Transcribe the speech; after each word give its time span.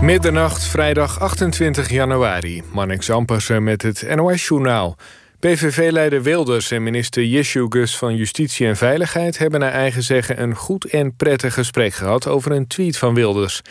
Middernacht, 0.00 0.64
vrijdag 0.64 1.20
28 1.20 1.90
januari. 1.90 2.62
Marnix 2.72 3.10
Ampersen 3.10 3.64
met 3.64 3.82
het 3.82 4.14
NOS-journaal. 4.16 4.96
PVV-leider 5.40 6.22
Wilders 6.22 6.70
en 6.70 6.82
minister 6.82 7.44
Gus 7.68 7.96
van 7.96 8.16
Justitie 8.16 8.66
en 8.66 8.76
Veiligheid... 8.76 9.38
hebben 9.38 9.60
naar 9.60 9.72
eigen 9.72 10.02
zeggen 10.02 10.42
een 10.42 10.54
goed 10.54 10.84
en 10.84 11.16
prettig 11.16 11.54
gesprek 11.54 11.94
gehad... 11.94 12.26
over 12.26 12.52
een 12.52 12.66
tweet 12.66 12.98
van 12.98 13.14
Wilders. 13.14 13.62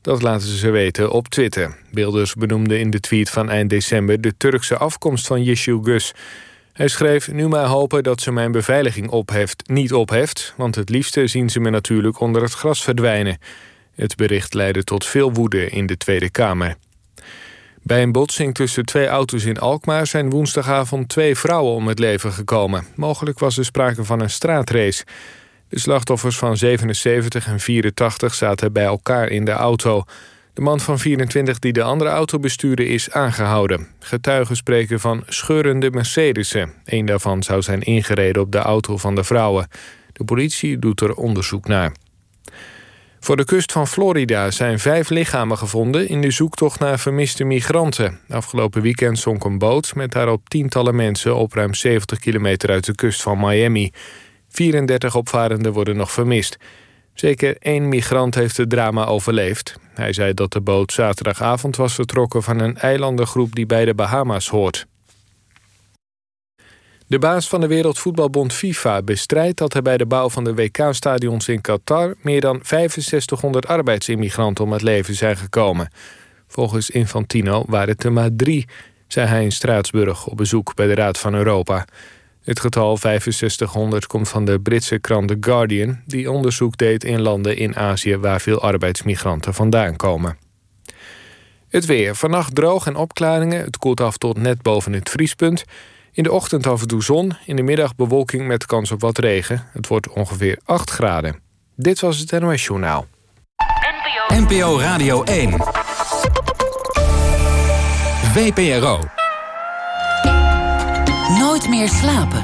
Dat 0.00 0.22
laten 0.22 0.48
ze 0.48 0.70
weten 0.70 1.10
op 1.10 1.28
Twitter. 1.28 1.76
Wilders 1.90 2.34
benoemde 2.34 2.78
in 2.78 2.90
de 2.90 3.00
tweet 3.00 3.30
van 3.30 3.50
eind 3.50 3.70
december... 3.70 4.20
de 4.20 4.36
Turkse 4.36 4.76
afkomst 4.76 5.26
van 5.26 5.56
Gus. 5.82 6.12
Hij 6.72 6.88
schreef 6.88 7.32
nu 7.32 7.48
maar 7.48 7.66
hopen 7.66 8.02
dat 8.02 8.20
ze 8.20 8.32
mijn 8.32 8.52
beveiliging 8.52 9.08
opheft, 9.08 9.68
niet 9.68 9.92
opheft... 9.92 10.54
want 10.56 10.74
het 10.74 10.88
liefste 10.88 11.26
zien 11.26 11.50
ze 11.50 11.60
me 11.60 11.70
natuurlijk 11.70 12.20
onder 12.20 12.42
het 12.42 12.52
gras 12.52 12.82
verdwijnen... 12.82 13.38
Het 13.94 14.16
bericht 14.16 14.54
leidde 14.54 14.84
tot 14.84 15.06
veel 15.06 15.32
woede 15.32 15.68
in 15.68 15.86
de 15.86 15.96
Tweede 15.96 16.30
Kamer. 16.30 16.76
Bij 17.82 18.02
een 18.02 18.12
botsing 18.12 18.54
tussen 18.54 18.84
twee 18.84 19.06
auto's 19.06 19.44
in 19.44 19.58
Alkmaar 19.58 20.06
zijn 20.06 20.30
woensdagavond 20.30 21.08
twee 21.08 21.36
vrouwen 21.36 21.74
om 21.74 21.88
het 21.88 21.98
leven 21.98 22.32
gekomen. 22.32 22.86
Mogelijk 22.94 23.38
was 23.38 23.58
er 23.58 23.64
sprake 23.64 24.04
van 24.04 24.20
een 24.20 24.30
straatrace. 24.30 25.04
De 25.68 25.78
slachtoffers 25.78 26.38
van 26.38 26.56
77 26.56 27.46
en 27.46 27.60
84 27.60 28.34
zaten 28.34 28.72
bij 28.72 28.84
elkaar 28.84 29.28
in 29.28 29.44
de 29.44 29.50
auto. 29.50 30.04
De 30.52 30.60
man 30.60 30.80
van 30.80 30.98
24 30.98 31.58
die 31.58 31.72
de 31.72 31.82
andere 31.82 32.10
auto 32.10 32.38
bestuurde 32.38 32.86
is 32.86 33.10
aangehouden. 33.10 33.86
Getuigen 33.98 34.56
spreken 34.56 35.00
van 35.00 35.22
scheurende 35.28 35.90
Mercedesen. 35.90 36.72
Een 36.84 37.06
daarvan 37.06 37.42
zou 37.42 37.62
zijn 37.62 37.80
ingereden 37.80 38.42
op 38.42 38.52
de 38.52 38.58
auto 38.58 38.96
van 38.96 39.14
de 39.14 39.24
vrouwen. 39.24 39.68
De 40.12 40.24
politie 40.24 40.78
doet 40.78 41.00
er 41.00 41.14
onderzoek 41.14 41.66
naar. 41.66 41.92
Voor 43.24 43.36
de 43.36 43.44
kust 43.44 43.72
van 43.72 43.86
Florida 43.86 44.50
zijn 44.50 44.78
vijf 44.78 45.10
lichamen 45.10 45.58
gevonden 45.58 46.08
in 46.08 46.20
de 46.20 46.30
zoektocht 46.30 46.80
naar 46.80 46.98
vermiste 46.98 47.44
migranten. 47.44 48.20
Afgelopen 48.28 48.82
weekend 48.82 49.18
zonk 49.18 49.44
een 49.44 49.58
boot 49.58 49.94
met 49.94 50.12
daarop 50.12 50.48
tientallen 50.48 50.96
mensen 50.96 51.36
op 51.36 51.52
ruim 51.52 51.74
70 51.74 52.18
kilometer 52.18 52.70
uit 52.70 52.84
de 52.84 52.94
kust 52.94 53.22
van 53.22 53.38
Miami. 53.40 53.92
34 54.48 55.16
opvarenden 55.16 55.72
worden 55.72 55.96
nog 55.96 56.12
vermist. 56.12 56.56
Zeker 57.14 57.56
één 57.58 57.88
migrant 57.88 58.34
heeft 58.34 58.56
het 58.56 58.70
drama 58.70 59.04
overleefd. 59.04 59.76
Hij 59.94 60.12
zei 60.12 60.34
dat 60.34 60.52
de 60.52 60.60
boot 60.60 60.92
zaterdagavond 60.92 61.76
was 61.76 61.94
vertrokken 61.94 62.42
van 62.42 62.60
een 62.60 62.76
eilandengroep 62.76 63.54
die 63.54 63.66
bij 63.66 63.84
de 63.84 63.94
Bahama's 63.94 64.48
hoort. 64.48 64.86
De 67.06 67.18
baas 67.18 67.48
van 67.48 67.60
de 67.60 67.66
Wereldvoetbalbond 67.66 68.52
FIFA 68.52 69.02
bestrijdt 69.02 69.58
dat 69.58 69.74
er 69.74 69.82
bij 69.82 69.96
de 69.96 70.06
bouw 70.06 70.28
van 70.28 70.44
de 70.44 70.54
WK-stadions 70.54 71.48
in 71.48 71.60
Qatar 71.60 72.14
meer 72.20 72.40
dan 72.40 72.60
6500 72.62 73.66
arbeidsimmigranten 73.66 74.64
om 74.64 74.72
het 74.72 74.82
leven 74.82 75.14
zijn 75.14 75.36
gekomen. 75.36 75.88
Volgens 76.48 76.90
Infantino 76.90 77.64
waren 77.66 77.88
het 77.88 78.04
er 78.04 78.12
maar 78.12 78.30
drie, 78.36 78.66
zei 79.08 79.26
hij 79.26 79.42
in 79.42 79.52
Straatsburg 79.52 80.26
op 80.26 80.36
bezoek 80.36 80.74
bij 80.74 80.86
de 80.86 80.94
Raad 80.94 81.18
van 81.18 81.34
Europa. 81.34 81.86
Het 82.42 82.60
getal 82.60 82.96
6500 82.96 84.06
komt 84.06 84.28
van 84.28 84.44
de 84.44 84.60
Britse 84.60 84.98
krant 84.98 85.28
The 85.28 85.36
Guardian, 85.40 86.00
die 86.06 86.30
onderzoek 86.30 86.76
deed 86.76 87.04
in 87.04 87.20
landen 87.20 87.56
in 87.56 87.76
Azië 87.76 88.16
waar 88.16 88.40
veel 88.40 88.60
arbeidsmigranten 88.60 89.54
vandaan 89.54 89.96
komen. 89.96 90.38
Het 91.68 91.84
weer. 91.84 92.14
Vannacht 92.14 92.54
droog 92.54 92.86
en 92.86 92.96
opklaringen. 92.96 93.64
Het 93.64 93.78
koelt 93.78 94.00
af 94.00 94.16
tot 94.16 94.38
net 94.38 94.62
boven 94.62 94.92
het 94.92 95.10
vriespunt. 95.10 95.64
In 96.14 96.22
de 96.22 96.32
ochtend 96.32 96.66
af 96.66 96.80
en 96.80 96.88
toe 96.88 97.02
zon, 97.02 97.32
in 97.46 97.56
de 97.56 97.62
middag 97.62 97.94
bewolking 97.94 98.46
met 98.46 98.66
kans 98.66 98.90
op 98.90 99.00
wat 99.00 99.18
regen. 99.18 99.68
Het 99.72 99.88
wordt 99.88 100.08
ongeveer 100.08 100.58
8 100.64 100.90
graden. 100.90 101.40
Dit 101.76 102.00
was 102.00 102.18
het 102.18 102.40
NOS 102.40 102.64
Journaal. 102.64 103.06
NPO 104.28 104.78
Radio 104.78 105.22
1. 105.22 105.50
VPRO. 108.32 109.00
Nooit 111.38 111.68
meer 111.68 111.88
slapen. 111.88 112.40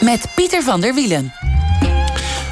Met 0.00 0.26
Pieter 0.34 0.62
van 0.62 0.80
der 0.80 0.94
Wielen. 0.94 1.39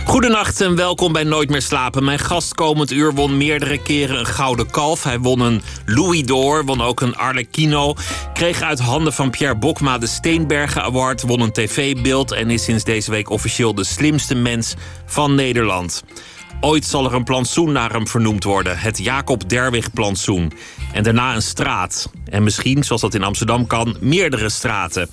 Goedenacht 0.08 0.60
en 0.60 0.76
welkom 0.76 1.12
bij 1.12 1.24
Nooit 1.24 1.50
meer 1.50 1.62
slapen. 1.62 2.04
Mijn 2.04 2.18
gast 2.18 2.54
komend 2.54 2.90
uur 2.92 3.14
won 3.14 3.36
meerdere 3.36 3.82
keren 3.82 4.18
een 4.18 4.26
gouden 4.26 4.70
kalf. 4.70 5.02
Hij 5.02 5.18
won 5.18 5.40
een 5.40 5.62
Louis 5.86 6.24
d'Or, 6.24 6.64
won 6.64 6.80
ook 6.80 7.00
een 7.00 7.16
Arlecchino. 7.16 7.94
Kreeg 8.32 8.62
uit 8.62 8.78
handen 8.78 9.12
van 9.12 9.30
Pierre 9.30 9.56
Bokma 9.56 9.98
de 9.98 10.06
Steenbergen 10.06 10.82
Award, 10.82 11.22
won 11.22 11.40
een 11.40 11.52
tv-beeld 11.52 12.32
en 12.32 12.50
is 12.50 12.64
sinds 12.64 12.84
deze 12.84 13.10
week 13.10 13.30
officieel 13.30 13.74
de 13.74 13.84
slimste 13.84 14.34
mens 14.34 14.74
van 15.06 15.34
Nederland. 15.34 16.02
Ooit 16.60 16.84
zal 16.84 17.04
er 17.04 17.14
een 17.14 17.24
plantsoen 17.24 17.72
naar 17.72 17.92
hem 17.92 18.08
vernoemd 18.08 18.44
worden. 18.44 18.78
Het 18.78 18.98
Jacob 18.98 19.48
Derwig 19.48 19.92
plantsoen. 19.92 20.52
En 20.92 21.02
daarna 21.02 21.34
een 21.34 21.42
straat. 21.42 22.10
En 22.24 22.42
misschien, 22.42 22.84
zoals 22.84 23.00
dat 23.00 23.14
in 23.14 23.22
Amsterdam 23.22 23.66
kan, 23.66 23.96
meerdere 24.00 24.48
straten. 24.48 25.08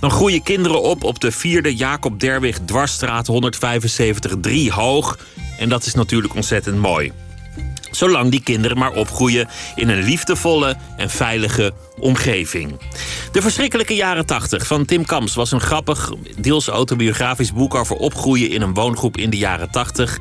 Dan 0.00 0.10
groeien 0.10 0.42
kinderen 0.42 0.82
op 0.82 1.04
op 1.04 1.20
de 1.20 1.32
vierde 1.32 1.76
Jacob 1.76 2.20
Derwig 2.20 2.58
dwarsstraat 2.64 3.26
175 3.26 4.34
3 4.40 4.72
hoog. 4.72 5.18
En 5.58 5.68
dat 5.68 5.86
is 5.86 5.94
natuurlijk 5.94 6.34
ontzettend 6.34 6.78
mooi. 6.78 7.12
Zolang 7.90 8.30
die 8.30 8.42
kinderen 8.42 8.78
maar 8.78 8.92
opgroeien 8.92 9.48
in 9.74 9.88
een 9.88 10.02
liefdevolle 10.02 10.76
en 10.96 11.10
veilige 11.10 11.72
omgeving. 11.98 12.80
De 13.32 13.42
verschrikkelijke 13.42 13.94
jaren 13.94 14.26
80 14.26 14.66
van 14.66 14.84
Tim 14.84 15.04
Kams 15.04 15.34
was 15.34 15.52
een 15.52 15.60
grappig, 15.60 16.12
deels 16.38 16.68
autobiografisch 16.68 17.52
boek 17.52 17.74
over 17.74 17.96
opgroeien 17.96 18.50
in 18.50 18.62
een 18.62 18.74
woongroep 18.74 19.16
in 19.16 19.30
de 19.30 19.36
jaren 19.36 19.70
80. 19.70 20.18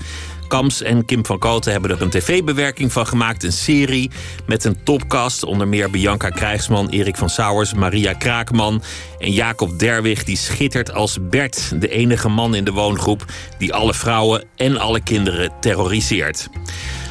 Kams 0.50 0.82
en 0.82 1.06
Kim 1.06 1.26
van 1.26 1.40
Koten 1.40 1.72
hebben 1.72 1.92
er 1.92 2.02
een 2.02 2.10
tv-bewerking 2.10 2.92
van 2.92 3.08
gemaakt. 3.08 3.44
Een 3.44 3.52
serie 3.52 4.12
met 4.46 4.64
een 4.64 4.84
topcast. 4.84 5.44
Onder 5.44 5.68
meer 5.68 5.90
Bianca 5.90 6.30
Krijgsman, 6.30 6.90
Erik 6.90 7.18
van 7.18 7.30
Sauers, 7.30 7.74
Maria 7.74 8.14
Kraakman 8.14 8.82
en 9.20 9.32
Jacob 9.32 9.80
Derwig. 9.80 10.24
Die 10.24 10.38
schittert 10.38 10.94
als 10.94 11.18
Bert, 11.22 11.82
de 11.82 11.90
enige 11.90 12.30
man 12.30 12.56
in 12.56 12.64
de 12.64 12.72
woongroep... 12.72 13.26
die 13.58 13.74
alle 13.74 13.94
vrouwen 13.94 14.44
en 14.56 14.78
alle 14.78 15.02
kinderen 15.02 15.52
terroriseert. 15.60 16.50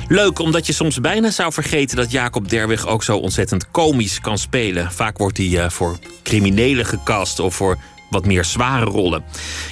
Leuk, 0.08 0.38
omdat 0.38 0.66
je 0.66 0.72
soms 0.72 1.00
bijna 1.00 1.30
zou 1.30 1.52
vergeten 1.52 1.96
dat 1.96 2.10
Jacob 2.10 2.48
Derwig 2.48 2.86
ook 2.86 3.02
zo 3.02 3.16
ontzettend 3.16 3.70
komisch 3.70 4.20
kan 4.20 4.38
spelen. 4.38 4.92
Vaak 4.92 5.18
wordt 5.18 5.36
hij 5.36 5.46
uh, 5.46 5.68
voor 5.68 5.98
criminelen 6.22 6.86
gecast 6.86 7.40
of 7.40 7.54
voor 7.54 7.78
wat 8.10 8.26
meer 8.26 8.44
zware 8.44 8.84
rollen. 8.84 9.24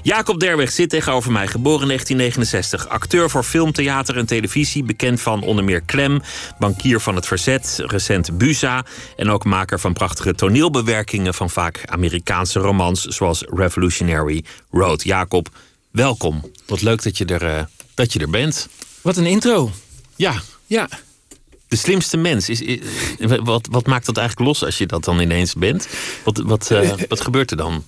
Jacob 0.03 0.41
Derweg 0.41 0.71
zit 0.71 0.91
tegenover 0.91 1.33
mij, 1.33 1.47
geboren 1.47 1.81
in 1.81 1.87
1969. 1.87 2.89
Acteur 2.89 3.31
voor 3.31 3.43
film, 3.43 3.73
theater 3.73 4.17
en 4.17 4.27
televisie. 4.27 4.85
Bekend 4.85 5.21
van 5.21 5.43
onder 5.43 5.65
meer 5.65 5.81
Klem, 5.81 6.23
bankier 6.59 7.01
van 7.01 7.15
het 7.15 7.27
Verzet, 7.27 7.83
recent 7.87 8.39
Busa... 8.39 8.85
en 9.17 9.31
ook 9.31 9.45
maker 9.45 9.81
van 9.81 9.93
prachtige 9.93 10.35
toneelbewerkingen... 10.35 11.35
van 11.35 11.51
vaak 11.51 11.83
Amerikaanse 11.87 12.59
romans, 12.59 13.03
zoals 13.03 13.45
Revolutionary 13.47 14.45
Road. 14.71 15.03
Jacob, 15.03 15.49
welkom. 15.91 16.51
Wat 16.67 16.83
leuk 16.83 17.03
dat 17.03 17.19
je 17.19 17.25
er, 17.25 17.43
uh, 17.43 17.63
dat 17.95 18.13
je 18.13 18.19
er 18.19 18.31
bent. 18.31 18.69
Wat 19.03 19.17
een 19.17 19.27
intro. 19.27 19.71
Ja. 20.17 20.35
Ja. 20.67 20.89
De 21.69 21.77
slimste 21.77 22.17
mens. 22.17 22.49
Is, 22.49 22.61
is, 22.61 22.79
wat, 23.43 23.69
wat 23.71 23.87
maakt 23.87 24.07
dat 24.07 24.17
eigenlijk 24.17 24.49
los 24.49 24.65
als 24.65 24.79
je 24.79 24.87
dat 24.87 25.05
dan 25.05 25.21
ineens 25.21 25.55
bent? 25.55 25.89
Wat, 26.25 26.39
wat, 26.39 26.71
uh, 26.71 26.93
wat 27.09 27.21
gebeurt 27.21 27.51
er 27.51 27.57
dan? 27.57 27.85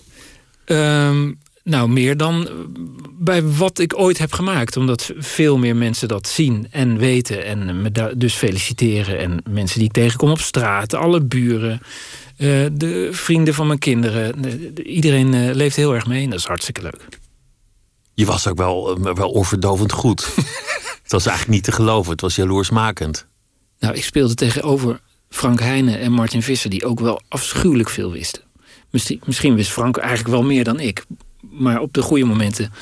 Um, 0.71 1.39
nou, 1.69 1.89
meer 1.89 2.17
dan 2.17 2.49
bij 3.19 3.43
wat 3.43 3.79
ik 3.79 3.99
ooit 3.99 4.19
heb 4.19 4.33
gemaakt. 4.33 4.77
Omdat 4.77 5.13
veel 5.17 5.59
meer 5.59 5.77
mensen 5.77 6.09
dat 6.09 6.29
zien 6.29 6.67
en 6.71 6.99
weten. 6.99 7.45
En 7.45 7.83
me 7.83 8.15
dus 8.17 8.35
feliciteren. 8.35 9.19
En 9.19 9.43
mensen 9.51 9.79
die 9.79 9.89
ik 9.89 9.95
tegenkom 9.95 10.31
op 10.31 10.41
straat. 10.41 10.95
Alle 10.95 11.21
buren. 11.21 11.81
Uh, 12.39 12.67
de 12.73 13.09
vrienden 13.11 13.55
van 13.55 13.67
mijn 13.67 13.79
kinderen. 13.79 14.43
De, 14.43 14.73
de, 14.73 14.83
iedereen 14.83 15.33
uh, 15.35 15.55
leeft 15.55 15.77
heel 15.77 15.95
erg 15.95 16.07
mee. 16.07 16.25
En 16.25 16.31
dat 16.31 16.39
is 16.39 16.45
hartstikke 16.45 16.83
leuk. 16.83 17.09
Je 18.15 18.27
was 18.27 18.47
ook 18.47 18.59
wel, 18.59 19.03
wel 19.15 19.35
overdovend 19.35 19.93
goed. 19.93 20.35
het 21.03 21.13
was 21.13 21.27
eigenlijk 21.27 21.57
niet 21.57 21.65
te 21.65 21.73
geloven. 21.73 22.13
Het 22.13 22.21
was 22.21 22.37
jaloersmakend. 22.37 23.27
Nou, 23.79 23.95
ik 23.95 24.05
speelde 24.05 24.35
tegenover 24.35 25.01
Frank 25.29 25.61
Heijnen 25.61 26.01
en 26.01 26.13
Martin 26.13 26.43
Visser... 26.43 26.71
die 26.71 26.85
ook 26.85 27.01
wel 27.01 27.21
afschuwelijk 27.29 27.89
veel 27.89 28.13
wisten. 28.13 28.43
Misschien, 28.91 29.21
misschien 29.27 29.55
wist 29.55 29.71
Frank 29.71 29.97
eigenlijk 29.97 30.29
wel 30.29 30.43
meer 30.43 30.65
dan 30.65 30.81
ik. 30.81 31.05
Maar 31.41 31.81
op 31.81 31.95
de 31.95 32.03
goede 32.03 32.25
momenten 32.25 32.73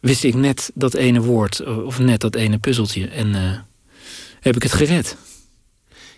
wist 0.00 0.24
ik 0.24 0.34
net 0.34 0.70
dat 0.74 0.94
ene 0.94 1.20
woord 1.20 1.64
of 1.84 1.98
net 1.98 2.20
dat 2.20 2.34
ene 2.34 2.58
puzzeltje. 2.58 3.08
En 3.08 3.28
uh, 3.28 3.58
heb 4.40 4.56
ik 4.56 4.62
het 4.62 4.72
gered. 4.72 5.16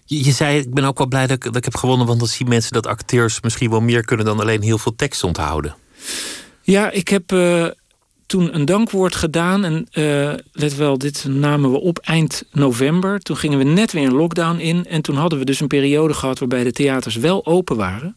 Je, 0.04 0.24
je, 0.24 0.32
zei, 0.32 0.58
ik 0.58 0.74
ben 0.74 0.84
ook 0.84 0.98
wel 0.98 1.06
blij 1.06 1.26
dat 1.26 1.36
ik, 1.36 1.44
dat 1.44 1.56
ik 1.56 1.64
heb 1.64 1.76
gewonnen, 1.76 2.06
want 2.06 2.18
dan 2.18 2.28
zien 2.28 2.48
mensen 2.48 2.72
dat 2.72 2.86
acteurs 2.86 3.40
misschien 3.40 3.70
wel 3.70 3.80
meer 3.80 4.04
kunnen 4.04 4.26
dan 4.26 4.40
alleen 4.40 4.62
heel 4.62 4.78
veel 4.78 4.94
tekst 4.96 5.24
onthouden. 5.24 5.74
Ja, 6.62 6.90
ik 6.90 7.08
heb 7.08 7.32
uh, 7.32 7.66
toen 8.26 8.54
een 8.54 8.64
dankwoord 8.64 9.14
gedaan. 9.14 9.64
En 9.64 9.86
uh, 9.92 10.32
let 10.52 10.76
wel, 10.76 10.98
dit 10.98 11.24
namen 11.28 11.70
we 11.70 11.80
op 11.80 11.98
eind 11.98 12.44
november. 12.52 13.20
Toen 13.20 13.36
gingen 13.36 13.58
we 13.58 13.64
net 13.64 13.92
weer 13.92 14.06
een 14.06 14.14
lockdown 14.14 14.58
in. 14.58 14.86
En 14.86 15.02
toen 15.02 15.16
hadden 15.16 15.38
we 15.38 15.44
dus 15.44 15.60
een 15.60 15.66
periode 15.66 16.14
gehad 16.14 16.38
waarbij 16.38 16.64
de 16.64 16.72
theaters 16.72 17.16
wel 17.16 17.46
open 17.46 17.76
waren. 17.76 18.14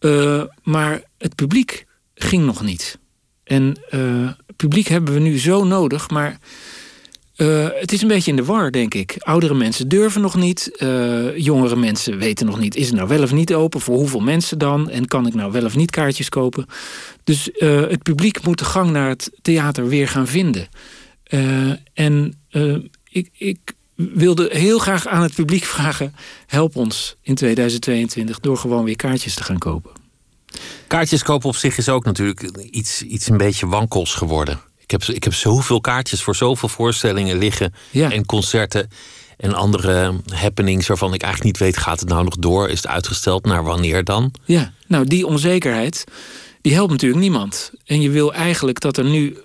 Uh, 0.00 0.42
maar 0.62 1.02
het 1.18 1.34
publiek 1.34 1.86
ging 2.14 2.44
nog 2.44 2.62
niet. 2.62 2.98
En 3.44 3.76
uh, 3.90 4.30
publiek 4.56 4.86
hebben 4.86 5.14
we 5.14 5.20
nu 5.20 5.38
zo 5.38 5.64
nodig, 5.64 6.10
maar 6.10 6.38
uh, 7.36 7.68
het 7.72 7.92
is 7.92 8.02
een 8.02 8.08
beetje 8.08 8.30
in 8.30 8.36
de 8.36 8.44
war, 8.44 8.70
denk 8.70 8.94
ik. 8.94 9.16
Oudere 9.18 9.54
mensen 9.54 9.88
durven 9.88 10.20
nog 10.20 10.36
niet. 10.36 10.70
Jongere 11.36 11.76
mensen 11.76 12.18
weten 12.18 12.46
nog 12.46 12.58
niet: 12.58 12.76
is 12.76 12.86
het 12.86 12.96
nou 12.96 13.08
wel 13.08 13.22
of 13.22 13.32
niet 13.32 13.54
open? 13.54 13.80
Voor 13.80 13.96
hoeveel 13.96 14.20
mensen 14.20 14.58
dan? 14.58 14.90
En 14.90 15.06
kan 15.06 15.26
ik 15.26 15.34
nou 15.34 15.52
wel 15.52 15.64
of 15.64 15.76
niet 15.76 15.90
kaartjes 15.90 16.28
kopen? 16.28 16.66
Dus 17.24 17.50
het 17.88 18.02
publiek 18.02 18.42
moet 18.42 18.58
de 18.58 18.64
gang 18.64 18.90
naar 18.90 19.08
het 19.08 19.30
theater 19.42 19.88
weer 19.88 20.08
gaan 20.08 20.26
vinden. 20.26 20.68
en 21.94 22.34
ik, 23.08 23.28
ik 23.32 23.74
wilde 24.14 24.48
heel 24.52 24.78
graag 24.78 25.06
aan 25.06 25.22
het 25.22 25.34
publiek 25.34 25.64
vragen: 25.64 26.14
help 26.46 26.76
ons 26.76 27.16
in 27.22 27.34
2022 27.34 28.40
door 28.40 28.56
gewoon 28.56 28.84
weer 28.84 28.96
kaartjes 28.96 29.34
te 29.34 29.44
gaan 29.44 29.58
kopen. 29.58 29.90
Kaartjes 30.86 31.22
kopen 31.22 31.48
op 31.48 31.56
zich 31.56 31.78
is 31.78 31.88
ook 31.88 32.04
natuurlijk 32.04 32.42
iets, 32.70 33.02
iets 33.02 33.28
een 33.28 33.36
beetje 33.36 33.66
wankels 33.66 34.14
geworden. 34.14 34.60
Ik 34.78 34.90
heb, 34.90 35.02
ik 35.02 35.24
heb 35.24 35.34
zoveel 35.34 35.80
kaartjes 35.80 36.22
voor 36.22 36.36
zoveel 36.36 36.68
voorstellingen 36.68 37.38
liggen 37.38 37.74
en 37.92 38.26
concerten 38.26 38.90
en 39.36 39.54
andere 39.54 40.14
happenings 40.28 40.86
waarvan 40.86 41.14
ik 41.14 41.22
eigenlijk 41.22 41.52
niet 41.52 41.68
weet: 41.68 41.82
gaat 41.82 42.00
het 42.00 42.08
nou 42.08 42.24
nog 42.24 42.36
door? 42.36 42.68
Is 42.68 42.82
het 42.82 42.86
uitgesteld? 42.86 43.44
Naar 43.44 43.64
wanneer 43.64 44.04
dan? 44.04 44.32
Ja, 44.44 44.72
nou, 44.86 45.04
die 45.04 45.26
onzekerheid 45.26 46.04
die 46.60 46.74
helpt 46.74 46.90
natuurlijk 46.90 47.20
niemand. 47.20 47.72
En 47.84 48.00
je 48.00 48.10
wil 48.10 48.34
eigenlijk 48.34 48.80
dat 48.80 48.96
er 48.96 49.04
nu 49.04 49.36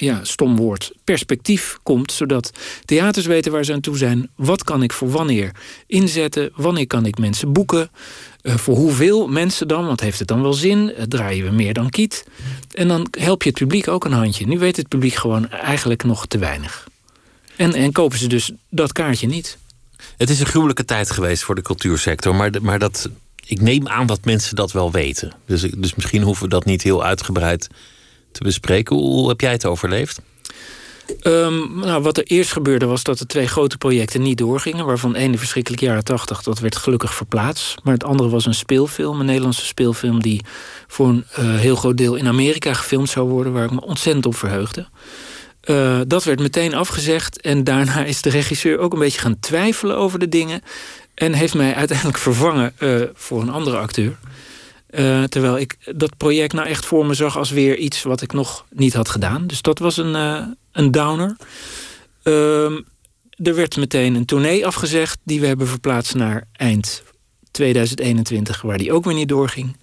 ja, 0.00 0.24
stom 0.24 0.56
woord, 0.56 0.92
perspectief 1.04 1.78
komt. 1.82 2.12
Zodat 2.12 2.52
theaters 2.84 3.26
weten 3.26 3.52
waar 3.52 3.64
ze 3.64 3.72
aan 3.72 3.80
toe 3.80 3.96
zijn. 3.96 4.30
Wat 4.34 4.64
kan 4.64 4.82
ik 4.82 4.92
voor 4.92 5.10
wanneer 5.10 5.50
inzetten? 5.86 6.50
Wanneer 6.54 6.86
kan 6.86 7.06
ik 7.06 7.18
mensen 7.18 7.52
boeken? 7.52 7.90
Uh, 8.42 8.56
voor 8.56 8.76
hoeveel 8.76 9.28
mensen 9.28 9.68
dan? 9.68 9.86
Want 9.86 10.00
heeft 10.00 10.18
het 10.18 10.28
dan 10.28 10.42
wel 10.42 10.52
zin? 10.52 10.78
Uh, 10.78 11.02
draaien 11.02 11.44
we 11.44 11.50
meer 11.50 11.72
dan 11.72 11.90
kiet? 11.90 12.24
En 12.74 12.88
dan 12.88 13.06
help 13.18 13.42
je 13.42 13.48
het 13.48 13.58
publiek 13.58 13.88
ook 13.88 14.04
een 14.04 14.12
handje. 14.12 14.46
Nu 14.46 14.58
weet 14.58 14.76
het 14.76 14.88
publiek 14.88 15.14
gewoon 15.14 15.50
eigenlijk 15.50 16.04
nog 16.04 16.26
te 16.26 16.38
weinig. 16.38 16.88
En, 17.56 17.74
en 17.74 17.92
kopen 17.92 18.18
ze 18.18 18.28
dus 18.28 18.52
dat 18.68 18.92
kaartje 18.92 19.26
niet. 19.26 19.58
Het 20.16 20.30
is 20.30 20.40
een 20.40 20.46
gruwelijke 20.46 20.84
tijd 20.84 21.10
geweest 21.10 21.42
voor 21.42 21.54
de 21.54 21.62
cultuursector. 21.62 22.34
Maar, 22.34 22.50
maar 22.62 22.78
dat, 22.78 23.08
ik 23.46 23.60
neem 23.60 23.88
aan 23.88 24.06
dat 24.06 24.24
mensen 24.24 24.56
dat 24.56 24.72
wel 24.72 24.90
weten. 24.90 25.32
Dus, 25.46 25.60
dus 25.60 25.94
misschien 25.94 26.22
hoeven 26.22 26.44
we 26.44 26.50
dat 26.50 26.64
niet 26.64 26.82
heel 26.82 27.04
uitgebreid 27.04 27.68
te 28.32 28.42
bespreken. 28.42 28.96
Hoe 28.96 29.28
heb 29.28 29.40
jij 29.40 29.52
het 29.52 29.66
overleefd? 29.66 30.20
Um, 31.22 31.78
nou, 31.78 32.02
wat 32.02 32.16
er 32.16 32.24
eerst 32.24 32.52
gebeurde 32.52 32.86
was 32.86 33.02
dat 33.02 33.18
de 33.18 33.26
twee 33.26 33.46
grote 33.46 33.78
projecten 33.78 34.22
niet 34.22 34.38
doorgingen. 34.38 34.86
Waarvan 34.86 35.14
één 35.14 35.32
de 35.32 35.38
verschrikkelijke 35.38 35.84
jaren 35.84 36.04
tachtig, 36.04 36.42
dat 36.42 36.58
werd 36.58 36.76
gelukkig 36.76 37.14
verplaatst. 37.14 37.78
Maar 37.82 37.92
het 37.92 38.04
andere 38.04 38.28
was 38.28 38.46
een 38.46 38.54
speelfilm, 38.54 39.20
een 39.20 39.26
Nederlandse 39.26 39.66
speelfilm... 39.66 40.22
die 40.22 40.44
voor 40.86 41.08
een 41.08 41.24
uh, 41.38 41.56
heel 41.56 41.76
groot 41.76 41.96
deel 41.96 42.14
in 42.14 42.26
Amerika 42.26 42.74
gefilmd 42.74 43.08
zou 43.08 43.28
worden... 43.28 43.52
waar 43.52 43.64
ik 43.64 43.70
me 43.70 43.80
ontzettend 43.80 44.26
op 44.26 44.36
verheugde. 44.36 44.88
Uh, 45.64 46.00
dat 46.06 46.24
werd 46.24 46.40
meteen 46.40 46.74
afgezegd. 46.74 47.40
En 47.40 47.64
daarna 47.64 48.04
is 48.04 48.22
de 48.22 48.30
regisseur 48.30 48.78
ook 48.78 48.92
een 48.92 48.98
beetje 48.98 49.20
gaan 49.20 49.40
twijfelen 49.40 49.96
over 49.96 50.18
de 50.18 50.28
dingen. 50.28 50.62
En 51.14 51.32
heeft 51.32 51.54
mij 51.54 51.74
uiteindelijk 51.74 52.18
vervangen 52.18 52.72
uh, 52.78 53.02
voor 53.14 53.42
een 53.42 53.50
andere 53.50 53.76
acteur. 53.76 54.16
Uh, 54.90 55.22
terwijl 55.22 55.58
ik 55.58 55.76
dat 55.96 56.16
project 56.16 56.52
nou 56.52 56.68
echt 56.68 56.86
voor 56.86 57.06
me 57.06 57.14
zag 57.14 57.36
als 57.36 57.50
weer 57.50 57.76
iets 57.76 58.02
wat 58.02 58.22
ik 58.22 58.32
nog 58.32 58.64
niet 58.70 58.94
had 58.94 59.08
gedaan. 59.08 59.46
Dus 59.46 59.62
dat 59.62 59.78
was 59.78 59.96
een, 59.96 60.14
uh, 60.14 60.42
een 60.72 60.90
downer. 60.90 61.36
Uh, 62.24 62.78
er 63.36 63.54
werd 63.54 63.76
meteen 63.76 64.14
een 64.14 64.24
tournee 64.24 64.66
afgezegd 64.66 65.18
die 65.24 65.40
we 65.40 65.46
hebben 65.46 65.66
verplaatst 65.66 66.14
naar 66.14 66.44
eind 66.52 67.02
2021, 67.50 68.62
waar 68.62 68.78
die 68.78 68.92
ook 68.92 69.04
weer 69.04 69.14
niet 69.14 69.28
doorging. 69.28 69.76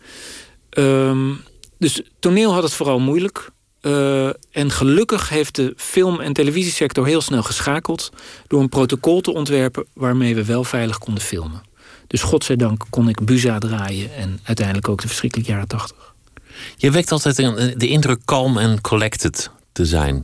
Ehm, 0.70 1.34
dus 1.78 2.02
toneel 2.20 2.54
had 2.54 2.64
het 2.64 2.74
vooral 2.74 3.00
moeilijk. 3.00 3.50
Uh, 3.82 4.28
en 4.52 4.72
gelukkig 4.72 5.30
heeft 5.30 5.56
de 5.56 5.74
film- 5.78 6.20
en 6.20 6.34
televisiesector 6.34 7.06
heel 7.06 7.22
snel 7.22 7.44
geschakeld 7.44 8.10
door 8.48 8.62
een 8.62 8.70
protocol 8.70 9.22
te 9.22 9.34
ontwerpen 9.34 9.86
waarmee 9.94 10.36
we 10.36 10.46
wel 10.46 10.64
veilig 10.64 10.98
konden 10.98 11.24
filmen. 11.24 11.62
Dus 12.08 12.22
godzijdank 12.22 12.86
kon 12.90 13.10
ik 13.10 13.26
Buza 13.26 13.58
draaien 13.58 14.16
en 14.16 14.40
uiteindelijk 14.44 14.90
ook 14.90 15.02
de 15.02 15.08
verschrikkelijke 15.08 15.52
jaren 15.52 15.68
tachtig. 15.68 16.16
Je 16.78 16.92
wekt 16.92 17.12
altijd 17.12 17.36
de 17.80 17.88
indruk 17.88 18.20
kalm 18.26 18.58
en 18.58 18.82
collected 18.82 19.50
te 19.72 19.86
zijn. 19.86 20.24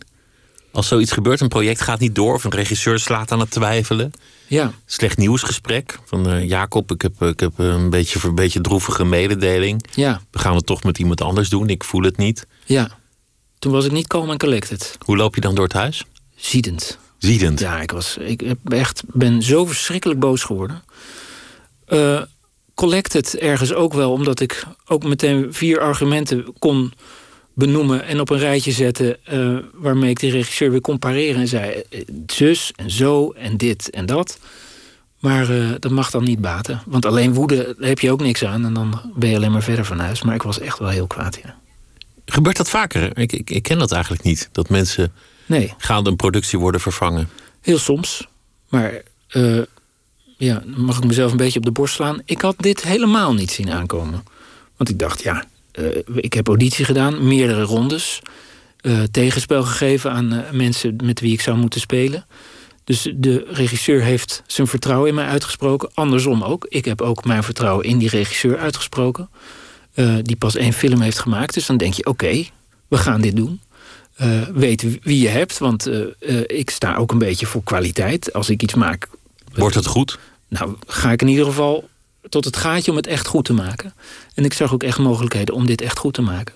Als 0.72 0.88
zoiets 0.88 1.12
gebeurt, 1.12 1.42
een 1.42 1.48
project 1.48 1.82
gaat 1.82 2.00
niet 2.00 2.16
door 2.16 2.34
of 2.34 2.44
een 2.44 2.52
regisseur 2.52 3.00
slaat 3.00 3.32
aan 3.32 3.40
het 3.40 3.52
twijfelen. 3.52 4.12
Ja. 4.48 4.72
Slecht 4.86 5.18
nieuwsgesprek 5.18 6.00
van 6.06 6.30
uh, 6.30 6.48
Jacob, 6.48 6.92
ik 6.92 7.02
heb, 7.02 7.22
ik 7.22 7.40
heb 7.40 7.52
een, 7.58 7.90
beetje, 7.90 8.20
een 8.24 8.36
beetje 8.36 8.62
droevige 8.62 9.06
mededeling. 9.06 9.86
Ja. 9.96 10.22
We 10.32 10.40
gaan 10.40 10.56
het 10.56 10.66
toch 10.66 10.84
met 10.84 10.98
iemand 10.98 11.22
anders 11.22 11.50
doen, 11.50 11.70
ik 11.70 11.84
voel 11.84 12.02
het 12.02 12.18
niet. 12.18 12.48
Ja, 12.66 12.98
toen 13.60 13.72
was 13.72 13.86
ik 13.86 13.92
niet 13.92 14.08
kalm 14.08 14.30
en 14.30 14.38
collected. 14.38 14.98
Hoe 15.06 15.18
loop 15.18 15.36
je 15.36 15.42
dan 15.42 15.56
door 15.56 15.64
het 15.64 15.74
huis? 15.74 16.04
Ziedend. 16.36 16.98
Ziedend? 17.18 17.60
Ja, 17.60 17.82
ik, 17.82 17.92
was, 17.92 18.18
ik 18.18 18.44
echt, 18.68 19.04
ben 19.08 19.42
zo 19.42 19.66
verschrikkelijk 19.66 20.20
boos 20.20 20.44
geworden. 20.44 20.84
Uh, 21.88 22.22
collected 22.74 23.38
ergens 23.38 23.74
ook 23.74 23.94
wel, 23.94 24.12
omdat 24.12 24.40
ik 24.40 24.64
ook 24.88 25.04
meteen 25.04 25.54
vier 25.54 25.80
argumenten 25.80 26.54
kon 26.60 26.94
benoemen 27.54 28.06
en 28.06 28.20
op 28.20 28.30
een 28.30 28.38
rijtje 28.38 28.72
zetten. 28.72 29.18
Uh, 29.34 29.58
waarmee 29.74 30.10
ik 30.10 30.20
de 30.20 30.30
regisseur 30.30 30.72
weer 30.72 30.82
compareren 30.82 31.42
en 31.42 31.48
zei: 31.48 31.84
eh, 31.90 32.02
zus 32.28 32.72
en 32.76 32.92
zo 32.92 33.32
en 33.32 33.58
dit 33.58 33.90
en 33.90 34.06
dat. 34.06 34.40
Maar 35.20 35.50
uh, 35.50 35.70
dat 35.80 35.92
mag 35.92 36.12
dan 36.12 36.24
niet 36.24 36.42
baten. 36.42 36.82
Want 36.86 37.06
alleen 37.06 37.34
woede 37.34 37.76
heb 37.80 38.00
je 38.00 38.12
ook 38.12 38.22
niks 38.22 38.46
aan 38.46 38.66
en 38.66 38.74
dan 38.74 39.02
ben 39.16 39.30
je 39.30 39.36
alleen 39.36 39.52
maar 39.52 39.64
verder 39.64 39.86
van 39.86 40.00
huis. 40.00 40.22
Maar 40.22 40.36
ik 40.36 40.42
was 40.42 40.60
echt 40.60 40.80
wel 40.80 40.90
heel 40.90 41.08
kwaad, 41.08 41.40
ja. 41.44 41.56
Gebeurt 42.26 42.58
dat 42.58 42.70
vaker? 42.70 43.18
Ik, 43.18 43.32
ik, 43.32 43.50
ik 43.50 43.64
ken 43.64 43.80
dat 43.80 43.92
eigenlijk 43.92 44.24
niet. 44.24 44.50
Dat 44.52 44.70
mensen 44.70 45.12
nee. 45.46 45.74
gaande 45.78 46.10
een 46.10 46.16
productie 46.16 46.60
worden 46.60 46.82
vervangen. 46.82 47.30
Heel 47.62 47.78
soms. 47.78 48.28
Maar 48.70 49.02
uh, 49.34 49.62
ja, 50.44 50.64
mag 50.76 50.98
ik 50.98 51.04
mezelf 51.04 51.32
een 51.32 51.38
beetje 51.38 51.60
op 51.60 51.66
de 51.66 51.72
borst 51.72 51.96
slaan. 51.96 52.22
Ik 52.26 52.42
had 52.42 52.56
dit 52.58 52.84
helemaal 52.84 53.34
niet 53.34 53.52
zien 53.52 53.72
aankomen. 53.72 54.24
Want 54.78 54.90
ik 54.90 55.00
dacht, 55.00 55.24
ja, 55.24 55.44
uh, 55.80 55.86
ik 56.16 56.34
heb 56.34 56.48
auditie 56.48 56.86
gedaan, 56.86 57.28
meerdere 57.28 57.62
rondes. 57.62 58.22
Uh, 58.82 59.04
tegenspel 59.12 59.64
gegeven 59.64 60.12
aan 60.12 60.34
uh, 60.34 60.40
mensen 60.52 60.96
met 61.04 61.20
wie 61.20 61.34
ik 61.34 61.42
zou 61.42 61.58
moeten 61.58 61.80
spelen. 61.80 62.26
Dus 62.84 63.12
de 63.16 63.46
regisseur 63.50 64.02
heeft 64.02 64.44
zijn 64.48 64.68
vertrouwen 64.68 65.10
in 65.10 65.16
mij 65.16 65.26
uitgesproken. 65.26 65.90
Andersom 65.94 66.44
ook. 66.44 66.66
Ik 66.70 66.86
heb 66.86 67.02
ook 67.02 67.26
mijn 67.26 67.44
vertrouwen 67.44 67.86
in 67.86 67.98
die 67.98 68.10
regisseur 68.10 68.58
uitgesproken. 68.58 69.30
die 70.22 70.36
pas 70.36 70.56
één 70.56 70.74
film 70.74 71.02
heeft 71.02 71.20
gemaakt. 71.20 71.54
Dus 71.54 71.66
dan 71.66 71.78
denk 71.78 71.94
je, 71.94 72.06
oké, 72.06 72.46
we 72.88 72.98
gaan 72.98 73.22
dit 73.22 73.36
doen. 73.36 73.62
weet 74.54 75.00
wie 75.04 75.20
je 75.20 75.28
hebt, 75.28 75.58
want 75.58 75.90
ik 76.48 76.70
sta 76.70 76.96
ook 76.96 77.12
een 77.12 77.18
beetje 77.18 77.46
voor 77.46 77.64
kwaliteit. 77.64 78.34
Als 78.34 78.50
ik 78.50 78.62
iets 78.62 78.74
maak, 78.74 79.08
Wordt 79.56 79.76
het 79.76 79.86
goed? 79.86 80.20
Nou, 80.54 80.76
ga 80.88 81.12
ik 81.12 81.22
in 81.22 81.28
ieder 81.28 81.46
geval 81.46 81.90
tot 82.30 82.46
het 82.46 82.58
gaatje 82.58 82.92
om 82.92 82.98
het 82.98 83.08
echt 83.08 83.28
goed 83.28 83.46
te 83.46 83.54
maken. 83.54 83.94
En 84.34 84.46
ik 84.46 84.54
zag 84.54 84.74
ook 84.74 84.84
echt 84.84 84.98
mogelijkheden 84.98 85.56
om 85.56 85.66
dit 85.66 85.82
echt 85.82 85.98
goed 85.98 86.14
te 86.14 86.22
maken. 86.22 86.56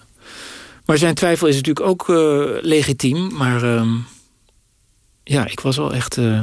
Maar 0.85 0.97
zijn 0.97 1.15
twijfel 1.15 1.47
is 1.47 1.55
natuurlijk 1.55 1.85
ook 1.85 2.07
uh, 2.07 2.45
legitiem. 2.61 3.33
Maar 3.33 3.63
uh, 3.63 3.93
ja, 5.23 5.45
ik 5.45 5.59
was 5.59 5.77
wel 5.77 5.93
echt. 5.93 6.17
Uh, 6.17 6.41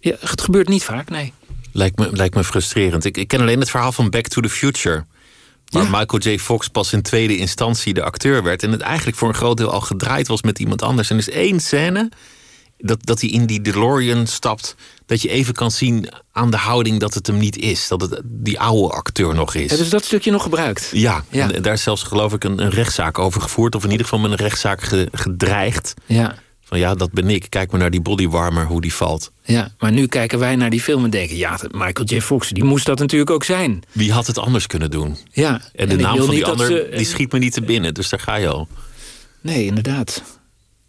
ja, 0.00 0.16
het 0.20 0.40
gebeurt 0.40 0.68
niet 0.68 0.84
vaak, 0.84 1.10
nee. 1.10 1.32
Lijkt 1.72 1.98
me, 1.98 2.08
lijkt 2.12 2.34
me 2.34 2.44
frustrerend. 2.44 3.04
Ik, 3.04 3.16
ik 3.16 3.28
ken 3.28 3.40
alleen 3.40 3.60
het 3.60 3.70
verhaal 3.70 3.92
van 3.92 4.10
Back 4.10 4.26
to 4.26 4.40
the 4.40 4.48
Future. 4.48 5.04
Waar 5.68 5.82
ja. 5.82 5.98
Michael 5.98 6.22
J. 6.22 6.38
Fox 6.38 6.68
pas 6.68 6.92
in 6.92 7.02
tweede 7.02 7.36
instantie 7.36 7.94
de 7.94 8.02
acteur 8.02 8.42
werd. 8.42 8.62
En 8.62 8.72
het 8.72 8.80
eigenlijk 8.80 9.16
voor 9.16 9.28
een 9.28 9.34
groot 9.34 9.56
deel 9.56 9.70
al 9.70 9.80
gedraaid 9.80 10.28
was 10.28 10.42
met 10.42 10.58
iemand 10.58 10.82
anders. 10.82 11.10
En 11.10 11.16
er 11.16 11.28
is 11.28 11.34
één 11.34 11.60
scène 11.60 12.10
dat, 12.78 13.06
dat 13.06 13.20
hij 13.20 13.30
in 13.30 13.46
die 13.46 13.60
DeLorean 13.60 14.26
stapt. 14.26 14.74
Dat 15.06 15.22
je 15.22 15.28
even 15.28 15.54
kan 15.54 15.70
zien 15.70 16.08
aan 16.32 16.50
de 16.50 16.56
houding 16.56 17.00
dat 17.00 17.14
het 17.14 17.26
hem 17.26 17.38
niet 17.38 17.56
is. 17.56 17.88
Dat 17.88 18.00
het 18.00 18.20
die 18.24 18.60
oude 18.60 18.94
acteur 18.94 19.34
nog 19.34 19.54
is. 19.54 19.68
Hebben 19.68 19.86
ze 19.86 19.92
dat 19.92 20.04
stukje 20.04 20.30
nog 20.30 20.42
gebruikt? 20.42 20.90
Ja, 20.92 21.24
ja. 21.30 21.52
En 21.52 21.62
daar 21.62 21.72
is 21.72 21.82
zelfs 21.82 22.02
geloof 22.02 22.32
ik 22.32 22.44
een, 22.44 22.62
een, 22.62 22.70
rechtszaak 22.70 23.18
over 23.18 23.40
gevoerd. 23.40 23.74
Of 23.74 23.84
in 23.84 23.90
ieder 23.90 24.06
geval 24.06 24.20
met 24.20 24.30
een 24.30 24.36
rechtszaak 24.36 24.82
ge, 24.82 25.08
gedreigd. 25.12 25.94
Ja. 26.06 26.34
Van 26.64 26.78
ja, 26.78 26.94
dat 26.94 27.12
ben 27.12 27.30
ik. 27.30 27.46
Kijk 27.48 27.70
maar 27.70 27.80
naar 27.80 27.90
die 27.90 28.00
bodywarmer, 28.00 28.66
hoe 28.66 28.80
die 28.80 28.94
valt. 28.94 29.32
Ja, 29.42 29.72
maar 29.78 29.92
nu 29.92 30.06
kijken 30.06 30.38
wij 30.38 30.56
naar 30.56 30.70
die 30.70 30.80
film 30.80 31.04
en 31.04 31.10
denken... 31.10 31.36
ja, 31.36 31.58
Michael 31.70 32.06
J. 32.06 32.20
Fox, 32.20 32.48
die 32.48 32.64
moest 32.64 32.86
dat 32.86 32.98
natuurlijk 32.98 33.30
ook 33.30 33.44
zijn. 33.44 33.82
Wie 33.92 34.12
had 34.12 34.26
het 34.26 34.38
anders 34.38 34.66
kunnen 34.66 34.90
doen? 34.90 35.16
Ja. 35.30 35.60
En 35.74 35.88
de 35.88 35.94
en 35.94 36.00
naam 36.00 36.16
van 36.16 36.30
die 36.30 36.46
ander, 36.46 36.66
ze, 36.66 36.88
die 36.96 37.06
schiet 37.06 37.32
me 37.32 37.38
niet 37.38 37.52
te 37.52 37.62
binnen. 37.62 37.94
Dus 37.94 38.08
daar 38.08 38.20
ga 38.20 38.34
je 38.34 38.48
al. 38.48 38.68
Nee, 39.40 39.64
inderdaad. 39.64 40.22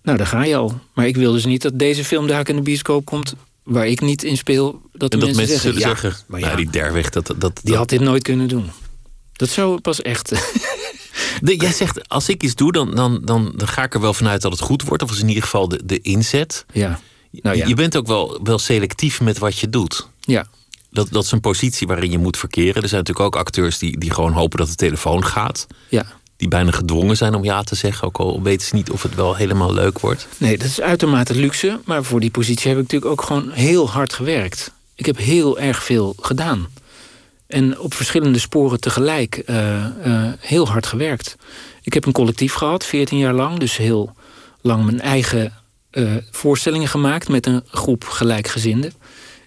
Nou, 0.04 0.18
daar 0.18 0.28
ga 0.28 0.44
je 0.44 0.56
al. 0.56 0.80
Maar 0.94 1.08
ik 1.08 1.16
wil 1.16 1.32
dus 1.32 1.46
niet 1.46 1.62
dat 1.62 1.80
deze 1.80 2.06
film 2.06 2.28
daar 2.28 2.50
in 2.50 2.56
de 2.56 2.62
bioscoop 2.62 3.06
komt... 3.06 3.34
waar 3.64 3.88
ik 3.88 4.02
niet 4.02 4.24
in 4.24 4.38
speel, 4.38 4.82
dat, 4.94 5.14
en 5.14 5.20
de 5.20 5.26
dat 5.26 5.36
mensen, 5.36 5.36
mensen 5.36 5.48
zeggen... 5.48 5.82
zullen 5.82 5.98
zeggen, 5.98 6.26
maar 6.28 6.40
ja, 6.40 6.56
die 6.56 6.70
derweg, 6.70 7.10
dat, 7.10 7.28
dat, 7.28 7.42
dat, 7.42 7.60
die 7.64 7.76
had 7.76 7.90
dit 7.90 8.00
nooit 8.00 8.24
kunnen 8.24 8.48
doen. 8.48 8.72
Dat 9.34 9.50
zou 9.50 9.82
pas 9.82 10.02
echt... 10.02 10.32
De, 11.42 11.56
jij 11.56 11.72
zegt, 11.72 12.10
als 12.10 12.30
ik 12.30 12.44
iets 12.44 12.56
doe, 12.56 12.72
dan, 12.72 12.96
dan, 12.96 13.22
dan, 13.24 13.54
dan 13.56 13.68
ga 13.68 13.84
ik 13.84 13.94
er 13.94 14.02
wel 14.02 14.14
vanuit 14.14 14.42
dat 14.42 14.52
het 14.52 14.62
goed 14.62 14.84
wordt. 14.84 15.04
Of 15.04 15.12
is 15.12 15.20
in 15.20 15.28
ieder 15.28 15.44
geval 15.44 15.68
de, 15.68 15.82
de 15.86 16.02
inzet. 16.02 16.66
Ja. 16.74 17.00
Nou 17.32 17.58
ja. 17.58 17.68
Je 17.68 17.76
bent 17.76 17.98
ook 17.98 18.08
wel, 18.08 18.40
wel 18.44 18.60
selectief 18.60 19.22
met 19.22 19.38
wat 19.38 19.58
je 19.58 19.70
doet. 19.70 20.08
Ja. 20.20 20.48
Dat, 20.92 21.08
dat 21.12 21.24
is 21.24 21.32
een 21.32 21.42
positie 21.42 21.88
waarin 21.88 22.12
je 22.12 22.18
moet 22.18 22.38
verkeren. 22.38 22.82
Er 22.82 22.90
zijn 22.90 23.02
natuurlijk 23.02 23.26
ook 23.26 23.36
acteurs 23.36 23.78
die, 23.78 23.98
die 23.98 24.12
gewoon 24.12 24.32
hopen 24.32 24.60
dat 24.60 24.68
de 24.68 24.76
telefoon 24.76 25.26
gaat. 25.26 25.68
Ja. 25.90 26.06
Die 26.40 26.48
bijna 26.48 26.72
gedwongen 26.72 27.18
zijn 27.18 27.36
om 27.36 27.44
ja 27.44 27.64
te 27.64 27.76
zeggen, 27.76 28.08
ook 28.08 28.18
al 28.18 28.42
weten 28.42 28.68
ze 28.68 28.76
niet 28.76 28.92
of 28.92 29.04
het 29.04 29.16
wel 29.16 29.36
helemaal 29.36 29.74
leuk 29.74 30.00
wordt? 30.00 30.28
Nee, 30.38 30.58
dat 30.58 30.68
is 30.68 30.82
uitermate 30.82 31.36
luxe. 31.36 31.80
Maar 31.86 32.04
voor 32.04 32.20
die 32.20 32.32
positie 32.32 32.68
heb 32.70 32.78
ik 32.78 32.84
natuurlijk 32.84 33.12
ook 33.12 33.22
gewoon 33.22 33.52
heel 33.52 33.90
hard 33.90 34.14
gewerkt. 34.14 34.72
Ik 34.96 35.06
heb 35.06 35.18
heel 35.18 35.60
erg 35.60 35.84
veel 35.84 36.16
gedaan. 36.22 36.68
En 37.48 37.80
op 37.80 37.94
verschillende 37.94 38.40
sporen 38.40 38.80
tegelijk 38.80 39.44
uh, 39.46 39.86
uh, 40.06 40.32
heel 40.40 40.68
hard 40.68 40.86
gewerkt. 40.86 41.36
Ik 41.82 41.94
heb 41.94 42.06
een 42.06 42.12
collectief 42.12 42.54
gehad, 42.54 42.86
14 42.86 43.18
jaar 43.18 43.34
lang. 43.34 43.60
Dus 43.60 43.78
heel 43.78 44.16
lang 44.62 44.86
mijn 44.86 45.02
eigen 45.02 45.54
uh, 45.92 46.12
voorstellingen 46.32 46.88
gemaakt 46.88 47.30
met 47.30 47.46
een 47.46 47.64
groep 47.68 48.04
gelijkgezinden. 48.04 48.94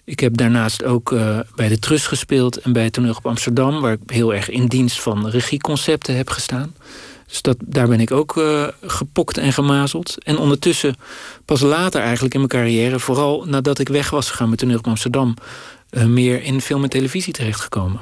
Ik 0.05 0.19
heb 0.19 0.37
daarnaast 0.37 0.83
ook 0.83 1.11
uh, 1.11 1.39
bij 1.55 1.67
de 1.67 1.79
Trust 1.79 2.07
gespeeld 2.07 2.57
en 2.57 2.73
bij 2.73 2.83
het 2.83 2.93
toneel 2.93 3.13
op 3.17 3.25
Amsterdam, 3.25 3.81
waar 3.81 3.93
ik 3.93 3.99
heel 4.05 4.33
erg 4.33 4.49
in 4.49 4.65
dienst 4.65 5.01
van 5.01 5.27
regieconcepten 5.27 6.15
heb 6.15 6.29
gestaan. 6.29 6.75
Dus 7.27 7.41
dat, 7.41 7.57
daar 7.59 7.87
ben 7.87 7.99
ik 7.99 8.11
ook 8.11 8.35
uh, 8.35 8.67
gepokt 8.81 9.37
en 9.37 9.53
gemazeld. 9.53 10.23
En 10.23 10.37
ondertussen, 10.37 10.95
pas 11.45 11.61
later 11.61 12.01
eigenlijk 12.01 12.33
in 12.33 12.39
mijn 12.39 12.51
carrière, 12.51 12.99
vooral 12.99 13.45
nadat 13.45 13.79
ik 13.79 13.87
weg 13.87 14.09
was 14.09 14.29
gegaan 14.29 14.49
met 14.49 14.59
toneel 14.59 14.77
op 14.77 14.87
Amsterdam, 14.87 15.33
uh, 15.91 16.05
meer 16.05 16.43
in 16.43 16.61
film 16.61 16.83
en 16.83 16.89
televisie 16.89 17.33
terechtgekomen. 17.33 17.99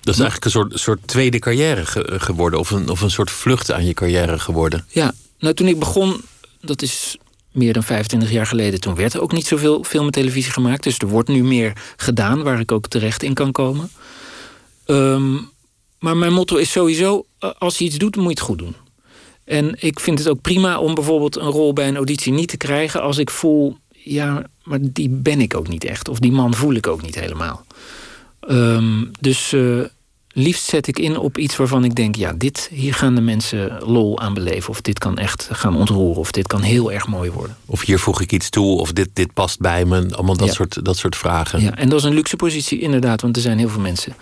Dat 0.00 0.14
is 0.14 0.20
eigenlijk 0.20 0.44
een 0.44 0.50
soort, 0.50 0.80
soort 0.80 1.00
tweede 1.06 1.38
carrière 1.38 1.86
ge 1.86 2.14
geworden, 2.18 2.58
of 2.58 2.70
een, 2.70 2.88
of 2.88 3.00
een 3.00 3.10
soort 3.10 3.30
vlucht 3.30 3.72
aan 3.72 3.86
je 3.86 3.94
carrière 3.94 4.38
geworden. 4.38 4.84
Ja, 4.88 5.12
nou 5.38 5.54
toen 5.54 5.68
ik 5.68 5.78
begon, 5.78 6.20
dat 6.60 6.82
is 6.82 7.16
meer 7.58 7.72
dan 7.72 7.82
25 7.82 8.30
jaar 8.30 8.46
geleden, 8.46 8.80
toen 8.80 8.94
werd 8.94 9.14
er 9.14 9.20
ook 9.20 9.32
niet 9.32 9.46
zoveel 9.46 9.84
film 9.84 10.06
en 10.06 10.12
televisie 10.12 10.52
gemaakt. 10.52 10.82
Dus 10.82 10.98
er 10.98 11.08
wordt 11.08 11.28
nu 11.28 11.44
meer 11.44 11.72
gedaan 11.96 12.42
waar 12.42 12.60
ik 12.60 12.72
ook 12.72 12.88
terecht 12.88 13.22
in 13.22 13.34
kan 13.34 13.52
komen. 13.52 13.90
Um, 14.86 15.50
maar 15.98 16.16
mijn 16.16 16.32
motto 16.32 16.56
is 16.56 16.70
sowieso: 16.70 17.26
als 17.58 17.78
je 17.78 17.84
iets 17.84 17.98
doet, 17.98 18.16
moet 18.16 18.24
je 18.24 18.30
het 18.30 18.40
goed 18.40 18.58
doen. 18.58 18.74
En 19.44 19.74
ik 19.78 20.00
vind 20.00 20.18
het 20.18 20.28
ook 20.28 20.40
prima 20.40 20.78
om 20.78 20.94
bijvoorbeeld 20.94 21.36
een 21.36 21.50
rol 21.50 21.72
bij 21.72 21.88
een 21.88 21.96
auditie 21.96 22.32
niet 22.32 22.48
te 22.48 22.56
krijgen 22.56 23.02
als 23.02 23.18
ik 23.18 23.30
voel, 23.30 23.76
ja, 23.90 24.46
maar 24.64 24.78
die 24.82 25.08
ben 25.08 25.40
ik 25.40 25.56
ook 25.56 25.68
niet 25.68 25.84
echt. 25.84 26.08
Of 26.08 26.18
die 26.18 26.32
man 26.32 26.54
voel 26.54 26.74
ik 26.74 26.86
ook 26.86 27.02
niet 27.02 27.20
helemaal. 27.20 27.64
Um, 28.48 29.10
dus 29.20 29.52
uh, 29.52 29.84
liefst 30.38 30.64
zet 30.68 30.86
ik 30.86 30.98
in 30.98 31.18
op 31.18 31.38
iets 31.38 31.56
waarvan 31.56 31.84
ik 31.84 31.94
denk: 31.94 32.16
ja, 32.16 32.32
dit, 32.32 32.68
hier 32.72 32.94
gaan 32.94 33.14
de 33.14 33.20
mensen 33.20 33.78
lol 33.84 34.20
aan 34.20 34.34
beleven. 34.34 34.70
Of 34.70 34.80
dit 34.80 34.98
kan 34.98 35.18
echt 35.18 35.48
gaan 35.52 35.76
ontroeren. 35.76 36.20
Of 36.20 36.30
dit 36.30 36.46
kan 36.46 36.62
heel 36.62 36.92
erg 36.92 37.06
mooi 37.06 37.30
worden. 37.30 37.56
Of 37.66 37.84
hier 37.84 37.98
voeg 37.98 38.20
ik 38.20 38.32
iets 38.32 38.48
toe. 38.50 38.78
Of 38.78 38.92
dit, 38.92 39.08
dit 39.12 39.32
past 39.34 39.60
bij 39.60 39.84
me. 39.84 40.08
Allemaal 40.14 40.36
dat, 40.36 40.46
Ja. 40.48 40.52
soort, 40.54 40.84
dat 40.84 40.96
soort 40.96 41.16
vragen. 41.16 41.60
Ja, 41.60 41.74
en 41.74 41.88
dat 41.88 41.98
is 41.98 42.04
een 42.04 42.14
luxe 42.14 42.36
positie, 42.36 42.80
inderdaad. 42.80 43.20
Want 43.20 43.36
er 43.36 43.42
zijn 43.42 43.58
heel 43.58 43.68
veel 43.68 43.80
mensen 43.80 44.14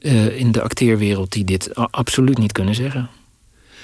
uh, 0.00 0.38
in 0.38 0.52
de 0.52 0.62
acteerwereld 0.62 1.32
die 1.32 1.44
dit 1.44 1.74
absoluut 1.74 2.38
niet 2.38 2.52
kunnen 2.52 2.74
zeggen. 2.74 3.08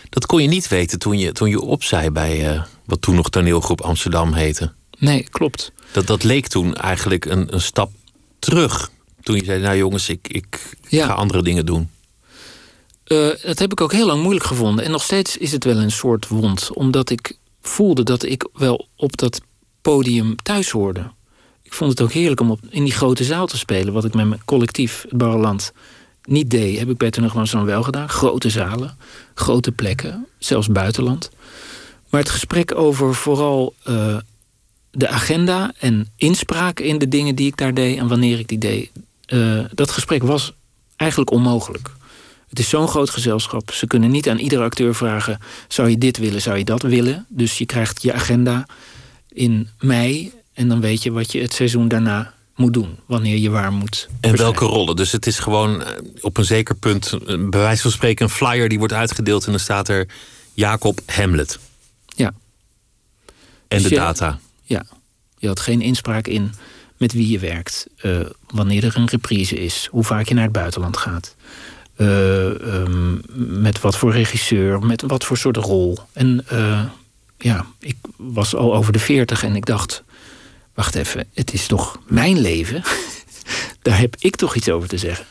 Dat 0.08 0.26
kon 0.26 0.42
je 0.42 0.48
niet 0.48 0.68
weten 0.68 0.98
toen 0.98 1.18
je, 1.18 1.32
toen 1.32 1.48
je 1.48 1.60
opzij 1.60 2.12
bij 2.12 2.54
uh, 2.54 2.62
wat 2.84 3.00
toen 3.00 3.14
nog 3.14 3.30
toneelgroep 3.30 3.80
Amsterdam 3.80 4.32
heette. 4.32 4.72
Nee, 4.98 5.26
klopt. 5.30 5.72
Dat, 5.92 6.06
dat 6.06 6.24
leek 6.24 6.46
toen 6.46 6.74
eigenlijk 6.74 7.24
een, 7.24 7.54
een 7.54 7.60
stap 7.60 7.90
terug. 8.38 8.90
Toen 9.22 9.36
je 9.36 9.44
zei, 9.44 9.62
nou 9.62 9.76
jongens, 9.76 10.08
ik, 10.08 10.28
ik 10.28 10.76
Ja. 10.88 11.06
ga 11.06 11.12
andere 11.12 11.42
dingen 11.42 11.66
doen. 11.66 11.88
Uh, 13.06 13.28
dat 13.42 13.58
heb 13.58 13.72
ik 13.72 13.80
ook 13.80 13.92
heel 13.92 14.06
lang 14.06 14.22
moeilijk 14.22 14.46
gevonden. 14.46 14.84
En 14.84 14.90
nog 14.90 15.02
steeds 15.02 15.36
is 15.36 15.52
het 15.52 15.64
wel 15.64 15.76
een 15.76 15.90
soort 15.90 16.28
wond. 16.28 16.70
Omdat 16.72 17.10
ik 17.10 17.36
voelde 17.62 18.02
dat 18.02 18.22
ik 18.22 18.48
wel 18.52 18.88
op 18.96 19.16
dat 19.16 19.40
podium 19.82 20.36
thuis 20.42 20.70
hoorde. 20.70 21.10
Ik 21.62 21.72
vond 21.74 21.90
het 21.90 22.00
ook 22.00 22.12
heerlijk 22.12 22.40
om 22.40 22.50
op, 22.50 22.60
in 22.70 22.84
die 22.84 22.92
grote 22.92 23.24
zaal 23.24 23.46
te 23.46 23.58
spelen. 23.58 23.92
Wat 23.92 24.04
ik 24.04 24.14
met 24.14 24.28
mijn 24.28 24.44
collectief, 24.44 25.02
het 25.08 25.18
Barreland, 25.18 25.72
niet 26.22 26.50
deed. 26.50 26.78
Heb 26.78 26.88
ik 26.90 26.96
bij 26.96 27.12
Amsterdam 27.12 27.64
wel 27.66 27.82
gedaan. 27.82 28.08
Grote 28.08 28.50
zalen, 28.50 28.96
grote 29.34 29.72
plekken, 29.72 30.26
zelfs 30.38 30.68
buitenland. 30.68 31.30
Maar 32.10 32.20
het 32.20 32.30
gesprek 32.30 32.74
over 32.74 33.14
vooral 33.14 33.74
uh, 33.88 34.16
de 34.90 35.08
agenda 35.08 35.72
en 35.78 36.12
inspraak 36.16 36.80
in 36.80 36.98
de 36.98 37.08
dingen 37.08 37.34
die 37.34 37.46
ik 37.46 37.56
daar 37.56 37.74
deed 37.74 37.98
en 37.98 38.08
wanneer 38.08 38.38
ik 38.38 38.48
die 38.48 38.58
deed. 38.58 38.90
Uh, 39.28 39.64
dat 39.74 39.90
gesprek 39.90 40.22
was 40.22 40.52
eigenlijk 40.96 41.30
onmogelijk. 41.30 41.90
Het 42.48 42.58
is 42.58 42.68
zo'n 42.68 42.88
groot 42.88 43.10
gezelschap. 43.10 43.72
Ze 43.72 43.86
kunnen 43.86 44.10
niet 44.10 44.28
aan 44.28 44.38
iedere 44.38 44.62
acteur 44.62 44.94
vragen: 44.94 45.38
zou 45.68 45.90
je 45.90 45.98
dit 45.98 46.16
willen, 46.16 46.42
zou 46.42 46.58
je 46.58 46.64
dat 46.64 46.82
willen? 46.82 47.26
Dus 47.28 47.58
je 47.58 47.66
krijgt 47.66 48.02
je 48.02 48.12
agenda 48.12 48.66
in 49.28 49.68
mei 49.78 50.32
en 50.54 50.68
dan 50.68 50.80
weet 50.80 51.02
je 51.02 51.12
wat 51.12 51.32
je 51.32 51.40
het 51.40 51.52
seizoen 51.52 51.88
daarna 51.88 52.34
moet 52.56 52.72
doen, 52.72 52.98
wanneer 53.06 53.36
je 53.36 53.50
waar 53.50 53.72
moet. 53.72 54.08
En 54.20 54.36
welke 54.36 54.64
rollen? 54.64 54.96
Dus 54.96 55.12
het 55.12 55.26
is 55.26 55.38
gewoon 55.38 55.80
uh, 55.80 55.86
op 56.20 56.36
een 56.36 56.44
zeker 56.44 56.74
punt, 56.74 57.12
uh, 57.12 57.48
bij 57.48 57.60
wijze 57.60 57.82
van 57.82 57.90
spreken, 57.90 58.24
een 58.24 58.30
flyer 58.30 58.68
die 58.68 58.78
wordt 58.78 58.92
uitgedeeld 58.92 59.44
en 59.44 59.50
dan 59.50 59.60
staat 59.60 59.88
er 59.88 60.08
Jacob 60.54 61.00
Hamlet. 61.06 61.58
Ja. 62.06 62.32
En 63.68 63.78
dus 63.78 63.88
de 63.88 63.94
data. 63.94 64.38
Ja, 64.62 64.86
je 65.38 65.46
had 65.46 65.60
geen 65.60 65.80
inspraak 65.80 66.26
in 66.26 66.52
met 66.98 67.12
wie 67.12 67.30
je 67.30 67.38
werkt, 67.38 67.86
uh, 68.02 68.20
wanneer 68.46 68.84
er 68.84 68.96
een 68.96 69.08
reprise 69.08 69.60
is, 69.60 69.88
hoe 69.90 70.04
vaak 70.04 70.28
je 70.28 70.34
naar 70.34 70.42
het 70.42 70.52
buitenland 70.52 70.96
gaat. 70.96 71.36
Uh, 71.96 72.44
um, 72.44 73.20
met 73.62 73.80
wat 73.80 73.96
voor 73.96 74.12
regisseur, 74.12 74.80
met 74.80 75.02
wat 75.06 75.24
voor 75.24 75.36
soort 75.36 75.56
rol. 75.56 75.98
En 76.12 76.44
uh, 76.52 76.84
ja, 77.38 77.66
ik 77.78 77.96
was 78.16 78.54
al 78.54 78.74
over 78.74 78.92
de 78.92 78.98
veertig 78.98 79.44
en 79.44 79.56
ik 79.56 79.66
dacht... 79.66 80.04
wacht 80.74 80.94
even, 80.94 81.26
het 81.34 81.52
is 81.52 81.66
toch 81.66 81.98
mijn 82.06 82.40
leven? 82.40 82.82
Daar 83.82 83.98
heb 83.98 84.16
ik 84.18 84.36
toch 84.36 84.54
iets 84.54 84.68
over 84.68 84.88
te 84.88 84.98
zeggen. 84.98 85.26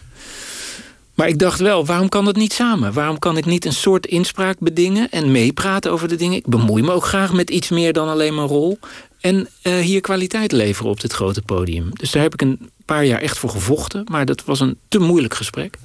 Maar 1.18 1.28
ik 1.28 1.40
dacht 1.40 1.60
wel, 1.60 1.86
waarom 1.86 2.10
kan 2.10 2.26
dat 2.26 2.36
niet 2.36 2.54
samen? 2.54 2.94
Waarom 2.94 3.20
kan 3.20 3.38
ik 3.38 3.46
niet 3.46 3.66
een 3.66 3.74
soort 3.74 4.06
inspraak 4.06 4.60
bedingen 4.60 5.10
en 5.10 5.32
meepraten 5.32 5.92
over 5.92 6.08
de 6.08 6.16
dingen? 6.16 6.38
Ik 6.38 6.48
bemoei 6.48 6.84
me 6.84 6.92
ook 6.92 7.06
graag 7.06 7.34
met 7.34 7.50
iets 7.50 7.70
meer 7.70 7.94
dan 7.94 8.08
alleen 8.08 8.36
mijn 8.36 8.48
rol. 8.48 8.80
En 9.20 9.48
uh, 9.64 9.76
hier 9.78 10.02
kwaliteit 10.02 10.52
leveren 10.52 10.92
op 10.92 11.00
dit 11.00 11.14
grote 11.14 11.42
podium. 11.42 11.90
Dus 11.94 12.12
daar 12.12 12.24
heb 12.24 12.34
ik 12.34 12.42
een 12.42 12.70
paar 12.86 13.06
jaar 13.06 13.22
echt 13.22 13.38
voor 13.38 13.50
gevochten. 13.50 14.06
Maar 14.12 14.26
dat 14.26 14.44
was 14.46 14.60
een 14.60 14.78
te 14.88 15.00
moeilijk 15.00 15.34
gesprek. 15.34 15.78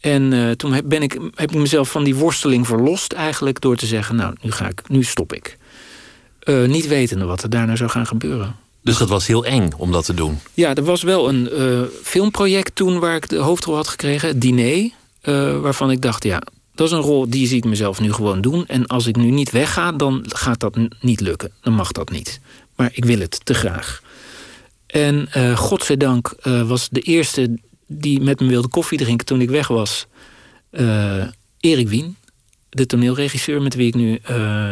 En 0.00 0.32
uh, 0.32 0.50
toen 0.50 0.72
heb, 0.72 0.84
ben 0.88 1.02
ik, 1.02 1.12
heb 1.34 1.50
ik 1.50 1.58
mezelf 1.58 1.90
van 1.90 2.04
die 2.04 2.14
worsteling 2.14 2.66
verlost 2.66 3.12
eigenlijk... 3.12 3.60
door 3.60 3.76
te 3.76 3.86
zeggen, 3.86 4.16
nou, 4.16 4.34
nu, 4.40 4.50
ga 4.50 4.68
ik, 4.68 4.88
nu 4.88 5.02
stop 5.02 5.32
ik. 5.32 5.58
Uh, 6.44 6.68
niet 6.68 6.88
wetende 6.88 7.24
wat 7.24 7.42
er 7.42 7.50
daarna 7.50 7.76
zou 7.76 7.90
gaan 7.90 8.06
gebeuren. 8.06 8.56
Dus 8.82 8.98
dat 8.98 9.08
was 9.08 9.26
heel 9.26 9.44
eng 9.44 9.70
om 9.76 9.92
dat 9.92 10.04
te 10.04 10.14
doen? 10.14 10.38
Ja, 10.54 10.74
er 10.74 10.84
was 10.84 11.02
wel 11.02 11.28
een 11.28 11.48
filmproject 12.02 12.74
toen 12.74 12.98
waar 12.98 13.16
ik 13.16 13.28
de 13.28 13.36
hoofdrol 13.36 13.74
had 13.74 13.88
gekregen. 13.88 14.28
Het 14.28 14.40
diner, 14.40 14.90
waarvan 15.60 15.90
ik 15.90 16.02
dacht, 16.02 16.24
ja, 16.24 16.42
dat 16.80 16.88
is 16.88 16.94
een 16.94 17.02
rol 17.02 17.30
die 17.30 17.46
zie 17.46 17.56
ik 17.56 17.64
mezelf 17.64 18.00
nu 18.00 18.12
gewoon 18.12 18.40
doen. 18.40 18.66
En 18.66 18.86
als 18.86 19.06
ik 19.06 19.16
nu 19.16 19.30
niet 19.30 19.50
wegga, 19.50 19.92
dan 19.92 20.24
gaat 20.26 20.60
dat 20.60 20.78
niet 21.00 21.20
lukken. 21.20 21.50
Dan 21.60 21.72
mag 21.72 21.92
dat 21.92 22.10
niet. 22.10 22.40
Maar 22.76 22.90
ik 22.92 23.04
wil 23.04 23.18
het 23.18 23.44
te 23.44 23.54
graag. 23.54 24.02
En 24.86 25.28
uh, 25.36 25.56
godzijdank 25.56 26.34
uh, 26.42 26.68
was 26.68 26.88
de 26.88 27.00
eerste 27.00 27.58
die 27.86 28.20
met 28.20 28.40
me 28.40 28.46
wilde 28.46 28.68
koffie 28.68 28.98
drinken 28.98 29.26
toen 29.26 29.40
ik 29.40 29.50
weg 29.50 29.68
was... 29.68 30.06
Uh, 30.70 31.24
Erik 31.60 31.88
Wien, 31.88 32.16
de 32.68 32.86
toneelregisseur... 32.86 33.62
met 33.62 33.74
wie 33.74 33.86
ik 33.86 33.94
nu 33.94 34.20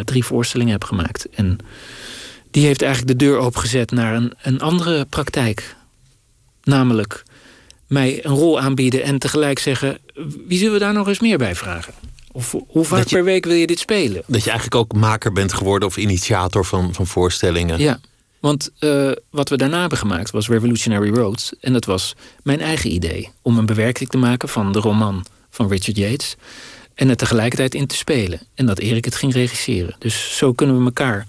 drie 0.04 0.24
voorstellingen 0.24 0.72
heb 0.72 0.84
gemaakt. 0.84 1.28
En 1.30 1.58
die 2.50 2.64
heeft 2.64 2.82
eigenlijk 2.82 3.18
de 3.18 3.24
deur 3.24 3.38
opengezet 3.38 3.90
naar 3.90 4.14
een, 4.14 4.32
een 4.42 4.60
andere 4.60 5.04
praktijk. 5.04 5.76
Namelijk 6.62 7.24
mij 7.88 8.24
een 8.24 8.34
rol 8.34 8.60
aanbieden 8.60 9.02
en 9.02 9.18
tegelijk 9.18 9.58
zeggen... 9.58 9.98
wie 10.46 10.58
zullen 10.58 10.72
we 10.72 10.78
daar 10.78 10.92
nog 10.92 11.08
eens 11.08 11.20
meer 11.20 11.38
bij 11.38 11.54
vragen? 11.54 11.94
Of 12.32 12.54
hoe 12.66 12.84
vaak 12.84 13.06
je, 13.06 13.16
per 13.16 13.24
week 13.24 13.44
wil 13.44 13.54
je 13.54 13.66
dit 13.66 13.78
spelen? 13.78 14.22
Dat 14.26 14.44
je 14.44 14.50
eigenlijk 14.50 14.80
ook 14.80 14.92
maker 14.92 15.32
bent 15.32 15.52
geworden 15.52 15.88
of 15.88 15.96
initiator 15.96 16.64
van, 16.64 16.94
van 16.94 17.06
voorstellingen. 17.06 17.78
Ja, 17.78 18.00
want 18.40 18.70
uh, 18.80 19.12
wat 19.30 19.48
we 19.48 19.56
daarna 19.56 19.80
hebben 19.80 19.98
gemaakt 19.98 20.30
was 20.30 20.48
Revolutionary 20.48 21.10
Road. 21.10 21.52
En 21.60 21.72
dat 21.72 21.84
was 21.84 22.14
mijn 22.42 22.60
eigen 22.60 22.92
idee. 22.92 23.30
Om 23.42 23.58
een 23.58 23.66
bewerking 23.66 24.08
te 24.08 24.16
maken 24.16 24.48
van 24.48 24.72
de 24.72 24.78
roman 24.78 25.26
van 25.50 25.68
Richard 25.68 25.96
Yates. 25.96 26.36
En 26.94 27.08
het 27.08 27.18
tegelijkertijd 27.18 27.74
in 27.74 27.86
te 27.86 27.96
spelen. 27.96 28.40
En 28.54 28.66
dat 28.66 28.78
Erik 28.78 29.04
het 29.04 29.14
ging 29.14 29.32
regisseren. 29.32 29.96
Dus 29.98 30.36
zo 30.36 30.52
kunnen 30.52 30.78
we 30.78 30.84
elkaar 30.84 31.26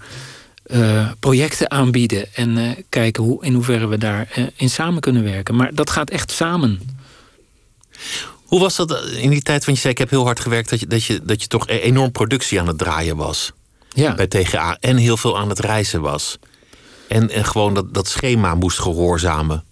uh, 0.72 1.10
projecten 1.20 1.70
aanbieden. 1.70 2.34
En 2.34 2.56
uh, 2.56 2.70
kijken 2.88 3.22
hoe, 3.22 3.44
in 3.44 3.54
hoeverre 3.54 3.86
we 3.86 3.98
daarin 3.98 4.50
in 4.56 4.70
samen 4.70 5.00
kunnen 5.00 5.22
werken. 5.22 5.56
Maar 5.56 5.74
dat 5.74 5.90
gaat 5.90 6.10
echt 6.10 6.30
samen. 6.30 6.80
Hoe 8.44 8.60
was 8.60 8.76
dat 8.76 9.04
in 9.04 9.30
die 9.30 9.42
tijd? 9.42 9.64
Want 9.64 9.76
je 9.76 9.82
zei, 9.82 9.92
ik 9.92 9.98
heb 9.98 10.10
heel 10.10 10.24
hard 10.24 10.40
gewerkt... 10.40 10.70
dat 10.70 10.80
je, 10.80 10.86
dat 10.86 11.04
je, 11.04 11.20
dat 11.24 11.42
je 11.42 11.48
toch 11.48 11.68
enorm 11.68 12.12
productie 12.12 12.60
aan 12.60 12.66
het 12.66 12.78
draaien 12.78 13.16
was. 13.16 13.52
Ja. 13.88 14.14
Bij 14.14 14.26
TGA. 14.26 14.76
En 14.80 14.96
heel 14.96 15.16
veel 15.16 15.38
aan 15.38 15.48
het 15.48 15.58
reizen 15.58 16.00
was. 16.00 16.38
En, 17.08 17.30
en 17.30 17.44
gewoon 17.44 17.74
dat, 17.74 17.94
dat 17.94 18.08
schema 18.08 18.54
moest 18.54 18.78
gehoorzamen. 18.78 19.64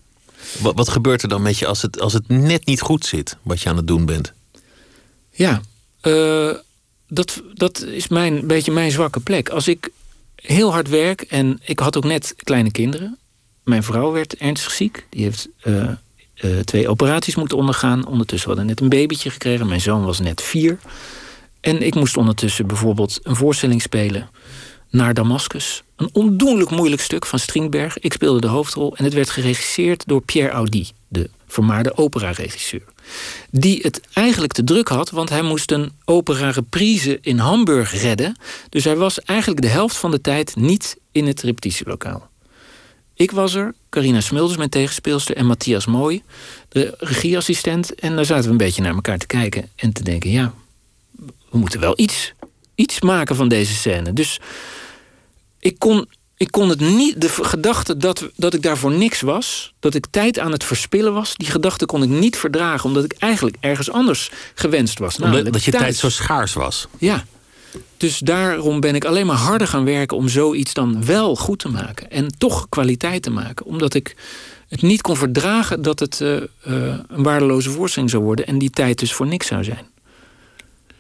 Wat, 0.59 0.75
wat 0.75 0.89
gebeurt 0.89 1.23
er 1.23 1.29
dan 1.29 1.43
met 1.43 1.59
je 1.59 1.67
als 1.67 1.83
het, 1.83 2.01
als 2.01 2.13
het 2.13 2.29
net 2.29 2.67
niet 2.67 2.81
goed 2.81 3.07
zit... 3.07 3.37
wat 3.43 3.61
je 3.61 3.69
aan 3.69 3.77
het 3.77 3.87
doen 3.87 4.05
bent? 4.07 4.33
Ja, 5.31 5.61
dat, 7.09 7.43
dat 7.55 7.81
is 7.83 8.09
mijn, 8.09 8.47
beetje 8.47 8.73
mijn 8.73 8.91
zwakke 8.91 9.21
plek. 9.21 9.49
Als 9.49 9.69
ik 9.69 9.91
heel 10.43 10.73
hard 10.73 10.89
werk 10.89 11.21
en 11.23 11.61
ik 11.65 11.79
had 11.79 11.97
ook 11.97 12.05
net 12.05 12.35
kleine 12.37 12.71
kinderen... 12.71 13.19
mijn 13.65 13.83
vrouw 13.83 14.13
werd 14.13 14.35
ernstig 14.37 14.73
ziek. 14.73 15.07
Die 15.11 15.23
heeft... 15.23 15.49
Uh, 15.65 15.91
Uh, 16.45 16.59
twee 16.59 16.89
operaties 16.89 17.35
moeten 17.35 17.57
ondergaan. 17.57 18.07
Ondertussen 18.07 18.49
hadden 18.49 18.67
we 18.67 18.71
net 18.71 18.81
een 18.81 18.89
babytje 18.89 19.31
gekregen. 19.31 19.67
Mijn 19.67 19.81
zoon 19.81 20.05
was 20.05 20.21
net 20.21 20.43
vier. 20.43 20.79
En 21.61 21.83
ik 21.83 21.95
moest 21.95 22.17
ondertussen 22.17 22.67
bijvoorbeeld 22.67 23.21
een 23.23 23.37
voorstelling 23.37 23.83
spelen 23.83 24.31
naar 24.91 25.15
Damascus. 25.15 25.83
Een 25.97 26.09
ondoenlijk 26.13 26.71
moeilijk 26.71 27.03
stuk 27.03 27.27
van 27.27 27.39
Strindberg. 27.39 27.99
Ik 27.99 28.13
speelde 28.13 28.41
de 28.41 28.47
hoofdrol 28.47 28.97
en 28.97 29.05
het 29.05 29.15
werd 29.15 29.31
geregisseerd 29.31 30.07
door 30.07 30.23
Pierre 30.23 30.53
Audi, 30.53 30.91
de 31.09 31.31
vermaarde 31.47 31.97
operaregisseur. 31.97 32.85
Die 33.51 33.81
het 33.83 34.01
eigenlijk 34.13 34.53
te 34.53 34.65
druk 34.65 34.89
had, 34.89 35.11
want 35.11 35.29
hij 35.29 35.43
moest 35.43 35.71
een 35.71 35.93
opera 36.05 36.51
reprise 36.51 37.19
in 37.21 37.39
Hamburg 37.39 38.01
redden. 38.01 38.37
Dus 38.69 38.85
hij 38.85 38.97
was 38.97 39.21
eigenlijk 39.21 39.61
de 39.61 39.69
helft 39.69 39.97
van 39.97 40.11
de 40.11 40.21
tijd 40.21 40.57
niet 40.57 40.97
in 41.13 41.27
het 41.27 41.43
repetitielokaal. 41.43 42.31
Ik 43.15 43.31
was 43.31 43.55
er, 43.55 43.75
Carina 43.89 44.21
Smulders, 44.21 44.57
mijn 44.57 44.71
tegenspeelster, 44.71 45.37
en 45.37 45.47
Matthias 45.47 45.87
Mooi, 45.87 46.23
de 46.69 46.95
regieassistent. 46.99 47.95
En 47.95 48.17
daar 48.17 48.25
zaten 48.25 48.45
we 48.45 48.51
een 48.51 48.57
beetje 48.57 48.83
naar 48.83 48.95
elkaar 48.95 49.19
te 49.19 49.27
kijken 49.27 49.71
en 49.77 49.93
te 49.93 50.03
denken: 50.03 50.31
ja, 50.31 50.55
we 51.51 51.59
moeten 51.59 51.81
wel 51.81 51.93
iets, 51.97 52.33
iets 52.75 53.01
maken 53.01 53.37
van 53.37 53.49
deze 53.49 53.75
scène. 53.75 54.13
Dus 54.13 54.41
ik 55.59 55.79
kon, 55.79 56.09
ik 56.39 56.51
kon 56.51 56.69
het 56.69 56.81
niet, 56.81 57.21
de 57.21 57.29
gedachte 57.29 57.97
dat, 57.97 58.29
dat 58.37 58.55
ik 58.55 58.63
daar 58.63 58.79
voor 58.79 58.93
niks 58.93 59.21
was, 59.21 59.73
dat 59.81 59.95
ik 59.95 60.07
tijd 60.11 60.39
aan 60.39 60.53
het 60.53 60.65
verspillen 60.65 61.13
was, 61.13 61.35
die 61.37 61.51
gedachte 61.51 61.87
kon 61.87 62.03
ik 62.03 62.09
niet 62.09 62.37
verdragen, 62.37 62.85
omdat 62.85 63.05
ik 63.05 63.15
eigenlijk 63.19 63.57
ergens 63.61 63.91
anders 63.91 64.31
gewenst 64.55 64.99
was. 64.99 65.21
Omdat 65.21 65.53
dat 65.53 65.65
je 65.65 65.71
tijd 65.71 65.97
zo 65.97 66.09
schaars 66.09 66.53
was. 66.53 66.87
Ja. 66.99 67.25
Dus 67.97 68.19
daarom 68.19 68.81
ben 68.81 68.95
ik 68.95 69.05
alleen 69.05 69.27
maar 69.27 69.37
harder 69.37 69.67
gaan 69.67 69.85
werken 69.85 70.17
om 70.17 70.29
zoiets 70.29 70.75
dan 70.75 71.05
wel 71.05 71.37
goed 71.37 71.59
te 71.59 71.69
maken. 71.69 72.11
En 72.11 72.39
toch 72.39 72.69
kwaliteit 72.69 73.23
te 73.23 73.31
maken. 73.31 73.67
Omdat 73.67 73.95
ik 73.95 74.17
het 74.69 74.83
niet 74.83 75.01
kon 75.01 75.17
verdragen 75.17 75.83
dat 75.83 76.01
het 76.01 76.21
uh, 76.21 76.35
uh, 76.37 76.43
een 77.09 77.23
waardeloze 77.23 77.71
voorstelling 77.71 78.11
zou 78.11 78.23
worden. 78.23 78.47
En 78.47 78.59
die 78.59 78.71
tijd 78.71 78.99
dus 78.99 79.13
voor 79.13 79.27
niks 79.27 79.47
zou 79.47 79.65
zijn. 79.65 79.87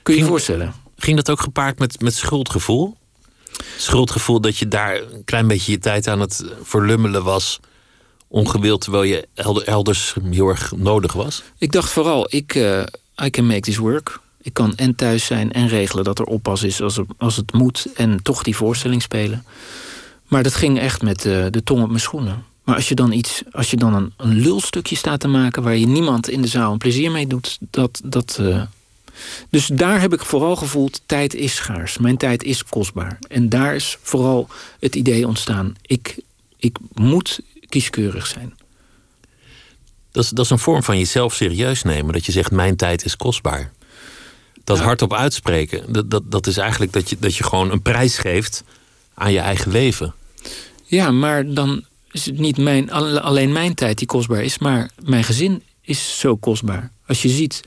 Kun 0.02 0.14
je 0.14 0.20
je 0.20 0.26
voorstellen? 0.26 0.74
Ging 0.96 1.16
dat 1.16 1.30
ook 1.30 1.40
gepaard 1.40 1.78
met, 1.78 2.00
met 2.00 2.14
schuldgevoel? 2.14 2.96
Schuldgevoel 3.76 4.40
dat 4.40 4.56
je 4.56 4.68
daar 4.68 4.96
een 4.96 5.24
klein 5.24 5.46
beetje 5.46 5.72
je 5.72 5.78
tijd 5.78 6.08
aan 6.08 6.20
het 6.20 6.44
verlummelen 6.62 7.24
was. 7.24 7.60
Ongewild, 8.28 8.80
terwijl 8.80 9.02
je 9.02 9.28
elders 9.64 10.14
heel 10.30 10.48
erg 10.48 10.72
nodig 10.76 11.12
was? 11.12 11.42
Ik 11.58 11.72
dacht 11.72 11.90
vooral, 11.90 12.26
ik, 12.28 12.54
uh, 12.54 12.82
I 13.24 13.30
can 13.30 13.46
make 13.46 13.60
this 13.60 13.76
work. 13.76 14.20
Ik 14.42 14.54
kan 14.54 14.76
en 14.76 14.94
thuis 14.94 15.24
zijn 15.24 15.52
en 15.52 15.68
regelen 15.68 16.04
dat 16.04 16.18
er 16.18 16.24
oppas 16.24 16.62
is 16.62 16.82
als, 16.82 17.00
als 17.18 17.36
het 17.36 17.52
moet. 17.52 17.86
En 17.94 18.22
toch 18.22 18.42
die 18.42 18.56
voorstelling 18.56 19.02
spelen. 19.02 19.44
Maar 20.26 20.42
dat 20.42 20.54
ging 20.54 20.78
echt 20.78 21.02
met 21.02 21.24
uh, 21.24 21.46
de 21.50 21.62
tong 21.62 21.82
op 21.82 21.88
mijn 21.88 22.00
schoenen. 22.00 22.44
Maar 22.64 22.76
als 22.76 22.88
je 22.88 22.94
dan 22.94 23.12
iets, 23.12 23.42
als 23.52 23.70
je 23.70 23.76
dan 23.76 23.94
een, 23.94 24.12
een 24.16 24.34
lulstukje 24.34 24.96
staat 24.96 25.20
te 25.20 25.28
maken 25.28 25.62
waar 25.62 25.76
je 25.76 25.86
niemand 25.86 26.28
in 26.28 26.42
de 26.42 26.48
zaal 26.48 26.72
een 26.72 26.78
plezier 26.78 27.10
mee 27.10 27.26
doet, 27.26 27.58
dat, 27.70 28.00
dat, 28.04 28.38
uh, 28.40 28.62
dus 29.50 29.66
daar 29.66 30.00
heb 30.00 30.12
ik 30.12 30.24
vooral 30.24 30.56
gevoeld, 30.56 31.00
tijd 31.06 31.34
is 31.34 31.54
schaars. 31.54 31.98
Mijn 31.98 32.16
tijd 32.16 32.42
is 32.42 32.64
kostbaar. 32.64 33.18
En 33.28 33.48
daar 33.48 33.74
is 33.74 33.98
vooral 34.02 34.48
het 34.80 34.94
idee 34.94 35.26
ontstaan, 35.26 35.74
ik, 35.82 36.18
ik 36.56 36.76
moet 36.94 37.40
kieskeurig 37.68 38.26
zijn. 38.26 38.56
Dat 40.10 40.24
is, 40.24 40.30
dat 40.30 40.44
is 40.44 40.50
een 40.50 40.58
vorm 40.58 40.82
van 40.82 40.98
jezelf 40.98 41.34
serieus 41.34 41.82
nemen. 41.82 42.12
Dat 42.12 42.26
je 42.26 42.32
zegt, 42.32 42.50
mijn 42.50 42.76
tijd 42.76 43.04
is 43.04 43.16
kostbaar. 43.16 43.72
Dat 44.64 44.78
hardop 44.78 45.12
uitspreken, 45.14 45.92
dat, 45.92 46.10
dat, 46.10 46.30
dat 46.30 46.46
is 46.46 46.56
eigenlijk 46.56 46.92
dat 46.92 47.10
je, 47.10 47.16
dat 47.18 47.36
je 47.36 47.44
gewoon 47.44 47.70
een 47.70 47.82
prijs 47.82 48.18
geeft 48.18 48.64
aan 49.14 49.32
je 49.32 49.38
eigen 49.38 49.70
leven. 49.70 50.14
Ja, 50.84 51.10
maar 51.10 51.54
dan 51.54 51.84
is 52.10 52.26
het 52.26 52.38
niet 52.38 52.56
mijn, 52.56 52.90
alleen 52.92 53.52
mijn 53.52 53.74
tijd 53.74 53.98
die 53.98 54.06
kostbaar 54.06 54.42
is, 54.42 54.58
maar 54.58 54.90
mijn 55.04 55.24
gezin 55.24 55.62
is 55.80 56.18
zo 56.18 56.36
kostbaar. 56.36 56.90
Als 57.06 57.22
je 57.22 57.28
ziet 57.28 57.60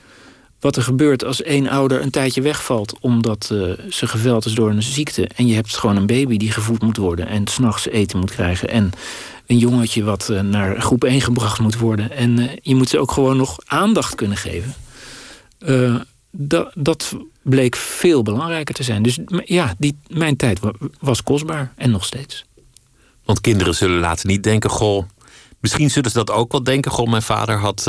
wat 0.62 0.76
er 0.76 0.82
gebeurt 0.82 1.24
als 1.24 1.42
één 1.42 1.68
ouder 1.68 2.02
een 2.02 2.10
tijdje 2.10 2.42
wegvalt 2.42 2.98
omdat 3.00 3.50
uh, 3.52 3.72
ze 3.90 4.06
geveld 4.06 4.44
is 4.44 4.54
door 4.54 4.70
een 4.70 4.82
ziekte. 4.82 5.28
En 5.36 5.46
je 5.46 5.54
hebt 5.54 5.76
gewoon 5.76 5.96
een 5.96 6.06
baby 6.06 6.36
die 6.36 6.52
gevoed 6.52 6.82
moet 6.82 6.96
worden 6.96 7.26
en 7.26 7.46
s'nachts 7.48 7.88
eten 7.88 8.18
moet 8.18 8.30
krijgen. 8.30 8.68
En 8.68 8.90
een 9.46 9.58
jongetje 9.58 10.04
wat 10.04 10.28
uh, 10.30 10.40
naar 10.40 10.80
groep 10.80 11.04
1 11.04 11.20
gebracht 11.20 11.58
moet 11.58 11.78
worden. 11.78 12.10
En 12.10 12.38
uh, 12.38 12.50
je 12.62 12.74
moet 12.74 12.88
ze 12.88 12.98
ook 12.98 13.12
gewoon 13.12 13.36
nog 13.36 13.58
aandacht 13.66 14.14
kunnen 14.14 14.36
geven. 14.36 14.74
dat, 16.74 17.16
bleek 17.42 17.76
veel 17.76 18.22
belangrijker 18.22 18.74
te 18.74 18.82
zijn. 18.82 19.02
Dus 19.02 19.18
ja, 19.44 19.74
die, 19.78 19.98
mijn 20.08 20.36
tijd 20.36 20.60
was 21.00 21.22
kostbaar 21.22 21.72
en 21.76 21.90
nog 21.90 22.04
steeds. 22.04 22.44
Want 23.24 23.40
kinderen 23.40 23.74
zullen 23.74 23.98
later 23.98 24.26
niet 24.26 24.42
denken: 24.42 24.70
goh, 24.70 25.04
misschien 25.60 25.90
zullen 25.90 26.10
ze 26.10 26.18
dat 26.18 26.30
ook 26.30 26.52
wel 26.52 26.62
denken. 26.62 26.90
Goh, 26.90 27.10
mijn 27.10 27.22
vader 27.22 27.58
had 27.58 27.86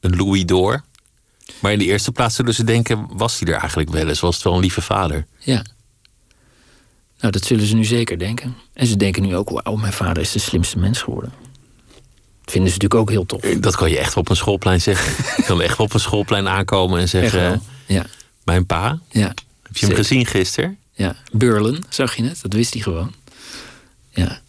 een 0.00 0.16
Louis 0.16 0.44
door. 0.44 0.82
Maar 1.60 1.72
in 1.72 1.78
de 1.78 1.84
eerste 1.84 2.12
plaats 2.12 2.34
zullen 2.34 2.54
ze 2.54 2.64
denken: 2.64 3.06
was 3.08 3.40
hij 3.40 3.52
er 3.52 3.60
eigenlijk 3.60 3.90
wel 3.90 4.08
eens? 4.08 4.20
Was 4.20 4.34
het 4.34 4.44
wel 4.44 4.54
een 4.54 4.60
lieve 4.60 4.80
vader? 4.80 5.26
Ja. 5.38 5.64
Nou, 7.18 7.32
dat 7.32 7.44
zullen 7.44 7.66
ze 7.66 7.74
nu 7.74 7.84
zeker 7.84 8.18
denken. 8.18 8.56
En 8.72 8.86
ze 8.86 8.96
denken 8.96 9.22
nu 9.22 9.36
ook: 9.36 9.50
wauw, 9.50 9.76
mijn 9.76 9.92
vader 9.92 10.22
is 10.22 10.32
de 10.32 10.38
slimste 10.38 10.78
mens 10.78 11.02
geworden. 11.02 11.32
Dat 12.44 12.52
vinden 12.52 12.72
ze 12.72 12.78
natuurlijk 12.78 13.00
ook 13.00 13.10
heel 13.10 13.26
tof. 13.26 13.40
Dat 13.40 13.76
kan 13.76 13.90
je 13.90 13.98
echt 13.98 14.16
op 14.16 14.30
een 14.30 14.36
schoolplein 14.36 14.80
zeggen. 14.80 15.24
je 15.36 15.42
kan 15.42 15.62
echt 15.62 15.78
op 15.78 15.94
een 15.94 16.00
schoolplein 16.00 16.48
aankomen 16.48 17.00
en 17.00 17.08
zeggen: 17.08 17.62
ja. 17.86 18.06
Mijn 18.44 18.66
pa? 18.66 18.98
Ja. 19.10 19.20
Heb 19.20 19.36
je 19.62 19.78
zeker. 19.78 19.88
hem 19.88 19.96
gezien 19.96 20.26
gisteren? 20.26 20.78
Ja, 20.92 21.16
Burlen, 21.32 21.84
zag 21.88 22.16
je 22.16 22.24
het? 22.24 22.42
Dat 22.42 22.52
wist 22.52 22.72
hij 22.72 22.82
gewoon. 22.82 23.14
Ja. 24.10 24.40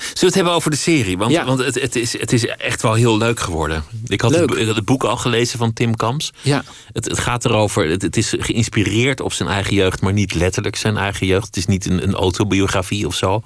Zullen 0.00 0.18
we 0.20 0.26
het 0.26 0.34
hebben 0.34 0.52
over 0.52 0.70
de 0.70 0.76
serie? 0.76 1.18
Want, 1.18 1.32
ja. 1.32 1.44
want 1.44 1.58
het, 1.58 1.80
het, 1.80 1.96
is, 1.96 2.18
het 2.18 2.32
is 2.32 2.46
echt 2.46 2.82
wel 2.82 2.94
heel 2.94 3.18
leuk 3.18 3.40
geworden. 3.40 3.84
Ik 4.06 4.20
had. 4.20 4.34
Het, 4.34 4.56
ik 4.56 4.66
had 4.66 4.76
het 4.76 4.84
boek 4.84 5.04
al 5.04 5.16
gelezen 5.16 5.58
van 5.58 5.72
Tim 5.72 5.96
Kams. 5.96 6.32
Ja. 6.42 6.64
Het, 6.92 7.04
het 7.04 7.18
gaat 7.18 7.44
erover, 7.44 7.88
het, 7.88 8.02
het, 8.02 8.16
is 8.16 8.34
geïnspireerd 8.38 9.20
op 9.20 9.32
zijn 9.32 9.48
eigen 9.48 9.74
jeugd, 9.74 10.00
maar 10.00 10.12
niet 10.12 10.34
letterlijk 10.34 10.76
zijn 10.76 10.96
eigen 10.96 11.26
jeugd. 11.26 11.46
Het 11.46 11.56
is 11.56 11.66
niet 11.66 11.86
een, 11.86 12.02
een 12.02 12.14
autobiografie 12.14 13.06
of 13.06 13.14
zo. 13.14 13.42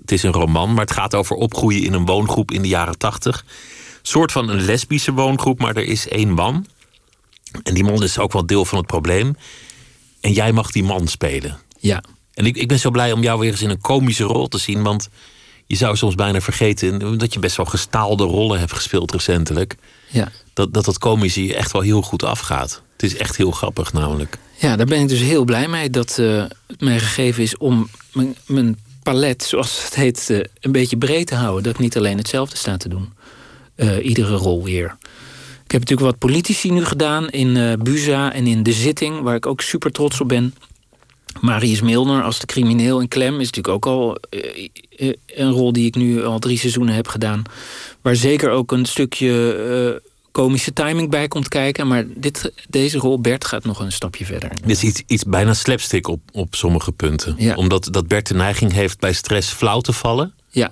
Het 0.00 0.12
is 0.12 0.22
een 0.22 0.32
roman, 0.32 0.72
maar 0.72 0.84
het 0.84 0.92
gaat 0.92 1.14
over 1.14 1.36
opgroeien 1.36 1.82
in 1.82 1.92
een 1.92 2.06
woongroep 2.06 2.50
in 2.50 2.62
de 2.62 2.68
jaren 2.68 2.98
tachtig. 2.98 3.44
soort 4.02 4.32
van 4.32 4.48
een 4.48 4.64
lesbische 4.64 5.12
woongroep, 5.12 5.60
maar 5.60 5.76
er 5.76 5.84
is 5.84 6.08
één 6.08 6.30
man. 6.30 6.66
En 7.62 7.74
die 7.74 7.84
man 7.84 8.02
is 8.02 8.18
ook 8.18 8.32
wel 8.32 8.46
deel 8.46 8.64
van 8.64 8.78
het 8.78 8.86
probleem. 8.86 9.36
En 10.20 10.32
jij 10.32 10.52
mag 10.52 10.70
die 10.70 10.84
man 10.84 11.08
spelen. 11.08 11.58
Ja. 11.78 12.02
En 12.34 12.46
ik, 12.46 12.56
ik 12.56 12.68
ben 12.68 12.78
zo 12.78 12.90
blij 12.90 13.12
om 13.12 13.22
jou 13.22 13.40
weer 13.40 13.50
eens 13.50 13.62
in 13.62 13.70
een 13.70 13.80
komische 13.80 14.24
rol 14.24 14.48
te 14.48 14.58
zien, 14.58 14.82
want 14.82 15.08
je 15.66 15.76
zou 15.76 15.96
soms 15.96 16.14
bijna 16.14 16.40
vergeten 16.40 17.18
dat 17.18 17.32
je 17.32 17.38
best 17.38 17.56
wel 17.56 17.66
gestaalde 17.66 18.24
rollen 18.24 18.58
hebt 18.58 18.72
gespeeld 18.72 19.12
recentelijk. 19.12 19.76
Ja. 20.10 20.28
Dat, 20.52 20.74
dat 20.74 20.84
dat 20.84 20.98
komische 20.98 21.46
je 21.46 21.54
echt 21.54 21.72
wel 21.72 21.82
heel 21.82 22.02
goed 22.02 22.22
afgaat. 22.22 22.82
Het 22.92 23.02
is 23.02 23.16
echt 23.16 23.36
heel 23.36 23.50
grappig 23.50 23.92
namelijk. 23.92 24.38
Ja, 24.58 24.76
daar 24.76 24.86
ben 24.86 25.00
ik 25.00 25.08
dus 25.08 25.20
heel 25.20 25.44
blij 25.44 25.68
mee 25.68 25.90
dat 25.90 26.18
uh, 26.20 26.44
het 26.66 26.80
mij 26.80 26.98
gegeven 26.98 27.42
is 27.42 27.56
om 27.56 27.88
mijn, 28.12 28.36
mijn 28.46 28.78
palet, 29.02 29.42
zoals 29.42 29.84
het 29.84 29.94
heet, 29.94 30.28
uh, 30.30 30.40
een 30.60 30.72
beetje 30.72 30.96
breed 30.96 31.26
te 31.26 31.34
houden. 31.34 31.62
Dat 31.62 31.72
ik 31.72 31.78
niet 31.78 31.96
alleen 31.96 32.18
hetzelfde 32.18 32.56
sta 32.56 32.76
te 32.76 32.88
doen. 32.88 33.12
Uh, 33.76 34.04
iedere 34.04 34.36
rol 34.36 34.64
weer. 34.64 34.96
Ik 35.64 35.70
heb 35.70 35.80
natuurlijk 35.80 36.10
wat 36.10 36.18
politici 36.18 36.70
nu 36.70 36.84
gedaan 36.84 37.28
in 37.30 37.78
Buza 37.82 38.32
en 38.32 38.46
in 38.46 38.62
De 38.62 38.72
Zitting, 38.72 39.20
waar 39.20 39.34
ik 39.34 39.46
ook 39.46 39.60
super 39.60 39.92
trots 39.92 40.20
op 40.20 40.28
ben. 40.28 40.54
Marius 41.40 41.80
Milner 41.80 42.22
als 42.22 42.38
de 42.38 42.46
crimineel 42.46 43.00
in 43.00 43.08
Klem 43.08 43.40
is 43.40 43.50
natuurlijk 43.50 43.74
ook 43.74 43.86
al 43.86 44.18
uh, 44.30 45.12
een 45.26 45.50
rol 45.50 45.72
die 45.72 45.86
ik 45.86 45.94
nu 45.94 46.24
al 46.24 46.38
drie 46.38 46.58
seizoenen 46.58 46.94
heb 46.94 47.08
gedaan. 47.08 47.42
Waar 48.02 48.16
zeker 48.16 48.50
ook 48.50 48.72
een 48.72 48.84
stukje 48.84 49.56
uh, 49.94 50.10
komische 50.30 50.72
timing 50.72 51.10
bij 51.10 51.28
komt 51.28 51.48
kijken. 51.48 51.86
Maar 51.86 52.04
dit, 52.08 52.52
deze 52.68 52.98
rol, 52.98 53.20
Bert, 53.20 53.44
gaat 53.44 53.64
nog 53.64 53.78
een 53.78 53.92
stapje 53.92 54.24
verder. 54.24 54.50
Dit 54.64 54.76
is 54.76 54.82
iets, 54.82 55.02
iets 55.06 55.24
bijna 55.24 55.54
slapstick 55.54 56.08
op, 56.08 56.20
op 56.32 56.54
sommige 56.54 56.92
punten. 56.92 57.34
Ja. 57.38 57.54
Omdat 57.54 57.88
dat 57.90 58.08
Bert 58.08 58.26
de 58.26 58.34
neiging 58.34 58.72
heeft 58.72 58.98
bij 58.98 59.12
stress 59.12 59.50
flauw 59.50 59.80
te 59.80 59.92
vallen. 59.92 60.34
Ja. 60.50 60.70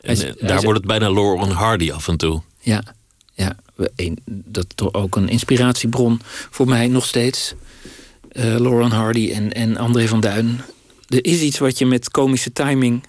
En 0.00 0.12
is, 0.12 0.20
daar 0.40 0.56
is, 0.56 0.64
wordt 0.64 0.78
het 0.78 0.86
bijna 0.86 1.12
Laurel 1.12 1.52
Hardy 1.52 1.92
af 1.92 2.08
en 2.08 2.16
toe. 2.16 2.42
Ja, 2.60 2.82
ja. 3.34 3.56
Dat 4.26 4.66
is 4.76 4.92
ook 4.92 5.16
een 5.16 5.28
inspiratiebron 5.28 6.20
voor 6.50 6.68
mij 6.68 6.86
nog 6.86 7.06
steeds 7.06 7.54
uh, 8.32 8.56
Lauren 8.56 8.90
Hardy 8.90 9.32
en, 9.32 9.52
en 9.52 9.76
André 9.76 10.08
van 10.08 10.20
Duin. 10.20 10.60
Er 11.08 11.24
is 11.24 11.40
iets 11.40 11.58
wat 11.58 11.78
je 11.78 11.86
met 11.86 12.10
komische 12.10 12.52
timing 12.52 13.02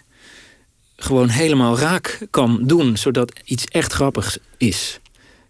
gewoon 0.96 1.30
helemaal 1.30 1.78
raak 1.78 2.28
kan 2.30 2.60
doen, 2.64 2.98
zodat 2.98 3.34
iets 3.44 3.66
echt 3.66 3.94
grappigs 3.94 4.38
is. 4.58 5.00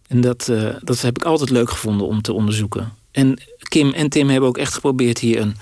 En 0.07 0.21
dat, 0.21 0.47
uh, 0.51 0.75
dat 0.81 1.01
heb 1.01 1.15
ik 1.17 1.23
altijd 1.23 1.49
leuk 1.49 1.69
gevonden 1.69 2.07
om 2.07 2.21
te 2.21 2.34
onderzoeken. 2.34 2.93
En 3.12 3.39
Kim 3.57 3.93
en 3.93 4.10
Tim 4.10 4.29
hebben 4.29 4.49
ook 4.49 4.57
echt 4.57 4.73
geprobeerd 4.73 5.19
hier 5.19 5.39
een 5.39 5.55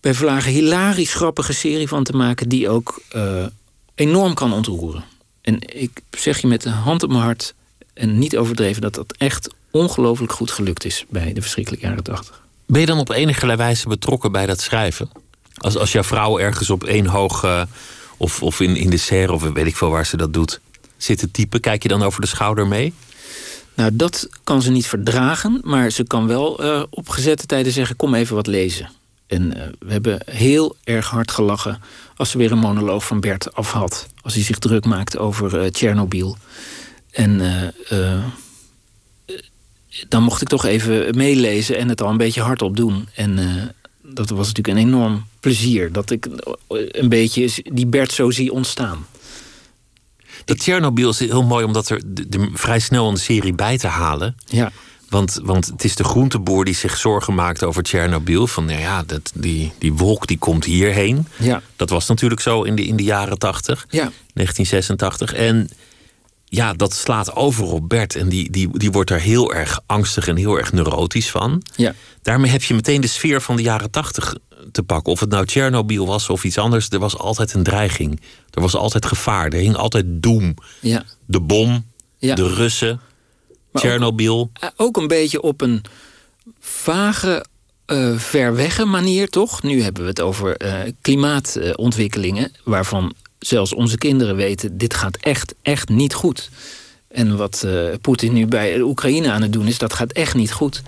bij 0.00 0.14
Vlagen 0.14 0.52
hilarisch 0.52 1.14
grappige 1.14 1.52
serie 1.52 1.88
van 1.88 2.04
te 2.04 2.12
maken, 2.12 2.48
die 2.48 2.68
ook 2.68 3.02
uh, 3.16 3.46
enorm 3.94 4.34
kan 4.34 4.52
ontroeren. 4.52 5.04
En 5.40 5.58
ik 5.80 5.90
zeg 6.10 6.38
je 6.38 6.46
met 6.46 6.62
de 6.62 6.70
hand 6.70 7.02
op 7.02 7.10
mijn 7.10 7.22
hart 7.22 7.54
en 7.94 8.18
niet 8.18 8.36
overdreven 8.36 8.82
dat 8.82 8.94
dat 8.94 9.14
echt 9.16 9.48
ongelooflijk 9.70 10.32
goed 10.32 10.50
gelukt 10.50 10.84
is 10.84 11.04
bij 11.08 11.32
de 11.32 11.40
verschrikkelijke 11.40 11.86
jaren 11.86 12.04
80. 12.04 12.41
Ben 12.72 12.80
je 12.80 12.86
dan 12.86 12.98
op 12.98 13.10
enige 13.10 13.56
wijze 13.56 13.88
betrokken 13.88 14.32
bij 14.32 14.46
dat 14.46 14.60
schrijven? 14.60 15.10
Als, 15.56 15.76
als 15.76 15.92
jouw 15.92 16.02
vrouw 16.02 16.38
ergens 16.38 16.70
op 16.70 16.84
één 16.84 17.06
hoog, 17.06 17.44
uh, 17.44 17.62
of, 18.16 18.42
of 18.42 18.60
in, 18.60 18.76
in 18.76 18.90
de 18.90 18.96
serre, 18.96 19.32
of 19.32 19.42
weet 19.42 19.66
ik 19.66 19.76
veel 19.76 19.90
waar 19.90 20.06
ze 20.06 20.16
dat 20.16 20.32
doet, 20.32 20.60
zit 20.96 21.18
te 21.18 21.30
typen, 21.30 21.60
kijk 21.60 21.82
je 21.82 21.88
dan 21.88 22.02
over 22.02 22.20
de 22.20 22.26
schouder 22.26 22.66
mee? 22.66 22.94
Nou, 23.74 23.90
dat 23.96 24.28
kan 24.44 24.62
ze 24.62 24.70
niet 24.70 24.86
verdragen, 24.86 25.60
maar 25.64 25.90
ze 25.90 26.04
kan 26.04 26.26
wel 26.26 26.64
uh, 26.64 26.82
op 26.90 27.08
gezette 27.08 27.46
tijden 27.46 27.72
zeggen: 27.72 27.96
kom 27.96 28.14
even 28.14 28.34
wat 28.34 28.46
lezen. 28.46 28.90
En 29.26 29.56
uh, 29.56 29.62
we 29.78 29.92
hebben 29.92 30.22
heel 30.24 30.76
erg 30.84 31.10
hard 31.10 31.30
gelachen 31.30 31.80
als 32.16 32.30
ze 32.30 32.38
weer 32.38 32.52
een 32.52 32.58
monoloog 32.58 33.04
van 33.04 33.20
Bert 33.20 33.54
af 33.54 33.72
had. 33.72 34.06
Als 34.22 34.34
hij 34.34 34.42
zich 34.42 34.58
druk 34.58 34.84
maakt 34.84 35.18
over 35.18 35.72
Tsjernobyl. 35.72 36.36
En 37.10 37.40
dan 40.08 40.22
mocht 40.22 40.42
ik 40.42 40.48
toch 40.48 40.64
even 40.64 41.16
meelezen 41.16 41.76
en 41.76 41.88
het 41.88 42.02
al 42.02 42.10
een 42.10 42.16
beetje 42.16 42.40
hardop 42.40 42.76
doen. 42.76 43.08
En 43.14 43.38
dat 44.02 44.30
was 44.30 44.46
natuurlijk 44.46 44.78
een 44.78 44.86
enorm 44.86 45.24
plezier. 45.40 45.92
Dat 45.92 46.10
ik 46.10 46.28
een 46.68 47.08
beetje 47.08 47.62
die 47.72 47.86
Bert 47.86 48.12
zo 48.12 48.30
zie 48.30 48.52
ontstaan. 48.52 49.06
Dat 50.44 50.58
Tsjernobyl 50.58 51.08
is 51.08 51.18
heel 51.18 51.42
mooi 51.42 51.64
omdat 51.64 51.88
er 51.88 52.02
de, 52.06 52.48
vrij 52.52 52.78
snel 52.78 53.08
een 53.08 53.16
serie 53.16 53.54
bij 53.54 53.78
te 53.78 53.86
halen. 53.86 54.36
Ja. 54.46 54.72
Want, 55.08 55.40
want 55.42 55.66
het 55.66 55.84
is 55.84 55.96
de 55.96 56.04
groenteboer 56.04 56.64
die 56.64 56.74
zich 56.74 56.96
zorgen 56.96 57.34
maakt 57.34 57.64
over 57.64 57.82
Tsjernobyl. 57.82 58.46
Van 58.46 58.64
nou 58.64 58.80
ja, 58.80 59.02
dat, 59.02 59.32
die, 59.34 59.72
die 59.78 59.92
wolk 59.92 60.26
die 60.26 60.38
komt 60.38 60.64
hierheen. 60.64 61.26
Ja. 61.38 61.62
Dat 61.76 61.90
was 61.90 62.08
natuurlijk 62.08 62.40
zo 62.40 62.62
in 62.62 62.76
de, 62.76 62.84
in 62.84 62.96
de 62.96 63.02
jaren 63.02 63.38
80, 63.38 63.86
ja. 63.90 64.10
1986. 64.34 65.32
En 65.32 65.70
ja, 66.54 66.72
dat 66.74 66.94
slaat 66.94 67.36
over 67.36 67.64
op 67.64 67.88
Bert. 67.88 68.16
En 68.16 68.28
die, 68.28 68.50
die, 68.50 68.78
die 68.78 68.90
wordt 68.90 69.10
er 69.10 69.20
heel 69.20 69.54
erg 69.54 69.80
angstig 69.86 70.28
en 70.28 70.36
heel 70.36 70.58
erg 70.58 70.72
neurotisch 70.72 71.30
van. 71.30 71.62
Ja. 71.76 71.94
Daarmee 72.22 72.50
heb 72.50 72.62
je 72.62 72.74
meteen 72.74 73.00
de 73.00 73.06
sfeer 73.06 73.40
van 73.40 73.56
de 73.56 73.62
jaren 73.62 73.90
80 73.90 74.34
te 74.72 74.82
pakken. 74.82 75.12
Of 75.12 75.20
het 75.20 75.28
nou 75.28 75.46
Tsjernobyl 75.46 76.06
was 76.06 76.28
of 76.28 76.44
iets 76.44 76.58
anders. 76.58 76.88
Er 76.88 76.98
was 76.98 77.18
altijd 77.18 77.54
een 77.54 77.62
dreiging. 77.62 78.20
Er 78.50 78.60
was 78.60 78.74
altijd 78.74 79.06
gevaar. 79.06 79.48
Er 79.48 79.58
hing 79.58 79.76
altijd 79.76 80.04
doem. 80.08 80.54
Ja. 80.80 81.04
De 81.26 81.40
bom, 81.40 81.86
ja. 82.18 82.34
de 82.34 82.54
Russen, 82.54 83.00
Tsjernobyl. 83.72 84.38
Ook, 84.38 84.50
eh, 84.60 84.68
ook, 84.76 84.96
een 84.96 85.08
beetje 85.08 85.42
op 85.42 85.60
een 85.60 85.82
vage, 86.60 87.44
uh, 87.86 88.18
verwegge 88.18 88.84
manier, 88.84 89.28
toch? 89.28 89.62
Nu 89.62 89.82
hebben 89.82 90.02
we 90.02 90.08
het 90.08 90.20
over 90.20 90.64
uh, 90.64 90.80
klimaatontwikkelingen... 91.00 92.52
waarvan 92.64 93.14
zelfs 93.46 93.74
onze 93.74 93.98
kinderen 93.98 94.36
weten... 94.36 94.78
dit 94.78 94.94
gaat 94.94 95.16
echt, 95.16 95.54
echt 95.62 95.88
niet 95.88 96.14
goed. 96.14 96.50
En 97.08 97.36
wat 97.36 97.62
uh, 97.66 97.84
Poetin 98.00 98.32
nu 98.32 98.46
bij 98.46 98.80
Oekraïne 98.80 99.30
aan 99.30 99.42
het 99.42 99.52
doen 99.52 99.66
is... 99.66 99.78
dat 99.78 99.92
gaat 99.92 100.12
echt 100.12 100.34
niet 100.34 100.52
goed. 100.52 100.82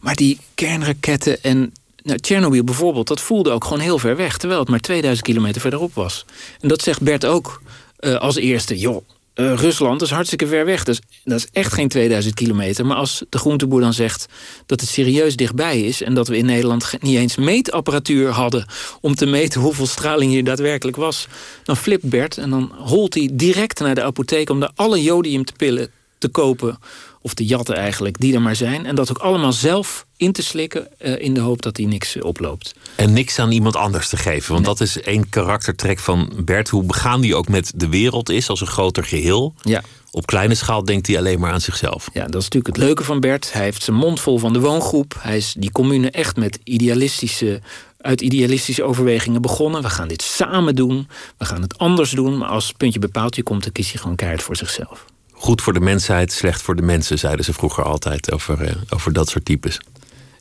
Maar 0.00 0.14
die 0.14 0.38
kernraketten 0.54 1.42
en 1.42 1.72
nou, 2.02 2.62
bijvoorbeeld, 2.62 3.08
dat 3.08 3.20
voelde 3.20 3.50
ook 3.50 3.64
gewoon 3.64 3.80
heel 3.80 3.98
ver 3.98 4.16
weg. 4.16 4.36
Terwijl 4.36 4.60
het 4.60 4.68
maar 4.68 4.80
2000 4.80 5.26
kilometer 5.26 5.60
verderop 5.60 5.94
was. 5.94 6.24
En 6.60 6.68
dat 6.68 6.82
zegt 6.82 7.00
Bert 7.00 7.24
ook 7.24 7.62
uh, 8.00 8.14
als 8.14 8.36
eerste. 8.36 8.78
Joh, 8.78 9.04
uh, 9.40 9.54
Rusland 9.54 10.02
is 10.02 10.10
hartstikke 10.10 10.46
ver 10.46 10.64
weg. 10.64 10.84
Dus 10.84 11.00
dat 11.24 11.38
is 11.38 11.46
echt 11.52 11.72
geen 11.72 11.88
2000 11.88 12.34
kilometer. 12.34 12.86
Maar 12.86 12.96
als 12.96 13.24
de 13.28 13.38
groenteboer 13.38 13.80
dan 13.80 13.92
zegt 13.92 14.26
dat 14.66 14.80
het 14.80 14.88
serieus 14.88 15.36
dichtbij 15.36 15.80
is... 15.80 16.02
en 16.02 16.14
dat 16.14 16.28
we 16.28 16.36
in 16.36 16.46
Nederland 16.46 16.92
niet 17.00 17.16
eens 17.16 17.36
meetapparatuur 17.36 18.28
hadden... 18.28 18.66
om 19.00 19.14
te 19.14 19.26
meten 19.26 19.60
hoeveel 19.60 19.86
straling 19.86 20.30
hier 20.30 20.44
daadwerkelijk 20.44 20.96
was... 20.96 21.26
dan 21.62 21.76
flipt 21.76 22.08
Bert 22.08 22.38
en 22.38 22.50
dan 22.50 22.72
holt 22.76 23.14
hij 23.14 23.30
direct 23.32 23.80
naar 23.80 23.94
de 23.94 24.02
apotheek... 24.02 24.50
om 24.50 24.60
daar 24.60 24.72
alle 24.74 25.02
jodiumpillen 25.02 25.90
te 26.18 26.28
kopen 26.28 26.78
of 27.20 27.34
te 27.34 27.44
jatten 27.44 27.76
eigenlijk, 27.76 28.20
die 28.20 28.34
er 28.34 28.42
maar 28.42 28.56
zijn. 28.56 28.86
En 28.86 28.94
dat 28.94 29.10
ook 29.10 29.18
allemaal 29.18 29.52
zelf 29.52 30.06
in 30.16 30.32
te 30.32 30.42
slikken 30.42 30.88
uh, 30.98 31.20
in 31.20 31.34
de 31.34 31.40
hoop 31.40 31.62
dat 31.62 31.76
hij 31.76 31.86
niks 31.86 32.16
uh, 32.16 32.24
oploopt. 32.24 32.74
En 32.94 33.12
niks 33.12 33.38
aan 33.38 33.50
iemand 33.50 33.76
anders 33.76 34.08
te 34.08 34.16
geven. 34.16 34.52
Want 34.52 34.66
nee. 34.66 34.74
dat 34.74 34.86
is 34.86 35.00
één 35.00 35.28
karaktertrek 35.28 35.98
van 35.98 36.32
Bert. 36.44 36.68
Hoe 36.68 36.82
begaan 36.82 37.20
die 37.20 37.34
ook 37.34 37.48
met 37.48 37.72
de 37.74 37.88
wereld 37.88 38.28
is 38.28 38.48
als 38.48 38.60
een 38.60 38.66
groter 38.66 39.04
geheel. 39.04 39.54
Ja. 39.62 39.82
Op 40.10 40.26
kleine 40.26 40.54
schaal 40.54 40.84
denkt 40.84 41.06
hij 41.06 41.18
alleen 41.18 41.40
maar 41.40 41.52
aan 41.52 41.60
zichzelf. 41.60 42.08
Ja, 42.12 42.24
dat 42.24 42.40
is 42.40 42.44
natuurlijk 42.44 42.76
het 42.76 42.84
leuke 42.84 43.04
van 43.04 43.20
Bert. 43.20 43.52
Hij 43.52 43.62
heeft 43.62 43.82
zijn 43.82 43.96
mond 43.96 44.20
vol 44.20 44.38
van 44.38 44.52
de 44.52 44.60
woongroep. 44.60 45.16
Hij 45.18 45.36
is 45.36 45.54
die 45.58 45.72
commune 45.72 46.10
echt 46.10 46.36
met 46.36 46.58
idealistische 46.64 47.60
uit 47.98 48.20
idealistische 48.20 48.82
overwegingen 48.82 49.42
begonnen. 49.42 49.82
We 49.82 49.90
gaan 49.90 50.08
dit 50.08 50.22
samen 50.22 50.74
doen. 50.74 51.08
We 51.38 51.44
gaan 51.44 51.62
het 51.62 51.78
anders 51.78 52.10
doen. 52.10 52.38
Maar 52.38 52.48
als 52.48 52.66
het 52.66 52.76
puntje 52.76 52.98
bij 52.98 53.08
paaltje 53.08 53.42
komt, 53.42 53.62
dan 53.62 53.72
kiest 53.72 53.90
hij 53.92 54.00
gewoon 54.00 54.16
keihard 54.16 54.42
voor 54.42 54.56
zichzelf 54.56 55.04
goed 55.38 55.62
voor 55.62 55.72
de 55.72 55.80
mensheid, 55.80 56.32
slecht 56.32 56.62
voor 56.62 56.76
de 56.76 56.82
mensen, 56.82 57.18
zeiden 57.18 57.44
ze 57.44 57.52
vroeger 57.52 57.84
altijd 57.84 58.32
over, 58.32 58.62
uh, 58.62 58.70
over 58.88 59.12
dat 59.12 59.28
soort 59.28 59.44
types. 59.44 59.80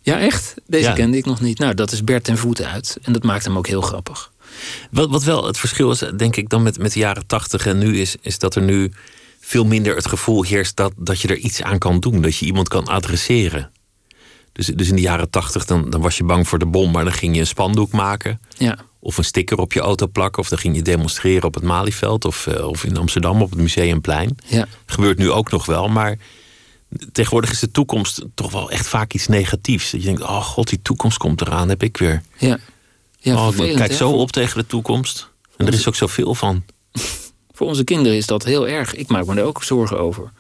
Ja, 0.01 0.19
echt? 0.19 0.53
Deze 0.67 0.87
ja. 0.87 0.93
kende 0.93 1.17
ik 1.17 1.25
nog 1.25 1.41
niet. 1.41 1.59
Nou, 1.59 1.73
dat 1.73 1.91
is 1.91 2.03
Bert 2.03 2.23
ten 2.23 2.37
voeten 2.37 2.69
uit. 2.69 2.97
En 3.01 3.13
dat 3.13 3.23
maakt 3.23 3.43
hem 3.43 3.57
ook 3.57 3.67
heel 3.67 3.81
grappig. 3.81 4.31
Wat, 4.91 5.09
wat 5.09 5.23
wel 5.23 5.45
het 5.45 5.57
verschil 5.57 5.91
is, 5.91 6.03
denk 6.17 6.35
ik, 6.35 6.49
dan 6.49 6.63
met, 6.63 6.77
met 6.77 6.93
de 6.93 6.99
jaren 6.99 7.25
tachtig 7.25 7.65
en 7.65 7.77
nu 7.77 7.99
is, 7.99 8.15
is 8.21 8.39
dat 8.39 8.55
er 8.55 8.61
nu 8.61 8.91
veel 9.39 9.65
minder 9.65 9.95
het 9.95 10.07
gevoel 10.07 10.43
heerst 10.43 10.75
dat, 10.75 10.93
dat 10.95 11.21
je 11.21 11.27
er 11.27 11.37
iets 11.37 11.61
aan 11.61 11.77
kan 11.77 11.99
doen. 11.99 12.21
Dat 12.21 12.37
je 12.37 12.45
iemand 12.45 12.67
kan 12.67 12.85
adresseren. 12.85 13.71
Dus, 14.57 14.65
dus 14.67 14.89
in 14.89 14.95
de 14.95 15.01
jaren 15.01 15.29
tachtig 15.29 15.65
dan, 15.65 15.89
dan 15.89 16.01
was 16.01 16.17
je 16.17 16.23
bang 16.23 16.47
voor 16.47 16.59
de 16.59 16.65
bom, 16.65 16.91
maar 16.91 17.03
dan 17.03 17.13
ging 17.13 17.33
je 17.33 17.39
een 17.39 17.47
spandoek 17.47 17.91
maken. 17.91 18.39
Ja. 18.57 18.77
Of 18.99 19.17
een 19.17 19.23
sticker 19.23 19.57
op 19.57 19.73
je 19.73 19.79
auto 19.79 20.07
plakken. 20.07 20.41
Of 20.41 20.49
dan 20.49 20.57
ging 20.57 20.75
je 20.75 20.81
demonstreren 20.81 21.43
op 21.43 21.53
het 21.53 21.63
Malieveld. 21.63 22.25
Of, 22.25 22.45
uh, 22.47 22.67
of 22.67 22.83
in 22.83 22.97
Amsterdam 22.97 23.41
op 23.41 23.49
het 23.49 23.59
Museumplein. 23.59 24.37
Ja. 24.45 24.65
Gebeurt 24.85 25.17
nu 25.17 25.31
ook 25.31 25.51
nog 25.51 25.65
wel. 25.65 25.87
Maar 25.87 26.17
tegenwoordig 27.11 27.51
is 27.51 27.59
de 27.59 27.71
toekomst 27.71 28.25
toch 28.33 28.51
wel 28.51 28.71
echt 28.71 28.87
vaak 28.87 29.13
iets 29.13 29.27
negatiefs. 29.27 29.91
Dat 29.91 30.01
je 30.01 30.07
denkt, 30.07 30.21
oh 30.21 30.43
god, 30.43 30.69
die 30.69 30.81
toekomst 30.81 31.17
komt 31.17 31.41
eraan. 31.41 31.69
Heb 31.69 31.83
ik 31.83 31.97
weer. 31.97 32.21
Ja. 32.37 32.57
ja 33.19 33.47
oh, 33.47 33.55
ik 33.55 33.75
kijk 33.75 33.93
zo 33.93 34.11
op 34.11 34.31
tegen 34.31 34.57
de 34.57 34.65
toekomst. 34.65 35.29
En 35.57 35.67
er 35.67 35.73
is 35.73 35.87
ook 35.87 35.95
zoveel 35.95 36.35
van. 36.35 36.63
Voor 37.55 37.67
onze 37.67 37.83
kinderen 37.83 38.17
is 38.17 38.25
dat 38.25 38.43
heel 38.43 38.67
erg. 38.67 38.95
Ik 38.95 39.07
maak 39.07 39.25
me 39.25 39.35
er 39.35 39.43
ook 39.43 39.63
zorgen 39.63 39.99
over. 39.99 40.31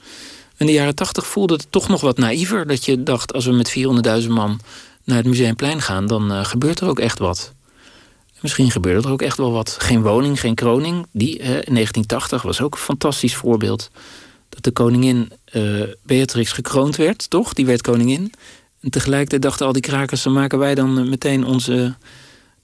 In 0.57 0.65
de 0.65 0.71
jaren 0.71 0.95
tachtig 0.95 1.27
voelde 1.27 1.53
het 1.53 1.67
toch 1.69 1.87
nog 1.87 2.01
wat 2.01 2.17
naïver. 2.17 2.67
Dat 2.67 2.85
je 2.85 3.03
dacht, 3.03 3.33
als 3.33 3.45
we 3.45 3.51
met 3.51 3.77
400.000 4.23 4.29
man 4.29 4.59
naar 5.03 5.17
het 5.17 5.25
Museumplein 5.25 5.81
gaan... 5.81 6.07
dan 6.07 6.31
uh, 6.31 6.45
gebeurt 6.45 6.79
er 6.79 6.87
ook 6.87 6.99
echt 6.99 7.19
wat. 7.19 7.53
Misschien 8.41 8.71
gebeurde 8.71 9.07
er 9.07 9.13
ook 9.13 9.21
echt 9.21 9.37
wel 9.37 9.51
wat. 9.51 9.75
Geen 9.79 10.01
woning, 10.01 10.39
geen 10.39 10.55
kroning. 10.55 11.05
Die 11.11 11.39
eh, 11.39 11.47
in 11.47 11.73
1980 11.73 12.41
was 12.41 12.61
ook 12.61 12.73
een 12.73 12.79
fantastisch 12.79 13.35
voorbeeld. 13.35 13.89
Dat 14.49 14.63
de 14.63 14.71
koningin 14.71 15.31
uh, 15.53 15.83
Beatrix 16.03 16.51
gekroond 16.51 16.95
werd, 16.95 17.29
toch? 17.29 17.53
Die 17.53 17.65
werd 17.65 17.81
koningin. 17.81 18.33
En 18.81 18.89
tegelijkertijd 18.89 19.41
dachten 19.41 19.65
al 19.65 19.73
die 19.73 19.81
krakers... 19.81 20.23
dan 20.23 20.33
maken 20.33 20.59
wij 20.59 20.75
dan 20.75 21.09
meteen 21.09 21.45
onze, 21.45 21.95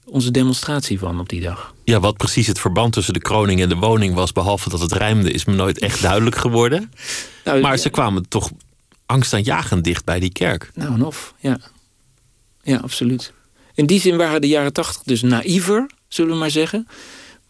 onze 0.04 0.30
demonstratie 0.30 0.98
van 0.98 1.20
op 1.20 1.28
die 1.28 1.40
dag. 1.40 1.74
Ja, 1.84 2.00
wat 2.00 2.16
precies 2.16 2.46
het 2.46 2.60
verband 2.60 2.92
tussen 2.92 3.14
de 3.14 3.20
kroning 3.20 3.60
en 3.60 3.68
de 3.68 3.76
woning 3.76 4.14
was... 4.14 4.32
behalve 4.32 4.68
dat 4.68 4.80
het 4.80 4.92
rijmde, 4.92 5.30
is 5.30 5.44
me 5.44 5.54
nooit 5.54 5.78
echt 5.78 6.02
duidelijk 6.02 6.36
geworden. 6.36 6.92
nou, 7.44 7.60
maar 7.60 7.76
ze 7.76 7.90
kwamen 7.90 8.28
toch 8.28 8.50
angstaanjagend 9.06 9.84
dicht 9.84 10.04
bij 10.04 10.20
die 10.20 10.32
kerk. 10.32 10.70
Nou, 10.74 10.94
en 10.94 11.04
of, 11.04 11.34
ja. 11.38 11.58
Ja, 12.62 12.76
absoluut. 12.76 13.32
In 13.74 13.86
die 13.86 14.00
zin 14.00 14.16
waren 14.16 14.40
de 14.40 14.48
jaren 14.48 14.72
tachtig 14.72 15.02
dus 15.02 15.22
naïver, 15.22 15.90
zullen 16.08 16.32
we 16.32 16.38
maar 16.38 16.50
zeggen. 16.50 16.88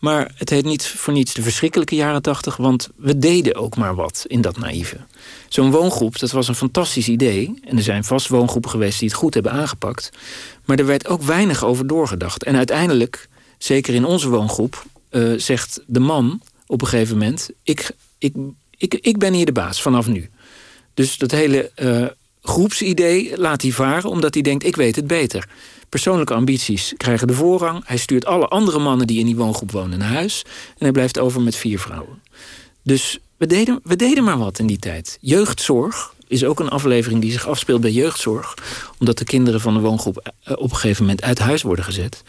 Maar 0.05 0.33
het 0.35 0.51
heet 0.51 0.65
niet 0.65 0.87
voor 0.87 1.13
niets 1.13 1.35
de 1.35 1.43
verschrikkelijke 1.43 1.95
jaren 1.95 2.23
tachtig... 2.23 2.57
want 2.57 2.89
we 2.97 3.19
deden 3.19 3.55
ook 3.55 3.77
maar 3.77 3.95
wat 3.95 4.25
in 4.27 4.41
dat 4.41 4.59
naïeve. 4.59 4.97
Zo'n 5.49 5.71
woongroep, 5.71 6.19
dat 6.19 6.31
was 6.31 6.49
een 6.49 6.55
fantastisch 6.55 7.09
idee. 7.09 7.61
En 7.65 7.77
er 7.77 7.83
zijn 7.83 8.05
vast 8.05 8.29
woongroepen 8.29 8.71
geweest 8.71 8.99
die 8.99 9.09
het 9.09 9.17
goed 9.17 9.35
hebben 9.35 9.53
aangepakt. 9.53 10.11
Maar 10.65 10.79
er 10.79 10.87
werd 10.87 11.09
ook 11.09 11.23
weinig 11.23 11.65
over 11.65 11.87
doorgedacht. 11.87 12.43
En 12.43 12.57
uiteindelijk, 12.57 13.29
zeker 13.59 13.95
in 13.95 14.05
onze 14.05 14.29
woongroep... 14.29 14.85
Uh, 15.11 15.39
zegt 15.39 15.81
de 15.87 16.01
man 16.01 16.41
op 16.67 16.81
een 16.81 16.89
gegeven 16.89 17.19
moment... 17.19 17.51
Ik, 17.63 17.91
ik, 18.19 18.35
ik, 18.77 18.95
ik 18.95 19.19
ben 19.19 19.33
hier 19.33 19.47
de 19.47 19.53
baas 19.53 19.83
vanaf 19.83 20.07
nu. 20.07 20.31
Dus 20.95 21.17
dat 21.17 21.31
hele 21.31 21.71
uh, 21.77 22.07
groepsidee 22.45 23.39
laat 23.39 23.63
hij 23.63 23.71
varen... 23.71 24.11
omdat 24.11 24.35
hij 24.35 24.43
denkt, 24.43 24.65
ik 24.65 24.77
weet 24.77 24.97
het 24.97 25.07
beter. 25.07 25.49
Persoonlijke 25.89 26.35
ambities 26.35 26.95
krijgen 26.97 27.27
de 27.27 27.35
voorrang. 27.35 27.83
Hij 27.87 27.97
stuurt 27.97 28.27
alle 28.27 28.49
andere 28.49 28.79
mannen 28.79 29.07
die 29.07 29.19
in 29.19 29.27
die 29.27 29.37
woongroep 29.37 29.71
wonen 29.71 29.99
naar 29.99 30.13
huis. 30.13 30.43
En 30.47 30.77
hij 30.79 30.93
blijft 30.93 31.19
over 31.19 31.41
met 31.41 31.57
vier 31.57 31.79
vrouwen. 31.79 32.23
Dus 32.83 33.19
we 33.37 33.47
deden, 33.47 33.81
we 33.83 33.97
deden 33.97 34.25
maar 34.25 34.39
wat 34.39 34.59
in 34.59 34.67
die 34.67 34.79
tijd. 34.79 35.19
Jeugdzorg 35.21 36.15
is 36.29 36.45
ook 36.45 36.61
een 36.61 36.69
aflevering 36.69 37.21
die 37.21 37.33
zich 37.33 37.49
afspeelt 37.49 37.81
bij 37.81 37.91
jeugdzorg. 37.91 38.55
Omdat 38.99 39.19
de 39.19 39.25
kinderen 39.25 39.61
van 39.61 39.75
de 39.75 39.81
woongroep 39.81 40.33
eh, 40.43 40.53
op 40.57 40.71
een 40.71 40.77
gegeven 40.77 41.03
moment 41.03 41.23
uit 41.23 41.39
huis 41.39 41.63
worden 41.63 41.85
gezet. 41.85 42.23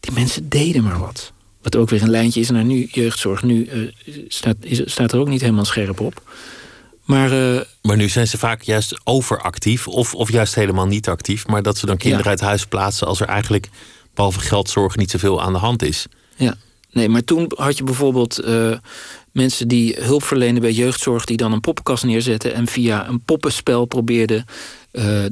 Die 0.00 0.12
mensen 0.12 0.48
deden 0.48 0.82
maar 0.82 0.98
wat. 0.98 1.32
Wat 1.62 1.76
ook 1.76 1.90
weer 1.90 2.02
een 2.02 2.10
lijntje 2.10 2.40
is 2.40 2.50
naar 2.50 2.64
nu 2.64 2.88
jeugdzorg. 2.90 3.42
Nu 3.42 3.68
uh, 3.68 3.92
staat, 4.28 4.56
is, 4.60 4.82
staat 4.84 5.12
er 5.12 5.18
ook 5.18 5.28
niet 5.28 5.40
helemaal 5.40 5.64
scherp 5.64 6.00
op. 6.00 6.22
Maar, 7.12 7.32
uh, 7.32 7.60
maar 7.82 7.96
nu 7.96 8.08
zijn 8.08 8.26
ze 8.26 8.38
vaak 8.38 8.62
juist 8.62 9.00
overactief 9.04 9.88
of, 9.88 10.14
of 10.14 10.30
juist 10.30 10.54
helemaal 10.54 10.86
niet 10.86 11.08
actief. 11.08 11.46
Maar 11.46 11.62
dat 11.62 11.78
ze 11.78 11.86
dan 11.86 11.96
kinderen 11.96 12.24
ja. 12.24 12.30
uit 12.30 12.40
huis 12.40 12.66
plaatsen 12.66 13.06
als 13.06 13.20
er 13.20 13.26
eigenlijk 13.26 13.68
behalve 14.14 14.40
geldzorg 14.40 14.96
niet 14.96 15.10
zoveel 15.10 15.42
aan 15.42 15.52
de 15.52 15.58
hand 15.58 15.82
is. 15.82 16.06
Ja, 16.36 16.54
nee, 16.90 17.08
maar 17.08 17.24
toen 17.24 17.52
had 17.54 17.76
je 17.76 17.84
bijvoorbeeld 17.84 18.44
uh, 18.44 18.76
mensen 19.32 19.68
die 19.68 19.96
hulp 20.00 20.22
verlenen 20.22 20.60
bij 20.60 20.72
jeugdzorg... 20.72 21.24
die 21.24 21.36
dan 21.36 21.52
een 21.52 21.60
poppenkast 21.60 22.04
neerzetten 22.04 22.54
en 22.54 22.66
via 22.66 23.08
een 23.08 23.20
poppenspel 23.20 23.84
probeerden... 23.84 24.44
Uh, 24.92 25.24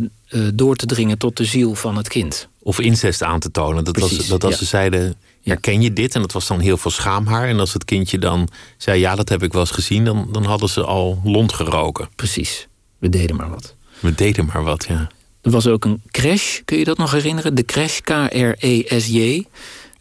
door 0.54 0.76
te 0.76 0.86
dringen 0.86 1.18
tot 1.18 1.36
de 1.36 1.44
ziel 1.44 1.74
van 1.74 1.96
het 1.96 2.08
kind. 2.08 2.48
Of 2.62 2.80
incest 2.80 3.22
aan 3.22 3.40
te 3.40 3.50
tonen. 3.50 3.84
Dat 3.84 3.94
Precies, 3.94 4.16
was, 4.16 4.26
dat 4.26 4.44
als 4.44 4.52
ja. 4.52 4.58
ze 4.58 4.64
zeiden, 4.64 5.14
herken 5.42 5.82
je 5.82 5.92
dit? 5.92 6.14
En 6.14 6.20
dat 6.20 6.32
was 6.32 6.46
dan 6.46 6.60
heel 6.60 6.76
veel 6.76 6.90
schaamhaar. 6.90 7.48
En 7.48 7.60
als 7.60 7.72
het 7.72 7.84
kindje 7.84 8.18
dan 8.18 8.48
zei, 8.76 9.00
ja, 9.00 9.14
dat 9.14 9.28
heb 9.28 9.42
ik 9.42 9.52
wel 9.52 9.60
eens 9.60 9.70
gezien... 9.70 10.04
dan, 10.04 10.28
dan 10.32 10.44
hadden 10.44 10.68
ze 10.68 10.84
al 10.84 11.20
lont 11.24 11.52
geroken. 11.52 12.08
Precies. 12.16 12.68
We 12.98 13.08
deden 13.08 13.36
maar 13.36 13.50
wat. 13.50 13.74
We 14.00 14.14
deden 14.14 14.46
maar 14.46 14.62
wat, 14.62 14.86
ja. 14.88 15.10
Er 15.42 15.50
was 15.50 15.66
ook 15.66 15.84
een 15.84 16.02
crash, 16.10 16.58
kun 16.64 16.78
je 16.78 16.84
dat 16.84 16.98
nog 16.98 17.10
herinneren? 17.10 17.54
De 17.54 17.64
crash, 17.64 17.98
K-R-E-S-J. 17.98 19.44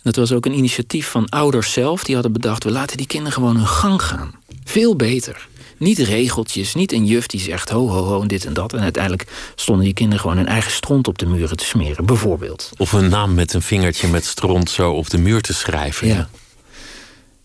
Dat 0.03 0.15
was 0.15 0.31
ook 0.31 0.45
een 0.45 0.57
initiatief 0.57 1.07
van 1.07 1.29
ouders 1.29 1.71
zelf. 1.71 2.03
Die 2.03 2.13
hadden 2.13 2.33
bedacht, 2.33 2.63
we 2.63 2.71
laten 2.71 2.97
die 2.97 3.07
kinderen 3.07 3.33
gewoon 3.33 3.55
hun 3.55 3.67
gang 3.67 4.01
gaan. 4.01 4.33
Veel 4.63 4.95
beter. 4.95 5.47
Niet 5.79 5.97
regeltjes, 5.97 6.73
niet 6.73 6.91
een 6.91 7.05
juf 7.05 7.25
die 7.25 7.39
zegt 7.39 7.69
ho, 7.69 7.87
ho, 7.87 8.03
ho, 8.03 8.21
en 8.21 8.27
dit 8.27 8.45
en 8.45 8.53
dat. 8.53 8.73
En 8.73 8.79
uiteindelijk 8.79 9.51
stonden 9.55 9.85
die 9.85 9.93
kinderen 9.93 10.21
gewoon 10.21 10.37
hun 10.37 10.47
eigen 10.47 10.71
stront 10.71 11.07
op 11.07 11.17
de 11.17 11.25
muren 11.25 11.57
te 11.57 11.65
smeren, 11.65 12.05
bijvoorbeeld. 12.05 12.69
Of 12.77 12.91
een 12.91 13.09
naam 13.09 13.33
met 13.33 13.53
een 13.53 13.61
vingertje 13.61 14.07
met 14.07 14.25
stront 14.25 14.69
zo 14.69 14.91
op 14.91 15.09
de 15.09 15.17
muur 15.17 15.41
te 15.41 15.53
schrijven. 15.53 16.07
Ja. 16.07 16.29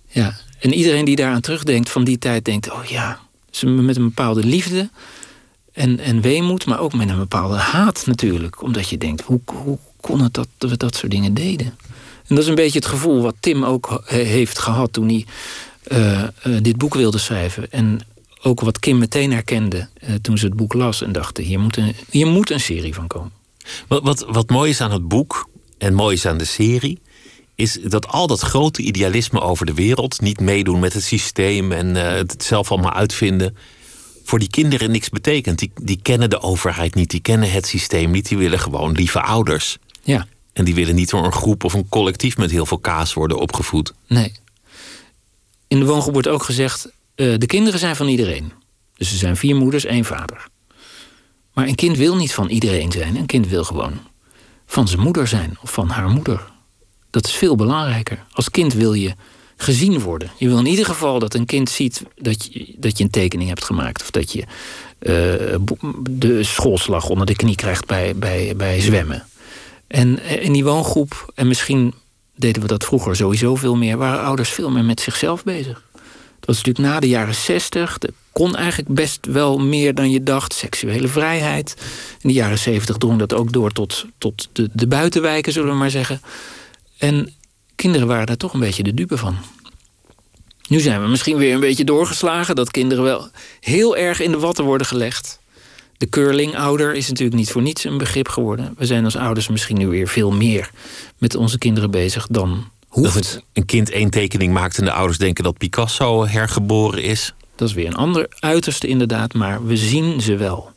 Ja, 0.09 0.37
en 0.59 0.75
iedereen 0.75 1.05
die 1.05 1.17
daaraan 1.17 1.41
terugdenkt 1.41 1.91
van 1.91 2.05
die 2.05 2.19
tijd 2.19 2.45
denkt, 2.45 2.73
oh 2.73 2.85
ja, 2.85 3.19
ze 3.51 3.67
met 3.67 3.97
een 3.97 4.05
bepaalde 4.05 4.45
liefde 4.45 4.91
en, 5.73 5.99
en 5.99 6.21
weemoed, 6.21 6.67
maar 6.67 6.81
ook 6.81 6.95
met 6.95 7.09
een 7.09 7.19
bepaalde 7.19 7.57
haat 7.57 8.07
natuurlijk. 8.07 8.63
Omdat 8.63 8.89
je 8.89 8.99
denkt, 8.99 9.23
hoe, 9.23 9.41
hoe 9.45 9.79
kon 10.01 10.21
het 10.21 10.35
dat 10.35 10.49
we 10.59 10.77
dat 10.77 10.97
soort 10.97 11.13
dingen 11.13 11.35
deden? 11.35 11.67
En 12.27 12.35
dat 12.35 12.39
is 12.39 12.47
een 12.47 12.55
beetje 12.55 12.79
het 12.79 12.89
gevoel 12.89 13.23
wat 13.23 13.35
Tim 13.41 13.65
ook 13.65 14.03
heeft 14.05 14.59
gehad 14.59 14.93
toen 14.93 15.09
hij 15.09 15.27
uh, 15.89 16.23
uh, 16.23 16.59
dit 16.63 16.77
boek 16.77 16.95
wilde 16.95 17.19
schrijven. 17.19 17.71
En 17.71 18.01
ook 18.45 18.61
wat 18.61 18.79
Kim 18.79 18.99
meteen 18.99 19.33
herkende 19.33 19.89
uh, 20.09 20.15
toen 20.15 20.39
ze 20.39 20.45
het 20.45 20.55
boek 20.57 20.73
las 20.73 21.03
en 21.03 21.13
dacht: 21.13 21.37
hier 21.37 21.61
moet 21.61 21.77
een, 21.77 21.95
hier 22.11 22.27
moet 22.27 22.51
een 22.51 22.61
serie 22.61 22.95
van 22.95 23.07
komen. 23.07 23.33
Wat, 23.89 24.03
wat, 24.03 24.25
wat 24.29 24.51
mooi 24.51 24.71
is 24.71 24.81
aan 24.81 24.93
het 24.93 25.09
boek 25.09 25.49
en 25.79 25.95
mooi 25.95 26.15
is 26.15 26.27
aan 26.27 26.39
de 26.39 26.45
serie, 26.45 27.01
is 27.55 27.79
dat 27.83 28.07
al 28.09 28.27
dat 28.27 28.41
grote 28.41 28.83
idealisme 28.83 29.41
over 29.41 29.67
de 29.67 29.75
wereld, 29.75 30.21
niet 30.21 30.41
meedoen 30.41 30.81
met 30.81 30.93
het 30.93 31.03
systeem 31.03 31.73
en 31.73 31.95
het 31.95 32.43
zelf 32.43 32.71
allemaal 32.71 32.93
uitvinden, 32.93 33.57
voor 34.25 34.39
die 34.39 34.51
kinderen 34.51 34.91
niks 34.91 35.09
betekent. 35.09 35.59
Die, 35.59 35.73
die 35.83 35.99
kennen 36.03 36.31
de 36.31 36.41
overheid 36.41 36.95
niet, 36.95 37.11
die 37.11 37.21
kennen 37.21 37.51
het 37.51 37.67
systeem 37.67 38.11
niet, 38.11 38.29
die 38.29 38.39
willen 38.39 38.59
gewoon 38.59 38.93
lieve 38.93 39.21
ouders. 39.21 39.79
Ja. 40.03 40.27
En 40.53 40.65
die 40.65 40.75
willen 40.75 40.95
niet 40.95 41.11
door 41.11 41.25
een 41.25 41.33
groep 41.33 41.65
of 41.65 41.73
een 41.73 41.89
collectief 41.89 42.37
met 42.37 42.51
heel 42.51 42.67
veel 42.67 42.79
kaas 42.79 43.15
worden 43.15 43.39
opgevoed. 43.39 43.95
Nee. 44.07 44.33
In 45.69 45.79
de 45.79 45.85
woongroep 45.87 46.13
wordt 46.13 46.29
ook 46.29 46.43
gezegd: 46.43 46.89
uh, 47.17 47.35
de 47.39 47.47
kinderen 47.47 47.79
zijn 47.79 47.97
van 47.97 48.09
iedereen. 48.09 48.53
Dus 48.97 49.11
er 49.11 49.19
zijn 49.19 49.37
vier 49.37 49.57
moeders, 49.57 49.85
één 49.85 50.05
vader. 50.05 50.47
Maar 51.53 51.67
een 51.67 51.75
kind 51.75 51.97
wil 51.97 52.17
niet 52.17 52.35
van 52.35 52.49
iedereen 52.49 52.93
zijn. 52.93 53.17
Een 53.17 53.27
kind 53.27 53.49
wil 53.49 53.65
gewoon 53.65 53.99
van 54.67 54.89
zijn 54.89 55.01
moeder 55.01 55.27
zijn 55.27 55.57
of 55.63 55.73
van 55.73 55.89
haar 55.89 56.09
moeder. 56.09 56.53
Dat 57.11 57.27
is 57.27 57.33
veel 57.33 57.57
belangrijker. 57.57 58.25
Als 58.33 58.51
kind 58.51 58.73
wil 58.75 58.93
je 58.93 59.15
gezien 59.57 60.01
worden. 60.01 60.31
Je 60.39 60.49
wil 60.49 60.59
in 60.59 60.67
ieder 60.67 60.85
geval 60.85 61.19
dat 61.19 61.35
een 61.35 61.47
kind 61.47 61.71
ziet 61.71 62.03
dat 62.17 62.45
je, 62.45 62.75
dat 62.77 62.99
je 62.99 63.05
een 63.05 63.11
tekening 63.11 63.49
hebt 63.49 63.65
gemaakt. 63.65 64.03
Of 64.03 64.11
dat 64.11 64.33
je 64.33 64.41
uh, 64.41 65.59
de 66.11 66.39
schoolslag 66.43 67.09
onder 67.09 67.27
de 67.27 67.37
knie 67.37 67.55
krijgt 67.55 67.87
bij, 67.87 68.17
bij, 68.17 68.57
bij 68.57 68.81
zwemmen. 68.81 69.27
En 69.87 70.23
in 70.23 70.53
die 70.53 70.65
woongroep, 70.65 71.33
en 71.35 71.49
misschien 71.49 71.95
deden 72.37 72.63
we 72.63 72.69
dat 72.69 72.85
vroeger 72.85 73.17
sowieso 73.17 73.55
veel 73.55 73.77
meer, 73.77 73.97
waren 73.97 74.25
ouders 74.25 74.51
veel 74.51 74.71
meer 74.71 74.85
met 74.85 75.01
zichzelf 75.01 75.45
bezig. 75.45 75.83
Dat 76.47 76.55
was 76.55 76.65
natuurlijk 76.65 76.95
na 76.95 77.01
de 77.01 77.09
jaren 77.09 77.35
zestig. 77.35 77.97
Er 77.99 78.11
kon 78.33 78.57
eigenlijk 78.57 78.95
best 78.95 79.27
wel 79.27 79.59
meer 79.59 79.95
dan 79.95 80.11
je 80.11 80.23
dacht. 80.23 80.53
Seksuele 80.53 81.09
vrijheid. 81.09 81.75
In 82.21 82.29
de 82.29 82.35
jaren 82.35 82.59
zeventig 82.59 82.97
drong 82.97 83.19
dat 83.19 83.33
ook 83.33 83.53
door 83.53 83.71
tot, 83.71 84.07
tot 84.19 84.49
de, 84.53 84.69
de 84.73 84.87
buitenwijken, 84.87 85.53
zullen 85.53 85.71
we 85.71 85.77
maar 85.77 85.91
zeggen. 85.91 86.21
En 86.99 87.35
kinderen 87.75 88.07
waren 88.07 88.27
daar 88.27 88.37
toch 88.37 88.53
een 88.53 88.61
beetje 88.61 88.83
de 88.83 88.95
dupe 88.95 89.17
van. 89.17 89.37
Nu 90.69 90.81
zijn 90.81 91.03
we 91.03 91.09
misschien 91.09 91.37
weer 91.37 91.55
een 91.55 91.61
beetje 91.61 91.85
doorgeslagen. 91.85 92.57
Dat 92.57 92.71
kinderen 92.71 93.05
wel 93.05 93.29
heel 93.61 93.97
erg 93.97 94.21
in 94.21 94.31
de 94.31 94.39
watten 94.39 94.65
worden 94.65 94.87
gelegd. 94.87 95.39
De 95.97 96.09
curling-ouder 96.09 96.95
is 96.95 97.09
natuurlijk 97.09 97.37
niet 97.37 97.51
voor 97.51 97.63
niets 97.63 97.85
een 97.85 97.99
begrip 97.99 98.29
geworden. 98.29 98.75
We 98.79 98.87
zijn 98.87 99.05
als 99.05 99.17
ouders 99.17 99.49
misschien 99.49 99.79
nu 99.79 99.87
weer 99.87 100.09
veel 100.09 100.31
meer 100.31 100.71
met 101.19 101.35
onze 101.35 101.59
kinderen 101.59 101.91
bezig 101.91 102.27
dan 102.27 102.71
hoeft. 102.95 103.15
Dat 103.15 103.43
een 103.53 103.67
kind 103.67 103.91
één 103.91 104.11
tekening 104.11 104.53
maakt 104.53 104.79
en 104.79 104.85
de 104.85 104.93
ouders 104.93 105.19
denken 105.19 105.45
dat 105.45 105.59
Picasso 105.59 106.27
hergeboren 106.27 107.03
is. 107.03 107.35
Dat 107.57 107.69
is 107.69 107.75
weer 107.75 107.87
een 107.87 107.95
ander 107.95 108.27
uiterste 108.39 108.87
inderdaad, 108.87 109.35
maar 109.35 109.67
we 109.67 109.77
zien 109.77 110.21
ze 110.21 110.37
wel. 110.37 110.71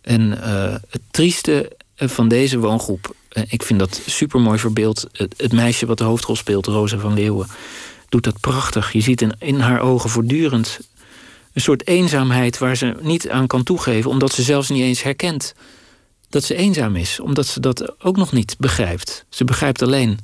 En 0.00 0.20
uh, 0.20 0.74
het 0.88 1.02
trieste 1.10 1.72
van 1.96 2.28
deze 2.28 2.58
woongroep, 2.58 3.14
uh, 3.32 3.42
ik 3.48 3.62
vind 3.62 3.78
dat 3.78 4.00
super 4.06 4.40
mooi 4.40 4.58
verbeeld. 4.58 5.06
Het, 5.12 5.34
het, 5.36 5.52
meisje 5.52 5.86
wat 5.86 5.98
de 5.98 6.04
hoofdrol 6.04 6.36
speelt, 6.36 6.66
Rosa 6.66 6.98
van 6.98 7.14
Leeuwen, 7.14 7.46
doet 8.08 8.24
dat 8.24 8.40
prachtig. 8.40 8.92
Je 8.92 9.00
ziet 9.00 9.20
in, 9.20 9.34
in 9.38 9.60
haar 9.60 9.80
ogen 9.80 10.10
voortdurend 10.10 10.80
een 11.52 11.60
soort 11.60 11.86
eenzaamheid 11.86 12.58
waar 12.58 12.76
ze 12.76 12.94
niet 13.00 13.28
aan 13.28 13.46
kan 13.46 13.62
toegeven, 13.62 14.10
omdat 14.10 14.32
ze 14.32 14.42
zelfs 14.42 14.68
niet 14.68 14.82
eens 14.82 15.02
herkent 15.02 15.54
dat 16.28 16.44
ze 16.44 16.54
eenzaam 16.54 16.96
is, 16.96 17.20
omdat 17.20 17.46
ze 17.46 17.60
dat 17.60 18.04
ook 18.04 18.16
nog 18.16 18.32
niet 18.32 18.56
begrijpt. 18.58 19.24
Ze 19.28 19.44
begrijpt 19.44 19.82
alleen, 19.82 20.18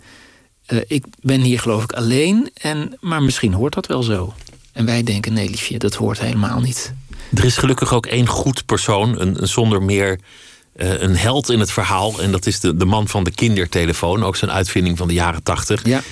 uh, 0.69 0.81
ik 0.87 1.05
ben 1.21 1.41
hier 1.41 1.61
geloof 1.61 1.83
ik 1.83 1.93
alleen, 1.93 2.51
en, 2.55 2.97
maar 3.01 3.23
misschien 3.23 3.53
hoort 3.53 3.75
dat 3.75 3.87
wel 3.87 4.03
zo. 4.03 4.35
En 4.73 4.85
wij 4.85 5.03
denken, 5.03 5.33
nee 5.33 5.51
liefje, 5.51 5.79
dat 5.79 5.95
hoort 5.95 6.21
helemaal 6.21 6.61
niet. 6.61 6.95
Er 7.35 7.45
is 7.45 7.57
gelukkig 7.57 7.95
ook 7.95 8.07
één 8.07 8.27
goed 8.27 8.67
persoon, 8.67 9.21
een, 9.21 9.43
een 9.43 9.49
zonder 9.49 9.83
meer 9.83 10.21
uh, 10.77 11.01
een 11.01 11.17
held 11.17 11.51
in 11.51 11.61
het 11.61 11.73
verhaal. 11.73 12.21
En 12.21 12.31
dat 12.33 12.47
is 12.47 12.61
de, 12.61 12.77
de 12.77 12.85
man 12.85 13.09
van 13.09 13.25
de 13.25 13.31
kindertelefoon, 13.31 14.25
ook 14.25 14.37
zijn 14.37 14.51
uitvinding 14.51 14.99
van 14.99 15.09
de 15.09 15.15
jaren 15.15 15.43
tachtig. 15.43 15.87
Ja 15.87 16.03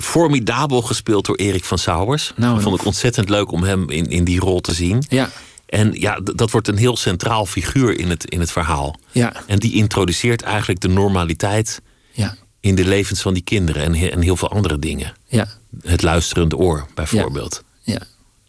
formidabel 0.00 0.82
gespeeld 0.82 1.26
door 1.26 1.36
Erik 1.36 1.64
van 1.64 1.78
Sauwers. 1.78 2.32
Nou, 2.36 2.56
ik 2.56 2.62
vond 2.62 2.76
het 2.76 2.86
ontzettend 2.86 3.28
leuk 3.28 3.52
om 3.52 3.62
hem 3.62 3.90
in, 3.90 4.06
in 4.06 4.24
die 4.24 4.40
rol 4.40 4.60
te 4.60 4.74
zien. 4.74 5.04
Ja. 5.08 5.30
En 5.66 5.92
ja, 5.92 6.20
dat 6.20 6.50
wordt 6.50 6.68
een 6.68 6.76
heel 6.76 6.96
centraal 6.96 7.46
figuur 7.46 7.98
in 7.98 8.10
het, 8.10 8.24
in 8.24 8.40
het 8.40 8.52
verhaal. 8.52 8.98
Ja. 9.12 9.32
En 9.46 9.58
die 9.58 9.74
introduceert 9.74 10.42
eigenlijk 10.42 10.80
de 10.80 10.88
normaliteit 10.88 11.80
ja. 12.12 12.36
In 12.66 12.74
de 12.74 12.84
levens 12.84 13.20
van 13.20 13.34
die 13.34 13.42
kinderen 13.42 13.82
en, 13.82 13.94
en 14.10 14.20
heel 14.20 14.36
veel 14.36 14.50
andere 14.50 14.78
dingen. 14.78 15.12
Ja. 15.26 15.48
Het 15.82 16.02
luisterende 16.02 16.56
oor, 16.56 16.86
bijvoorbeeld. 16.94 17.62
Ja. 17.82 17.92
ja. 17.92 18.00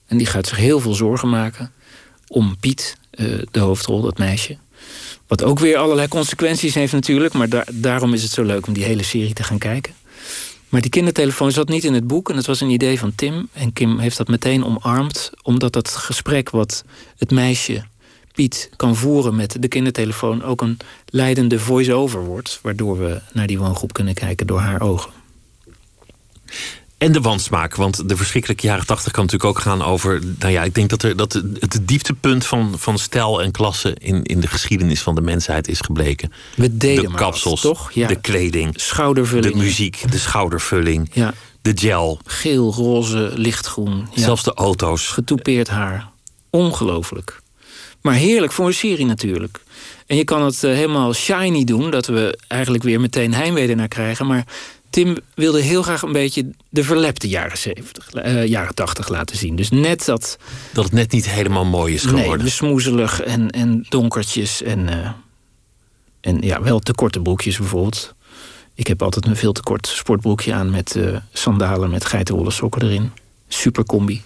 En 0.07 0.17
die 0.17 0.27
gaat 0.27 0.47
zich 0.47 0.57
heel 0.57 0.79
veel 0.79 0.93
zorgen 0.93 1.29
maken 1.29 1.71
om 2.27 2.57
Piet, 2.59 2.97
uh, 3.11 3.41
de 3.51 3.59
hoofdrol, 3.59 4.01
dat 4.01 4.17
meisje. 4.17 4.57
Wat 5.27 5.43
ook 5.43 5.59
weer 5.59 5.77
allerlei 5.77 6.07
consequenties 6.07 6.73
heeft 6.73 6.93
natuurlijk. 6.93 7.33
Maar 7.33 7.49
da 7.49 7.65
daarom 7.73 8.13
is 8.13 8.23
het 8.23 8.31
zo 8.31 8.43
leuk 8.43 8.67
om 8.67 8.73
die 8.73 8.83
hele 8.83 9.03
serie 9.03 9.33
te 9.33 9.43
gaan 9.43 9.57
kijken. 9.57 9.93
Maar 10.69 10.81
die 10.81 10.89
kindertelefoon 10.89 11.51
zat 11.51 11.69
niet 11.69 11.83
in 11.83 11.93
het 11.93 12.07
boek 12.07 12.29
en 12.29 12.35
het 12.35 12.45
was 12.45 12.61
een 12.61 12.69
idee 12.69 12.99
van 12.99 13.15
Tim. 13.15 13.49
En 13.53 13.73
Kim 13.73 13.99
heeft 13.99 14.17
dat 14.17 14.27
meteen 14.27 14.65
omarmd, 14.65 15.31
omdat 15.41 15.73
dat 15.73 15.89
gesprek 15.89 16.49
wat 16.49 16.83
het 17.17 17.31
meisje 17.31 17.83
Piet 18.37 18.69
kan 18.75 18.95
voeren 18.95 19.35
met 19.35 19.55
de 19.59 19.67
kindertelefoon 19.67 20.43
ook 20.43 20.61
een 20.61 20.77
leidende 21.05 21.59
voice-over 21.59 22.25
wordt, 22.25 22.59
waardoor 22.61 22.97
we 22.97 23.21
naar 23.33 23.47
die 23.47 23.59
woongroep 23.59 23.93
kunnen 23.93 24.13
kijken 24.13 24.47
door 24.47 24.59
haar 24.59 24.81
ogen. 24.81 25.11
En 26.97 27.11
de 27.11 27.21
wansmaak, 27.21 27.75
want 27.75 28.09
de 28.09 28.17
verschrikkelijke 28.17 28.67
jaren 28.67 28.85
tachtig 28.85 29.11
kan 29.11 29.23
natuurlijk 29.23 29.49
ook 29.57 29.63
gaan 29.63 29.81
over. 29.81 30.21
Nou 30.39 30.51
ja, 30.51 30.63
ik 30.63 30.75
denk 30.75 30.89
dat, 30.89 31.03
er, 31.03 31.15
dat 31.15 31.33
het 31.33 31.79
dieptepunt 31.81 32.45
van, 32.45 32.73
van 32.77 32.97
stijl 32.97 33.41
en 33.41 33.51
klasse 33.51 33.95
in, 33.99 34.23
in 34.23 34.39
de 34.39 34.47
geschiedenis 34.47 35.01
van 35.01 35.15
de 35.15 35.21
mensheid 35.21 35.67
is 35.67 35.79
gebleken. 35.79 36.31
We 36.55 36.77
deden 36.77 37.11
de 37.11 37.17
kapsels, 37.17 37.61
wat, 37.61 37.73
toch? 37.73 37.91
Ja. 37.91 38.07
de 38.07 38.21
kleding, 38.21 38.73
schoudervulling, 38.75 39.53
de 39.53 39.59
muziek, 39.59 40.11
de 40.11 40.17
schoudervulling, 40.17 41.09
ja. 41.13 41.33
de 41.61 41.71
gel. 41.75 42.19
Geel, 42.25 42.73
roze, 42.73 43.31
lichtgroen. 43.35 44.07
Ja. 44.13 44.21
Zelfs 44.21 44.43
de 44.43 44.53
auto's. 44.53 45.07
Getoupeerd 45.07 45.67
haar. 45.67 46.09
Ongelooflijk. 46.49 47.41
Maar 48.07 48.15
heerlijk 48.15 48.51
voor 48.51 48.67
een 48.67 48.73
serie 48.73 49.05
natuurlijk. 49.05 49.59
En 50.05 50.15
je 50.17 50.23
kan 50.23 50.43
het 50.43 50.63
uh, 50.63 50.73
helemaal 50.73 51.13
shiny 51.13 51.63
doen, 51.63 51.91
dat 51.91 52.05
we 52.05 52.39
eigenlijk 52.47 52.83
weer 52.83 52.99
meteen 52.99 53.33
heimwee 53.33 53.75
naar 53.75 53.87
krijgen. 53.87 54.27
Maar 54.27 54.45
Tim 54.89 55.17
wilde 55.35 55.61
heel 55.61 55.81
graag 55.81 56.01
een 56.01 56.11
beetje 56.11 56.49
de 56.69 56.83
verlepte 56.83 57.27
jaren 57.27 57.57
70, 57.57 58.13
uh, 58.13 58.45
jaren 58.45 58.75
80 58.75 59.09
laten 59.09 59.37
zien. 59.37 59.55
Dus 59.55 59.69
net 59.69 60.05
dat. 60.05 60.37
Dat 60.73 60.83
het 60.83 60.93
net 60.93 61.11
niet 61.11 61.29
helemaal 61.29 61.65
mooi 61.65 61.93
is 61.93 62.03
geworden. 62.03 62.45
Nee, 62.45 62.49
smoezelig 62.49 63.21
en, 63.21 63.49
en 63.49 63.85
donkertjes. 63.89 64.61
En, 64.61 64.79
uh, 64.79 65.09
en 66.21 66.41
ja, 66.41 66.61
wel 66.61 66.79
te 66.79 66.93
korte 66.93 67.19
broekjes 67.19 67.57
bijvoorbeeld. 67.57 68.13
Ik 68.75 68.87
heb 68.87 69.01
altijd 69.01 69.25
een 69.25 69.35
veel 69.35 69.53
te 69.53 69.61
kort 69.61 69.87
sportbroekje 69.87 70.53
aan 70.53 70.69
met 70.69 70.95
uh, 70.95 71.17
sandalen 71.33 71.89
met 71.89 72.05
geitenwolle 72.05 72.51
sokken 72.51 72.81
erin. 72.81 73.11
Super 73.47 73.85
combi. 73.85 74.21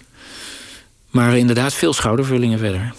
Maar 1.10 1.36
inderdaad, 1.36 1.74
veel 1.74 1.92
schoudervullingen 1.92 2.58
verder. 2.58 2.94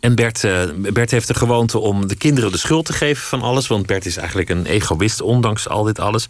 En 0.00 0.14
Bert, 0.14 0.44
uh, 0.44 0.62
Bert 0.92 1.10
heeft 1.10 1.26
de 1.28 1.34
gewoonte 1.34 1.78
om 1.78 2.06
de 2.06 2.16
kinderen 2.16 2.52
de 2.52 2.58
schuld 2.58 2.84
te 2.84 2.92
geven 2.92 3.22
van 3.26 3.42
alles. 3.42 3.66
Want 3.66 3.86
Bert 3.86 4.06
is 4.06 4.16
eigenlijk 4.16 4.48
een 4.48 4.66
egoïst, 4.66 5.20
ondanks 5.20 5.68
al 5.68 5.82
dit 5.84 5.98
alles. 5.98 6.26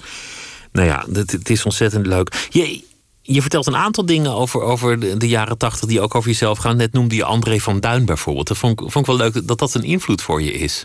Nou 0.73 0.87
ja, 0.87 1.05
het, 1.13 1.31
het 1.33 1.51
is 1.51 1.65
ontzettend 1.65 2.07
leuk. 2.07 2.47
Je, 2.51 2.81
je 3.23 3.41
vertelt 3.41 3.67
een 3.67 3.77
aantal 3.77 4.07
dingen 4.07 4.33
over, 4.33 4.61
over 4.61 5.01
de, 5.01 5.17
de 5.17 5.29
jaren 5.29 5.59
tachtig 5.59 5.89
die 5.89 6.01
ook 6.01 6.15
over 6.15 6.31
jezelf 6.31 6.59
gaan. 6.59 6.77
Net 6.77 6.93
noemde 6.93 7.15
je 7.15 7.25
André 7.25 7.59
van 7.59 7.81
Duin 7.81 8.05
bijvoorbeeld. 8.05 8.47
Dat 8.49 8.57
vond, 8.59 8.79
vond 8.81 8.97
ik 8.97 9.07
wel 9.07 9.17
leuk 9.17 9.47
dat 9.47 9.59
dat 9.59 9.75
een 9.75 9.83
invloed 9.85 10.23
voor 10.23 10.43
je 10.43 10.53
is. 10.53 10.83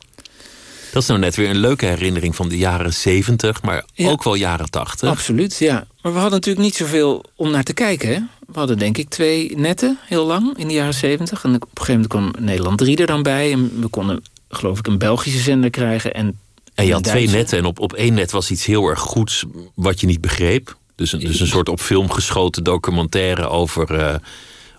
Dat 0.92 1.02
is 1.02 1.08
nou 1.08 1.20
net 1.20 1.36
weer 1.36 1.50
een 1.50 1.56
leuke 1.58 1.86
herinnering 1.86 2.36
van 2.36 2.50
de 2.50 2.58
jaren 2.58 2.94
zeventig, 2.94 3.62
maar 3.62 3.86
Ja. 3.94 4.10
ook 4.10 4.24
wel 4.24 4.36
jaren 4.36 4.70
tachtig. 4.70 5.10
Absoluut, 5.10 5.58
ja. 5.58 5.74
Maar 6.02 6.12
we 6.14 6.20
hadden 6.20 6.32
natuurlijk 6.40 6.66
niet 6.66 6.76
zoveel 6.76 7.26
om 7.36 7.52
naar 7.52 7.64
te 7.64 7.74
kijken. 7.74 8.10
Hè? 8.10 8.20
We 8.54 8.60
hadden 8.60 8.78
denk 8.78 8.98
ik 8.98 9.10
twee 9.10 9.58
netten 9.58 9.98
heel 10.06 10.26
lang 10.26 10.58
in 10.58 10.68
de 10.68 10.74
jaren 10.74 10.94
zeventig. 10.94 11.44
En 11.44 11.56
op 11.56 11.62
een 11.62 11.68
gegeven 11.74 12.10
moment 12.10 12.34
kwam 12.34 12.46
Nederland 12.46 12.78
3 12.78 12.98
er 12.98 13.08
dan 13.08 13.24
bij. 13.24 13.52
En 13.52 13.82
we 13.82 13.88
konden, 13.88 14.24
geloof 14.50 14.80
ik, 14.80 14.88
een 14.88 14.98
Belgische 14.98 15.40
zender 15.40 15.70
krijgen. 15.70 16.14
En, 16.14 16.40
En 16.74 16.86
je 16.86 16.94
had 16.94 17.04
twee 17.04 17.30
netten 17.30 17.58
en 17.58 17.66
op, 17.66 17.80
op 17.80 17.94
één 17.94 18.14
net 18.14 18.32
was 18.32 18.52
iets 18.52 18.66
heel 18.66 18.88
erg 18.88 19.00
goeds 19.00 19.44
wat 19.74 20.00
je 20.00 20.08
niet 20.08 20.22
begreep. 20.22 20.78
Dus 20.96 21.12
een, 21.12 21.20
dus 21.20 21.40
een 21.40 21.48
soort 21.48 21.70
op 21.70 21.80
film 21.80 22.12
geschoten 22.12 22.64
documentaire 22.64 23.48
over, 23.48 24.00
eh, 24.00 24.16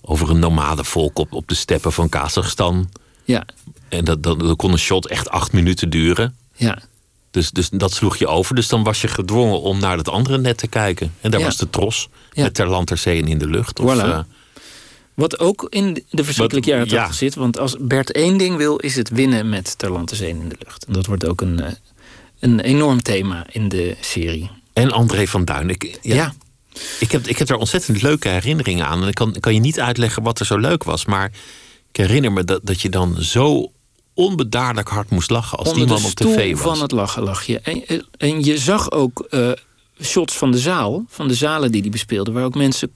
over 0.00 0.30
een 0.30 0.38
nomadenvolk 0.38 1.18
op, 1.18 1.32
op 1.32 1.48
de 1.48 1.54
steppen 1.54 1.92
van 1.92 2.08
Kazachstan. 2.08 2.88
Ja, 3.24 3.44
En 3.88 4.04
dat, 4.04 4.22
dat, 4.22 4.40
dat 4.40 4.56
kon 4.56 4.72
een 4.72 4.78
shot 4.78 5.08
echt 5.08 5.28
acht 5.28 5.52
minuten 5.52 5.90
duren. 5.90 6.36
ja. 6.56 6.78
Dus, 7.34 7.50
dus 7.50 7.68
dat 7.70 7.92
sloeg 7.92 8.16
je 8.16 8.26
over. 8.26 8.54
Dus 8.54 8.68
dan 8.68 8.82
was 8.82 9.00
je 9.00 9.08
gedwongen 9.08 9.60
om 9.60 9.78
naar 9.80 9.96
dat 9.96 10.08
andere 10.08 10.38
net 10.38 10.56
te 10.58 10.66
kijken. 10.66 11.12
En 11.20 11.30
daar 11.30 11.40
Ja. 11.40 11.46
was 11.46 11.56
de 11.56 11.70
tros. 11.70 12.08
Ja. 12.32 12.42
Met 12.42 12.54
Ter 12.54 12.68
Land, 12.68 12.86
Ter 12.86 12.96
Zee 12.98 13.22
en 13.22 13.28
in 13.28 13.38
de 13.38 13.46
lucht. 13.46 13.80
Of, 13.80 13.94
Voilà. 13.94 13.98
eh, 14.00 14.18
Wat 15.14 15.38
ook 15.38 15.66
in 15.70 16.04
de 16.10 16.24
verschrikkelijke 16.24 16.70
jaren 16.70 16.88
80 16.88 17.06
ja. 17.08 17.12
zit. 17.12 17.34
Want 17.34 17.58
als 17.58 17.76
Bert 17.80 18.12
één 18.12 18.36
ding 18.36 18.56
wil, 18.56 18.76
is 18.76 18.96
het 18.96 19.08
winnen 19.08 19.48
met 19.48 19.78
Ter 19.78 19.90
Land, 19.92 20.08
Ter 20.08 20.16
Zee 20.16 20.30
en 20.30 20.40
in 20.40 20.48
de 20.48 20.56
lucht. 20.64 20.84
En 20.84 20.92
dat 20.92 21.06
wordt 21.06 21.26
ook 21.26 21.40
een, 21.40 21.60
eh, 21.60 21.72
een 22.40 22.60
enorm 22.60 23.02
thema 23.02 23.46
in 23.52 23.68
de 23.68 23.96
serie. 24.00 24.50
en 24.72 24.90
André 24.92 25.26
van 25.26 25.44
Duin. 25.44 25.68
Ik, 25.70 25.98
ja, 26.02 26.34
Ik, 26.98 27.12
heb, 27.12 27.26
ik 27.26 27.38
heb 27.38 27.48
daar 27.48 27.56
ontzettend 27.58 28.02
leuke 28.02 28.28
herinneringen 28.28 28.86
aan. 28.86 29.02
En 29.02 29.08
ik 29.08 29.14
kan, 29.14 29.36
kan 29.40 29.54
je 29.54 29.60
niet 29.60 29.80
uitleggen 29.80 30.22
wat 30.22 30.40
er 30.40 30.46
zo 30.46 30.58
leuk 30.58 30.84
was. 30.84 31.04
Maar 31.04 31.30
ik 31.90 31.96
herinner 31.96 32.32
me 32.32 32.44
dat, 32.44 32.60
dat 32.62 32.80
je 32.80 32.88
dan 32.88 33.16
zo 33.22 33.72
onbedaarlijk 34.14 34.88
hard 34.88 35.10
moest 35.10 35.30
lachen 35.30 35.58
als 35.58 35.68
onder 35.68 35.86
die 35.86 35.94
man 35.94 36.04
op 36.04 36.10
tv 36.10 36.52
was. 36.52 36.60
van 36.60 36.80
het 36.82 36.92
lachen 36.92 37.22
lag 37.22 37.44
je. 37.46 37.60
En, 37.60 38.06
en 38.16 38.44
je 38.44 38.58
zag 38.58 38.90
ook 38.90 39.20
eh, 39.30 39.50
shots 40.02 40.34
van 40.36 40.50
de 40.50 40.58
zaal, 40.58 41.04
van 41.08 41.28
de 41.28 41.34
zalen 41.34 41.72
die 41.72 41.82
die 41.82 41.90
bespeelde... 41.90 42.32
waar 42.32 42.44
ook 42.44 42.54
mensen 42.54 42.92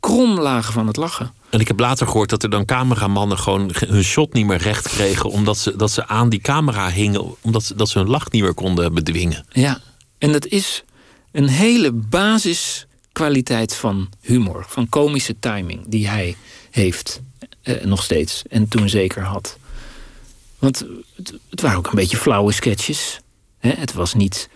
krom 0.00 0.40
lagen 0.40 0.72
van 0.72 0.86
het 0.86 0.96
lachen. 0.96 1.32
En 1.50 1.60
ik 1.60 1.68
heb 1.68 1.80
later 1.80 2.06
gehoord 2.06 2.30
dat 2.30 2.42
er 2.42 2.50
dan 2.50 2.64
cameramannen 2.64 3.38
gewoon 3.38 3.74
ge- 3.74 3.86
hun 3.86 4.04
shot 4.04 4.32
niet 4.32 4.46
meer 4.46 4.58
recht 4.58 4.88
kregen. 4.88 5.30
Omdat 5.30 5.58
ze, 5.58 5.76
dat 5.76 5.90
ze 5.90 6.06
aan 6.06 6.28
die 6.28 6.40
camera 6.40 6.90
hingen. 6.90 7.34
Omdat 7.40 7.64
ze, 7.64 7.74
dat 7.74 7.88
ze 7.88 7.98
hun 7.98 8.08
lach 8.08 8.30
niet 8.30 8.42
meer 8.42 8.54
konden 8.54 8.94
bedwingen. 8.94 9.46
Ja, 9.50 9.80
en 10.18 10.32
dat 10.32 10.46
is 10.46 10.84
een 11.32 11.48
hele 11.48 11.92
basiskwaliteit 11.92 13.74
van 13.74 14.08
humor, 14.20 14.64
van 14.68 14.88
komische 14.88 15.38
timing 15.38 15.80
die 15.88 16.08
hij 16.08 16.36
heeft, 16.70 17.20
eh, 17.62 17.84
nog 17.84 18.02
steeds 18.02 18.42
en 18.50 18.68
toen 18.68 18.88
zeker 18.88 19.22
had. 19.22 19.57
Want 20.58 20.84
het, 21.50 21.60
waren 21.60 21.78
ook 21.78 21.86
een 21.86 21.94
beetje 21.94 22.16
flauwe 22.16 22.52
sketches. 22.52 23.20
Hè? 23.58 23.70
Het 23.70 23.92
was 23.92 24.14
niet 24.14 24.48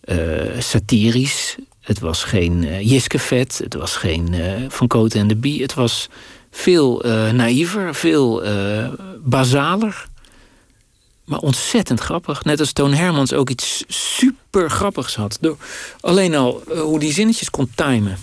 eh, 0.00 0.58
satirisch, 0.58 1.56
het 1.80 1.98
was 1.98 2.24
geen 2.24 2.64
eh 2.64 2.90
Jiskevet, 2.90 3.58
het 3.58 3.74
was 3.74 3.96
geen 3.96 4.34
eh, 4.34 4.64
Van 4.68 4.86
Koten 4.86 5.20
en 5.20 5.28
de 5.28 5.36
Bie. 5.36 5.62
Het 5.62 5.74
was 5.74 6.08
veel 6.50 7.02
naïver, 7.32 7.94
veel 7.94 8.42
basaler. 9.22 10.06
Maar 11.24 11.38
ontzettend 11.38 12.00
grappig. 12.00 12.44
Net 12.44 12.60
als 12.60 12.72
Toon 12.72 12.94
Hermans 12.94 13.32
ook 13.32 13.50
iets 13.50 13.84
super 13.88 14.70
grappigs 14.70 15.14
had. 15.14 15.38
Alleen 16.00 16.34
al 16.34 16.62
hoe 16.68 16.98
die 16.98 17.12
zinnetjes 17.12 17.50
kon 17.50 17.70
timen. 17.74 18.18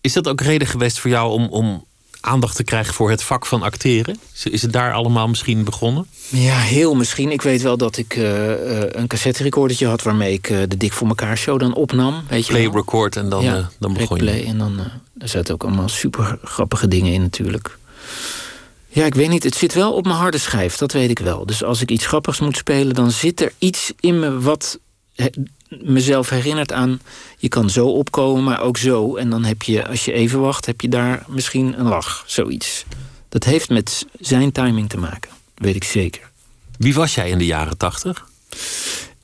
Is 0.00 0.12
dat 0.12 0.28
ook 0.28 0.40
reden 0.40 0.68
geweest 0.68 0.98
voor 0.98 1.10
jou 1.10 1.32
om, 1.32 1.48
om 1.48 1.84
aandacht 2.24 2.56
te 2.56 2.64
krijgen 2.64 2.94
voor 2.94 3.10
het 3.10 3.22
vak 3.22 3.46
van 3.46 3.62
acteren? 3.62 4.18
Is, 4.34 4.46
is 4.46 4.62
het 4.62 4.72
daar 4.72 4.92
allemaal 4.92 5.28
misschien 5.28 5.64
begonnen? 5.64 6.06
Ja, 6.28 6.58
heel 6.58 6.94
misschien. 6.94 7.30
Ik 7.30 7.42
weet 7.42 7.62
wel 7.62 7.76
dat 7.76 7.96
ik 7.96 8.16
eh, 8.16 8.82
eh, 8.82 8.88
een 8.90 9.06
cassette-recordertje 9.06 9.86
had... 9.86 10.02
waarmee 10.02 10.32
ik 10.32 10.50
eh, 10.50 10.58
de 10.68 10.76
Dik 10.76 10.92
voor 10.92 11.08
elkaar 11.08 11.38
show 11.38 11.60
dan 11.60 11.74
opnam. 11.74 12.24
Weet 12.28 12.46
je 12.46 12.52
Play, 12.52 12.70
record 12.72 13.16
en 13.16 13.28
dan, 13.28 13.44
ja, 13.44 13.70
dan 13.78 13.92
begon 13.92 14.16
je. 14.16 14.22
play. 14.22 14.44
En 14.44 14.58
dan 14.58 14.78
er 15.18 15.28
zaten 15.28 15.54
ook 15.54 15.64
allemaal 15.64 15.88
super 15.88 16.38
grappige 16.42 16.88
dingen 16.88 17.12
in 17.12 17.20
natuurlijk. 17.20 17.78
Ja, 18.88 19.04
ik 19.04 19.14
weet 19.14 19.28
niet. 19.28 19.42
Het 19.42 19.54
zit 19.54 19.74
wel 19.74 19.92
op 19.92 20.04
mijn 20.04 20.16
harde 20.16 20.38
schijf, 20.38 20.76
dat 20.76 20.92
weet 20.92 21.10
ik 21.10 21.18
wel. 21.18 21.46
Dus 21.46 21.64
als 21.64 21.80
ik 21.80 21.90
iets 21.90 22.06
grappigs 22.06 22.40
moet 22.40 22.56
spelen, 22.56 22.94
dan 22.94 23.10
zit 23.10 23.40
er 23.40 23.52
iets 23.58 23.92
in 24.00 24.18
me 24.18 24.40
wat 24.40 24.78
mezelf 25.82 26.28
herinnert 26.28 26.72
aan. 26.72 27.00
Je 27.38 27.48
kan 27.48 27.70
zo 27.70 27.86
opkomen, 27.86 28.44
maar 28.44 28.60
ook 28.60 28.76
zo. 28.76 29.16
En 29.16 29.30
dan 29.30 29.44
heb 29.44 29.62
je, 29.62 29.86
als 29.86 30.04
je 30.04 30.12
even 30.12 30.40
wacht, 30.40 30.66
heb 30.66 30.80
je 30.80 30.88
daar 30.88 31.24
misschien 31.28 31.78
een 31.78 31.86
lach. 31.86 32.24
Zoiets. 32.26 32.84
Dat 33.28 33.44
heeft 33.44 33.68
met 33.68 34.06
zijn 34.20 34.52
timing 34.52 34.88
te 34.88 34.98
maken. 34.98 35.30
Weet 35.54 35.74
ik 35.74 35.84
zeker. 35.84 36.30
Wie 36.78 36.94
was 36.94 37.14
jij 37.14 37.30
in 37.30 37.38
de 37.38 37.46
jaren 37.46 37.76
tachtig? 37.76 38.26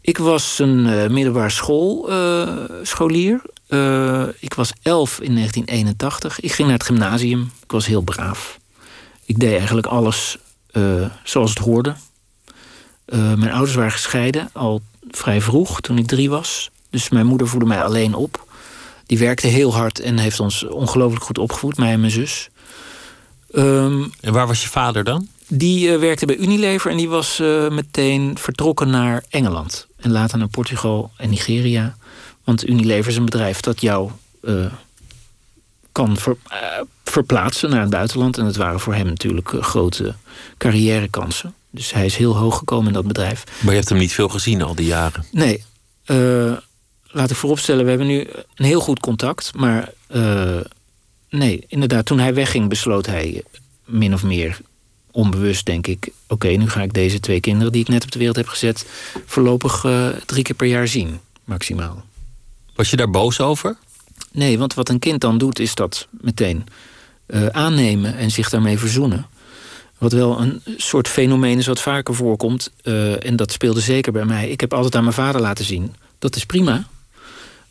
Ik 0.00 0.18
was 0.18 0.58
een 0.58 0.86
eh, 0.86 1.08
middelbaar 1.08 1.50
school, 1.50 2.10
eh, 2.10 2.48
scholier. 2.82 3.42
Eh, 3.66 4.22
ik 4.38 4.54
was 4.54 4.72
elf 4.82 5.20
in 5.20 5.34
1981. 5.34 6.40
Ik 6.40 6.52
ging 6.52 6.68
naar 6.68 6.76
het 6.76 6.86
gymnasium. 6.86 7.52
Ik 7.62 7.70
was 7.70 7.86
heel 7.86 8.00
braaf. 8.00 8.58
Ik 9.24 9.38
deed 9.38 9.58
eigenlijk 9.58 9.86
alles 9.86 10.38
zoals 11.24 11.50
het 11.50 11.58
hoorde. 11.58 11.94
Mijn 13.10 13.50
ouders 13.50 13.74
waren 13.74 13.92
gescheiden 13.92 14.50
al 14.52 14.82
vrij 15.10 15.40
vroeg, 15.40 15.80
toen 15.80 15.98
ik 15.98 16.06
drie 16.06 16.30
was. 16.30 16.70
Dus 16.90 17.08
mijn 17.08 17.26
moeder 17.26 17.48
voedde 17.48 17.66
mij 17.66 17.82
alleen 17.82 18.14
op. 18.14 18.48
Die 19.06 19.18
werkte 19.18 19.46
heel 19.46 19.74
hard 19.74 20.00
en 20.00 20.18
heeft 20.18 20.40
ons 20.40 20.66
ongelooflijk 20.66 21.24
goed 21.24 21.38
opgevoed, 21.38 21.76
mij 21.76 21.92
en 21.92 22.00
mijn 22.00 22.12
zus. 22.12 22.48
Ehm, 23.52 24.02
En 24.20 24.32
waar 24.32 24.46
was 24.46 24.62
je 24.62 24.68
vader 24.68 25.04
dan? 25.04 25.28
die 25.52 25.92
eh, 25.92 25.98
werkte 25.98 26.26
bij 26.26 26.36
Unilever 26.36 26.90
en 26.90 26.96
die 26.96 27.08
was 27.08 27.38
eh, 27.40 27.68
meteen 27.68 28.38
vertrokken 28.38 28.90
naar 28.90 29.24
Engeland. 29.30 29.86
En 29.96 30.10
later 30.10 30.38
naar 30.38 30.48
Portugal 30.48 31.10
en 31.16 31.30
Nigeria. 31.30 31.96
Want 32.44 32.68
Unilever 32.68 33.10
is 33.10 33.16
een 33.16 33.24
bedrijf 33.24 33.60
dat 33.60 33.80
jou 33.80 34.10
eh, 34.42 34.66
kan 35.92 36.16
ver- 36.16 36.36
verplaatsen 37.04 37.70
naar 37.70 37.80
het 37.80 37.90
buitenland. 37.90 38.38
En 38.38 38.44
dat 38.44 38.56
waren 38.56 38.80
voor 38.80 38.94
hem 38.94 39.06
natuurlijk 39.06 39.48
grote 39.60 40.14
carrièrekansen. 40.58 41.54
Dus 41.70 41.92
hij 41.92 42.06
is 42.06 42.16
heel 42.16 42.36
hoog 42.36 42.58
gekomen 42.58 42.86
in 42.86 42.92
dat 42.92 43.06
bedrijf. 43.06 43.44
Maar 43.60 43.70
je 43.70 43.78
hebt 43.78 43.88
hem 43.88 43.98
niet 43.98 44.12
veel 44.12 44.28
gezien 44.28 44.62
al 44.62 44.74
die 44.74 44.86
jaren. 44.86 45.24
Nee, 45.32 45.64
eh, 46.04 46.52
laat 47.02 47.30
ik 47.30 47.36
vooropstellen, 47.36 47.82
we 47.82 47.88
hebben 47.88 48.06
nu 48.06 48.28
een 48.54 48.64
heel 48.64 48.80
goed 48.80 49.00
contact. 49.00 49.54
Maar 49.54 49.92
eh, 50.06 50.60
nee, 51.28 51.64
inderdaad, 51.68 52.06
toen 52.06 52.18
hij 52.18 52.34
wegging 52.34 52.68
besloot 52.68 53.06
hij 53.06 53.42
min 53.84 54.14
of 54.14 54.22
meer 54.22 54.58
onbewust, 55.10 55.66
denk 55.66 55.86
ik... 55.86 56.08
oké, 56.28 56.48
nu 56.48 56.68
ga 56.68 56.82
ik 56.82 56.92
deze 56.92 57.20
twee 57.20 57.40
kinderen 57.40 57.72
die 57.72 57.80
ik 57.80 57.88
net 57.88 58.04
op 58.04 58.10
de 58.10 58.18
wereld 58.18 58.36
heb 58.36 58.48
gezet... 58.48 58.86
voorlopig 59.26 59.84
eh, 59.84 60.08
drie 60.26 60.42
keer 60.42 60.54
per 60.54 60.66
jaar 60.66 60.88
zien, 60.88 61.20
maximaal. 61.44 62.04
Was 62.74 62.90
je 62.90 62.96
daar 62.96 63.10
boos 63.10 63.40
over? 63.40 63.76
Nee, 64.32 64.58
want 64.58 64.74
wat 64.74 64.88
een 64.88 64.98
kind 64.98 65.20
dan 65.20 65.38
doet, 65.38 65.58
is 65.58 65.74
dat 65.74 66.08
meteen 66.10 66.66
aannemen 67.50 68.16
en 68.16 68.30
zich 68.30 68.50
daarmee 68.50 68.78
verzoenen. 68.78 69.26
Wat 70.00 70.12
wel 70.12 70.40
een 70.40 70.62
soort 70.76 71.08
fenomeen 71.08 71.58
is 71.58 71.66
wat 71.66 71.80
vaker 71.80 72.14
voorkomt. 72.14 72.70
eh, 72.82 73.26
en 73.26 73.36
dat 73.36 73.52
speelde 73.52 73.80
zeker 73.80 74.12
bij 74.12 74.24
mij. 74.24 74.50
Ik 74.50 74.60
heb 74.60 74.72
altijd 74.72 74.94
aan 74.94 75.02
mijn 75.02 75.14
vader 75.14 75.40
laten 75.40 75.64
zien. 75.64 75.94
Dat 76.18 76.36
is 76.36 76.46
prima. 76.46 76.86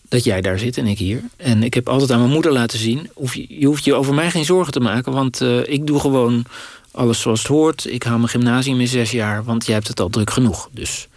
Dat 0.09 0.23
jij 0.23 0.41
daar 0.41 0.59
zit 0.59 0.77
en 0.77 0.87
ik 0.87 0.97
hier. 0.97 1.23
En 1.37 1.63
ik 1.63 1.73
heb 1.73 1.89
altijd 1.89 2.11
aan 2.11 2.19
mijn 2.19 2.31
moeder 2.31 2.51
laten 2.51 2.79
zien. 2.79 3.09
Je, 3.31 3.45
je 3.59 3.65
hoeft 3.65 3.83
je 3.83 3.93
over 3.93 4.13
mij 4.13 4.31
geen 4.31 4.45
zorgen 4.45 4.73
te 4.73 4.79
maken. 4.79 5.11
Want 5.11 5.41
eh, 5.41 5.67
ik 5.67 5.87
doe 5.87 5.99
gewoon 5.99 6.45
alles 6.91 7.21
zoals 7.21 7.39
het 7.39 7.47
hoort. 7.47 7.85
Ik 7.85 8.03
haal 8.03 8.17
mijn 8.17 8.29
gymnasium 8.29 8.79
in 8.79 8.87
zes 8.87 9.11
jaar. 9.11 9.43
Want 9.43 9.65
jij 9.65 9.75
hebt 9.75 9.87
het 9.87 9.99
al 9.99 10.09
druk 10.09 10.31
genoeg. 10.31 10.69
Dus. 10.71 11.07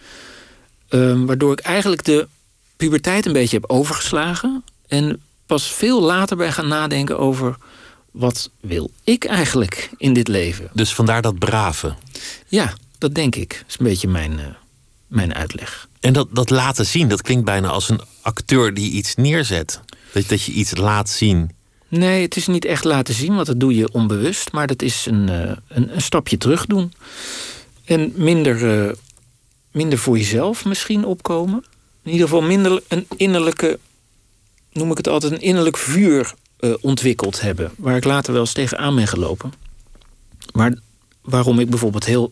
Ehm, 0.89 1.25
waardoor 1.25 1.51
ik 1.51 1.59
eigenlijk 1.59 2.03
de 2.03 2.27
puberteit 2.77 3.25
een 3.25 3.33
beetje 3.33 3.57
heb 3.57 3.69
overgeslagen. 3.69 4.63
En 4.87 5.21
pas 5.45 5.67
veel 5.67 6.01
later 6.01 6.37
ben 6.37 6.53
gaan 6.53 6.67
nadenken 6.67 7.19
over... 7.19 7.55
wat 8.13 8.49
wil 8.59 8.91
ik 9.03 9.25
eigenlijk 9.25 9.89
in 9.97 10.13
dit 10.13 10.27
leven? 10.27 10.69
Dus 10.73 10.93
vandaar 10.93 11.21
dat 11.21 11.39
brave. 11.39 11.95
Ja, 12.47 12.73
dat 12.97 13.15
denk 13.15 13.35
ik. 13.35 13.49
Dat 13.49 13.69
is 13.69 13.75
een 13.79 13.85
beetje 13.85 14.07
mijn, 14.07 14.39
eh, 14.39 14.45
mijn 15.07 15.33
uitleg. 15.33 15.87
En 15.99 16.13
dat, 16.13 16.27
dat 16.31 16.49
laten 16.49 16.85
zien, 16.85 17.07
dat 17.07 17.21
klinkt 17.21 17.45
bijna 17.45 17.67
als 17.67 17.89
een 17.89 18.01
acteur 18.21 18.73
die 18.73 18.91
iets 18.91 19.15
neerzet. 19.15 19.79
Dat, 20.11 20.27
dat 20.27 20.43
je 20.43 20.51
iets 20.51 20.77
laat 20.77 21.09
zien. 21.09 21.51
Nee, 21.87 22.21
het 22.21 22.35
is 22.35 22.47
niet 22.47 22.65
echt 22.65 22.83
laten 22.83 23.13
zien, 23.13 23.35
want 23.35 23.47
dat 23.47 23.59
doe 23.59 23.75
je 23.75 23.91
onbewust. 23.91 24.51
Maar 24.51 24.67
dat 24.67 24.81
is 24.81 25.05
een, 25.05 25.29
eh, 25.29 25.51
een, 25.67 25.95
een 25.95 26.01
stapje 26.01 26.37
terug 26.37 26.65
doen. 26.65 26.93
En 27.85 28.13
minder, 28.15 28.87
eh, 28.87 28.95
minder 29.71 29.97
voor 29.97 30.17
jezelf 30.17 30.65
misschien 30.65 31.05
opkomen. 31.05 31.63
In 32.03 32.11
ieder 32.11 32.27
geval 32.27 32.41
minder 32.41 32.83
een 32.87 33.05
innerlijke, 33.17 33.79
noem 34.71 34.91
ik 34.91 34.97
het 34.97 35.07
altijd, 35.07 35.31
een 35.31 35.41
innerlijk 35.41 35.77
vuur 35.77 36.33
eh, 36.63 36.73
ontwikkeld 36.81 37.41
hebben. 37.41 37.71
Waar 37.77 37.95
ik 37.95 38.03
later 38.03 38.31
wel 38.33 38.41
eens 38.41 38.53
tegenaan 38.53 38.95
ben 38.95 39.07
gelopen. 39.07 39.53
Maar 40.53 40.73
waarom 41.21 41.59
ik 41.59 41.69
bijvoorbeeld 41.69 42.05
heel 42.05 42.31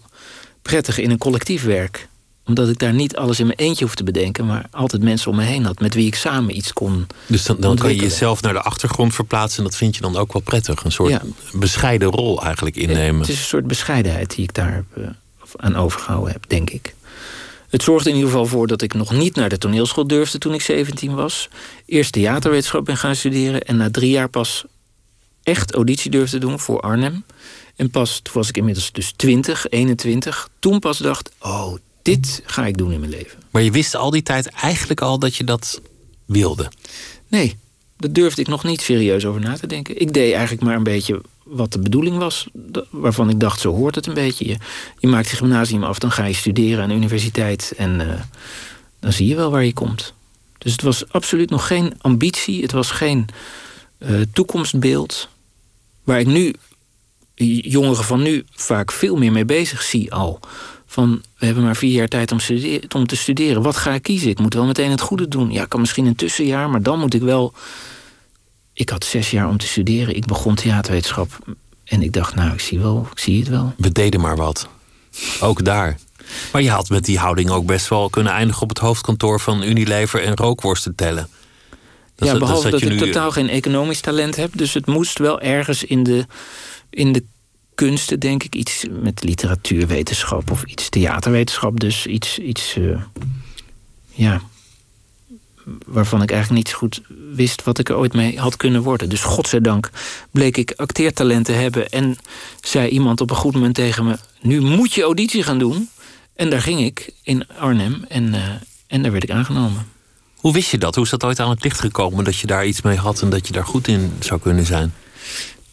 prettig 0.61 0.97
in 0.97 1.09
een 1.11 1.17
collectief 1.17 1.63
werk. 1.63 2.07
Omdat 2.45 2.69
ik 2.69 2.79
daar 2.79 2.93
niet 2.93 3.15
alles 3.15 3.39
in 3.39 3.45
mijn 3.45 3.57
eentje 3.57 3.83
hoef 3.85 3.95
te 3.95 4.03
bedenken, 4.03 4.45
maar 4.45 4.65
altijd 4.71 5.01
mensen 5.03 5.31
om 5.31 5.35
me 5.37 5.43
heen 5.43 5.65
had 5.65 5.79
met 5.79 5.93
wie 5.93 6.05
ik 6.05 6.15
samen 6.15 6.55
iets 6.55 6.73
kon. 6.73 7.07
Dus 7.27 7.43
dan, 7.45 7.57
dan 7.59 7.75
kan 7.75 7.95
je 7.95 8.01
jezelf 8.01 8.41
naar 8.41 8.53
de 8.53 8.61
achtergrond 8.61 9.13
verplaatsen. 9.15 9.57
En 9.57 9.63
dat 9.69 9.75
vind 9.75 9.95
je 9.95 10.01
dan 10.01 10.17
ook 10.17 10.33
wel 10.33 10.41
prettig. 10.41 10.83
Een 10.83 10.91
soort 10.91 11.09
Ja. 11.09 11.21
bescheiden 11.53 12.09
rol 12.09 12.43
eigenlijk 12.43 12.75
innemen. 12.75 13.21
Het 13.21 13.29
is 13.29 13.37
een 13.37 13.43
soort 13.45 13.67
bescheidenheid 13.67 14.35
die 14.35 14.43
ik 14.43 14.53
daar 14.53 14.83
eh, 14.95 15.03
aan 15.55 15.75
overgehouden 15.75 16.31
heb, 16.31 16.43
denk 16.47 16.69
ik. 16.69 16.95
Het 17.71 17.83
zorgde 17.83 18.09
in 18.09 18.15
ieder 18.15 18.31
geval 18.31 18.45
voor 18.45 18.67
dat 18.67 18.81
ik 18.81 18.93
nog 18.93 19.11
niet 19.11 19.35
naar 19.35 19.49
de 19.49 19.57
toneelschool 19.57 20.07
durfde 20.07 20.37
toen 20.37 20.53
ik 20.53 20.61
17 20.61 21.15
was. 21.15 21.49
Eerst 21.85 22.11
theaterwetenschap 22.11 22.85
ben 22.85 22.97
gaan 22.97 23.15
studeren 23.15 23.61
en 23.61 23.77
na 23.77 23.91
drie 23.91 24.09
jaar 24.09 24.29
pas 24.29 24.65
echt 25.43 25.73
auditie 25.73 26.11
durfde 26.11 26.37
doen 26.37 26.59
voor 26.59 26.79
Arnhem. 26.79 27.25
En 27.75 27.89
pas, 27.89 28.19
toen 28.23 28.33
was 28.33 28.49
ik 28.49 28.57
inmiddels 28.57 28.91
dus 28.91 29.11
20, 29.11 29.69
21. 29.69 30.49
Toen 30.59 30.79
pas 30.79 30.97
dacht, 30.97 31.31
oh, 31.39 31.73
dit 32.01 32.41
ga 32.45 32.65
ik 32.65 32.77
doen 32.77 32.91
in 32.91 32.99
mijn 32.99 33.11
leven. 33.11 33.39
Maar 33.51 33.61
je 33.61 33.71
wist 33.71 33.95
al 33.95 34.09
die 34.09 34.23
tijd 34.23 34.47
eigenlijk 34.47 35.01
al 35.01 35.19
dat 35.19 35.35
je 35.35 35.43
dat 35.43 35.81
wilde? 36.25 36.71
Nee, 37.27 37.57
daar 37.97 38.11
durfde 38.11 38.41
ik 38.41 38.47
nog 38.47 38.63
niet 38.63 38.81
serieus 38.81 39.25
over 39.25 39.41
na 39.41 39.57
te 39.57 39.67
denken. 39.67 40.01
Ik 40.01 40.13
deed 40.13 40.33
eigenlijk 40.33 40.63
maar 40.63 40.75
een 40.75 40.83
beetje 40.83 41.21
wat 41.51 41.71
de 41.71 41.79
bedoeling 41.79 42.17
was. 42.17 42.47
Waarvan 42.89 43.29
ik 43.29 43.39
dacht, 43.39 43.59
zo 43.59 43.73
hoort 43.73 43.95
het 43.95 44.07
een 44.07 44.13
beetje. 44.13 44.47
Je, 44.47 44.57
je 44.99 45.07
maakt 45.07 45.29
je 45.29 45.35
gymnasium 45.35 45.83
af, 45.83 45.99
dan 45.99 46.11
ga 46.11 46.25
je 46.25 46.33
studeren 46.33 46.83
aan 46.83 46.89
de 46.89 46.95
universiteit. 46.95 47.73
En 47.77 47.99
uh, 47.99 48.13
dan 48.99 49.11
zie 49.11 49.27
je 49.27 49.35
wel 49.35 49.51
waar 49.51 49.65
je 49.65 49.73
komt. 49.73 50.13
Dus 50.57 50.71
het 50.71 50.81
was 50.81 51.09
absoluut 51.09 51.49
nog 51.49 51.67
geen 51.67 51.93
ambitie. 52.01 52.61
Het 52.61 52.71
was 52.71 52.91
geen 52.91 53.27
uh, 53.99 54.21
toekomstbeeld. 54.33 55.29
Waar 56.03 56.19
ik 56.19 56.27
nu, 56.27 56.55
jongeren 57.61 58.03
van 58.03 58.21
nu, 58.21 58.45
vaak 58.51 58.91
veel 58.91 59.15
meer 59.15 59.31
mee 59.31 59.45
bezig 59.45 59.81
zie 59.81 60.13
al. 60.13 60.39
Van, 60.85 61.21
we 61.37 61.45
hebben 61.45 61.63
maar 61.63 61.75
vier 61.75 61.91
jaar 61.91 62.07
tijd 62.07 62.31
om, 62.31 62.39
om 62.95 63.07
te 63.07 63.15
studeren. 63.15 63.61
Wat 63.61 63.75
ga 63.75 63.93
ik 63.93 64.03
kiezen? 64.03 64.29
Ik 64.29 64.39
moet 64.39 64.53
wel 64.53 64.65
meteen 64.65 64.91
het 64.91 65.01
goede 65.01 65.27
doen. 65.27 65.51
Ja, 65.51 65.63
ik 65.63 65.69
kan 65.69 65.79
misschien 65.79 66.05
een 66.05 66.15
tussenjaar, 66.15 66.69
maar 66.69 66.81
dan 66.81 66.99
moet 66.99 67.13
ik 67.13 67.21
wel... 67.21 67.53
Ik 68.81 68.89
had 68.89 69.05
zes 69.05 69.31
jaar 69.31 69.47
om 69.47 69.57
te 69.57 69.67
studeren. 69.67 70.15
Ik 70.15 70.25
begon 70.25 70.55
theaterwetenschap. 70.55 71.39
En 71.83 72.01
ik 72.01 72.13
dacht, 72.13 72.35
nou, 72.35 72.53
ik 72.53 72.59
zie, 72.59 72.79
wel, 72.79 73.07
ik 73.11 73.19
zie 73.19 73.39
het 73.39 73.47
wel. 73.47 73.73
We 73.77 73.91
deden 73.91 74.21
maar 74.21 74.35
wat. 74.35 74.67
Ook 75.39 75.65
daar. 75.65 75.97
Maar 76.51 76.61
je 76.61 76.69
had 76.69 76.89
met 76.89 77.05
die 77.05 77.17
houding 77.17 77.49
ook 77.49 77.65
best 77.65 77.87
wel 77.87 78.09
kunnen 78.09 78.33
eindigen 78.33 78.61
op 78.61 78.69
het 78.69 78.77
hoofdkantoor 78.77 79.39
van 79.39 79.63
Unilever 79.63 80.23
en 80.23 80.35
rookworsten 80.35 80.95
tellen. 80.95 81.29
Dat 82.15 82.27
ja, 82.27 82.37
behalve 82.37 82.69
dat, 82.69 82.81
dat 82.81 82.91
ik 82.91 82.97
totaal 82.97 83.31
geen 83.31 83.49
economisch 83.49 83.99
talent 83.99 84.35
heb. 84.35 84.51
Dus 84.57 84.73
het 84.73 84.85
moest 84.85 85.17
wel 85.17 85.41
ergens 85.41 85.83
in 85.83 86.03
de, 86.03 86.25
in 86.89 87.11
de 87.11 87.23
kunsten, 87.75 88.19
denk 88.19 88.43
ik. 88.43 88.55
Iets 88.55 88.85
met 89.01 89.23
literatuurwetenschap 89.23 90.51
of 90.51 90.63
iets 90.63 90.89
theaterwetenschap. 90.89 91.79
Dus 91.79 92.05
iets, 92.05 92.37
iets 92.37 92.75
uh, 92.75 93.01
ja, 94.11 94.41
waarvan 95.85 96.21
ik 96.21 96.31
eigenlijk 96.31 96.63
niet 96.63 96.73
zo 96.73 96.77
goed 96.77 97.01
wist 97.33 97.63
wat 97.63 97.79
ik 97.79 97.89
er 97.89 97.97
ooit 97.97 98.13
mee 98.13 98.39
had 98.39 98.57
kunnen 98.57 98.81
worden. 98.81 99.09
Dus 99.09 99.21
godzijdank 99.21 99.89
bleek 100.31 100.57
ik 100.57 100.73
acteertalent 100.75 101.45
te 101.45 101.51
hebben. 101.51 101.89
En 101.89 102.17
zei 102.61 102.89
iemand 102.89 103.21
op 103.21 103.29
een 103.29 103.35
goed 103.35 103.53
moment 103.53 103.75
tegen 103.75 104.05
me... 104.05 104.17
nu 104.41 104.61
moet 104.61 104.93
je 104.93 105.03
auditie 105.03 105.43
gaan 105.43 105.59
doen. 105.59 105.89
En 106.35 106.49
daar 106.49 106.61
ging 106.61 106.81
ik 106.81 107.13
in 107.23 107.47
Arnhem 107.57 108.05
en, 108.07 108.27
uh, 108.27 108.39
en 108.87 109.01
daar 109.01 109.11
werd 109.11 109.23
ik 109.23 109.31
aangenomen. 109.31 109.87
Hoe 110.35 110.53
wist 110.53 110.71
je 110.71 110.77
dat? 110.77 110.95
Hoe 110.95 111.03
is 111.03 111.09
dat 111.09 111.23
ooit 111.23 111.39
aan 111.39 111.49
het 111.49 111.63
licht 111.63 111.79
gekomen 111.79 112.23
dat 112.23 112.37
je 112.37 112.47
daar 112.47 112.65
iets 112.65 112.81
mee 112.81 112.97
had 112.97 113.21
en 113.21 113.29
dat 113.29 113.47
je 113.47 113.53
daar 113.53 113.65
goed 113.65 113.87
in 113.87 114.13
zou 114.19 114.39
kunnen 114.39 114.65
zijn? 114.65 114.93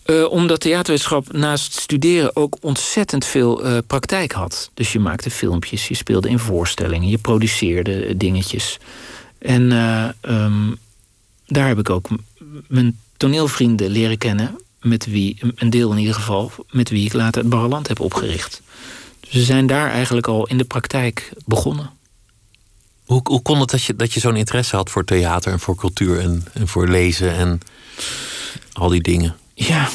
Uh, 0.07 0.30
omdat 0.30 0.61
theaterwetenschap 0.61 1.32
naast 1.32 1.72
studeren 1.72 2.36
ook 2.36 2.57
ontzettend 2.61 3.24
veel 3.24 3.66
uh, 3.66 3.78
praktijk 3.86 4.32
had. 4.32 4.70
Dus 4.74 4.93
je 4.93 4.99
maakte 4.99 5.30
filmpjes, 5.30 5.89
je 5.89 5.95
speelde 5.95 6.28
in 6.28 6.39
voorstellingen, 6.39 7.09
je 7.09 7.18
produceerde 7.18 8.16
dingetjes. 8.16 8.78
En 9.39 9.70
uh, 9.70 10.09
um, 10.20 10.76
daar 11.47 11.68
heb 11.68 11.78
ik 11.78 11.91
ook 11.91 12.09
mijn 12.68 12.99
toneelvrienden 13.16 13.91
leren 13.91 14.18
kennen, 14.18 14.59
met 14.80 15.07
wie, 15.07 15.39
een 15.55 15.70
deel 15.70 15.93
in 15.93 15.99
ieder 15.99 16.14
geval, 16.14 16.53
met 16.70 16.91
wie 16.91 17.05
ik 17.05 17.12
later 17.12 17.41
het 17.41 17.51
Barreland 17.51 17.89
heb 17.89 18.01
opgericht. 18.01 18.62
Dus 19.20 19.30
ze 19.30 19.43
zijn 19.43 19.66
daar 19.66 19.91
eigenlijk 19.91 20.26
al 20.26 20.47
in 20.47 20.59
de 20.59 20.64
praktijk 20.64 21.32
begonnen. 21.45 21.91
Hoe, 23.05 23.20
hoe 23.24 23.43
kon 23.43 23.61
het 23.61 23.70
dat 23.70 23.82
je, 23.82 23.97
dat 23.97 24.12
je 24.12 24.20
zo'n 24.20 24.36
interesse 24.36 24.76
had 24.76 24.91
voor 24.91 25.05
theater 25.05 25.53
en 25.53 25.61
voor 25.61 25.76
cultuur 25.76 26.20
en, 26.20 26.45
en 26.53 26.68
voor 26.68 26.89
lezen 26.89 27.34
en 27.34 27.61
al 28.72 28.89
die 28.89 29.03
dingen? 29.03 29.36
Ja, 29.55 29.89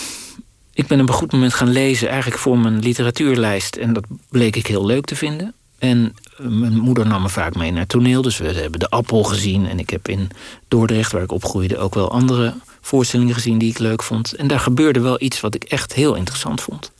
ik 0.74 0.88
ben 0.88 1.02
op 1.02 1.08
een 1.08 1.14
goed 1.14 1.32
moment 1.32 1.54
gaan 1.54 1.72
lezen, 1.72 2.10
eigenlijk 2.10 2.42
voor 2.42 2.58
mijn 2.58 2.80
literatuurlijst. 2.80 3.76
En 3.76 3.94
dat 3.94 4.06
bleek 4.30 4.56
ik 4.56 4.68
heel 4.68 4.86
leuk 4.86 5.06
te 5.06 5.16
vinden. 5.16 5.54
En 5.84 6.16
eh, 6.38 6.46
mijn 6.46 6.80
moeder 6.80 7.08
nam 7.08 7.22
me 7.22 7.30
vaak 7.30 7.56
mee 7.56 7.72
naar 7.72 7.88
toneel. 7.88 8.22
Dus 8.22 8.38
we 8.38 8.48
hebben 8.48 8.80
de 8.80 8.90
appel 8.90 9.24
gezien. 9.24 9.68
En 9.68 9.80
ik 9.80 9.90
heb 9.90 10.08
in 10.08 10.30
Dordrecht, 10.68 11.12
waar 11.12 11.22
ik 11.22 11.32
opgroeide, 11.32 11.78
ook 11.78 11.94
wel 11.94 12.12
andere 12.12 12.54
voorstellingen 12.82 13.34
gezien 13.34 13.58
die 13.58 13.70
ik 13.70 13.78
leuk 13.78 14.04
vond. 14.04 14.34
En 14.34 14.48
daar 14.48 14.60
gebeurde 14.60 15.00
wel 15.00 15.22
iets 15.22 15.42
wat 15.42 15.56
ik 15.56 15.64
echt 15.64 15.94
heel 15.94 16.16
interessant 16.16 16.62
vond. 16.62 16.92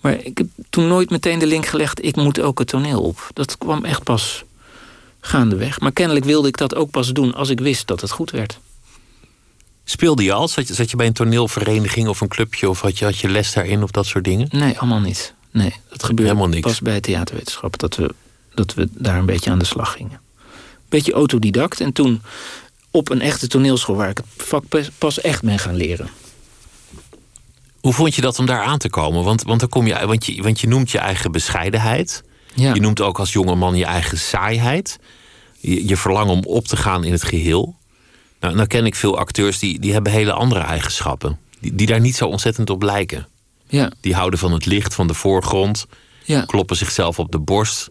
Maar 0.00 0.24
ik 0.24 0.38
heb 0.38 0.46
toen 0.70 0.88
nooit 0.88 1.10
meteen 1.10 1.38
de 1.38 1.46
link 1.46 1.66
gelegd, 1.66 2.04
ik 2.04 2.16
moet 2.16 2.40
ook 2.40 2.58
het 2.58 2.68
toneel 2.68 3.02
op. 3.02 3.30
Dat 3.32 3.58
kwam 3.58 3.84
echt 3.84 4.02
pas 4.02 4.44
gaandeweg. 5.20 5.80
Maar 5.80 5.92
kennelijk 5.92 6.24
wilde 6.24 6.48
ik 6.48 6.56
dat 6.56 6.74
ook 6.74 6.90
pas 6.90 7.12
doen 7.12 7.34
als 7.34 7.48
ik 7.48 7.60
wist 7.60 7.86
dat 7.86 8.00
het 8.00 8.10
goed 8.10 8.30
werd. 8.30 8.58
Speelde 9.84 10.22
je 10.22 10.32
al? 10.32 10.48
Zat 10.48 10.68
je, 10.68 10.74
zat 10.74 10.90
je 10.90 10.96
bij 10.96 11.06
een 11.06 11.12
toneelvereniging 11.12 12.08
of 12.08 12.20
een 12.20 12.28
clubje? 12.28 12.68
Of 12.68 12.80
had 12.80 12.98
je, 12.98 13.04
had 13.04 13.18
je 13.18 13.28
les 13.28 13.52
daarin 13.52 13.82
of 13.82 13.90
dat 13.90 14.06
soort 14.06 14.24
dingen? 14.24 14.48
Nee, 14.50 14.78
allemaal 14.78 15.00
niet. 15.00 15.34
Nee, 15.54 15.74
dat 15.88 16.02
gebeurde 16.02 16.30
Helemaal 16.30 16.48
niks. 16.48 16.66
pas 16.66 16.80
bij 16.80 17.00
theaterwetenschap. 17.00 17.78
Dat 17.78 17.96
we, 17.96 18.14
dat 18.54 18.74
we 18.74 18.88
daar 18.90 19.18
een 19.18 19.26
beetje 19.26 19.50
aan 19.50 19.58
de 19.58 19.64
slag 19.64 19.92
gingen. 19.92 20.20
Beetje 20.88 21.12
autodidact. 21.12 21.80
En 21.80 21.92
toen 21.92 22.22
op 22.90 23.10
een 23.10 23.20
echte 23.20 23.46
toneelschool... 23.46 23.96
waar 23.96 24.08
ik 24.08 24.16
het 24.16 24.46
vak 24.46 24.64
pas 24.98 25.20
echt 25.20 25.42
ben 25.42 25.58
gaan 25.58 25.74
leren. 25.74 26.08
Hoe 27.80 27.92
vond 27.92 28.14
je 28.14 28.20
dat 28.20 28.38
om 28.38 28.46
daar 28.46 28.62
aan 28.62 28.78
te 28.78 28.90
komen? 28.90 29.24
Want, 29.24 29.42
want, 29.42 29.60
dan 29.60 29.68
kom 29.68 29.86
je, 29.86 30.06
want, 30.06 30.26
je, 30.26 30.42
want 30.42 30.60
je 30.60 30.68
noemt 30.68 30.90
je 30.90 30.98
eigen 30.98 31.32
bescheidenheid. 31.32 32.24
Ja. 32.54 32.74
Je 32.74 32.80
noemt 32.80 33.00
ook 33.00 33.18
als 33.18 33.32
jongeman 33.32 33.76
je 33.76 33.84
eigen 33.84 34.18
saaiheid. 34.18 34.98
Je, 35.58 35.88
je 35.88 35.96
verlangen 35.96 36.32
om 36.32 36.42
op 36.44 36.66
te 36.66 36.76
gaan 36.76 37.04
in 37.04 37.12
het 37.12 37.24
geheel. 37.24 37.76
Nou, 38.40 38.54
nou 38.54 38.66
ken 38.66 38.86
ik 38.86 38.94
veel 38.94 39.18
acteurs 39.18 39.58
die, 39.58 39.78
die 39.78 39.92
hebben 39.92 40.12
hele 40.12 40.32
andere 40.32 40.60
eigenschappen. 40.60 41.38
Die, 41.60 41.74
die 41.74 41.86
daar 41.86 42.00
niet 42.00 42.16
zo 42.16 42.26
ontzettend 42.26 42.70
op 42.70 42.82
lijken. 42.82 43.28
Ja. 43.68 43.90
Die 44.00 44.14
houden 44.14 44.38
van 44.38 44.52
het 44.52 44.66
licht, 44.66 44.94
van 44.94 45.06
de 45.06 45.14
voorgrond. 45.14 45.86
Ja. 46.24 46.44
Kloppen 46.44 46.76
zichzelf 46.76 47.18
op 47.18 47.32
de 47.32 47.38
borst. 47.38 47.90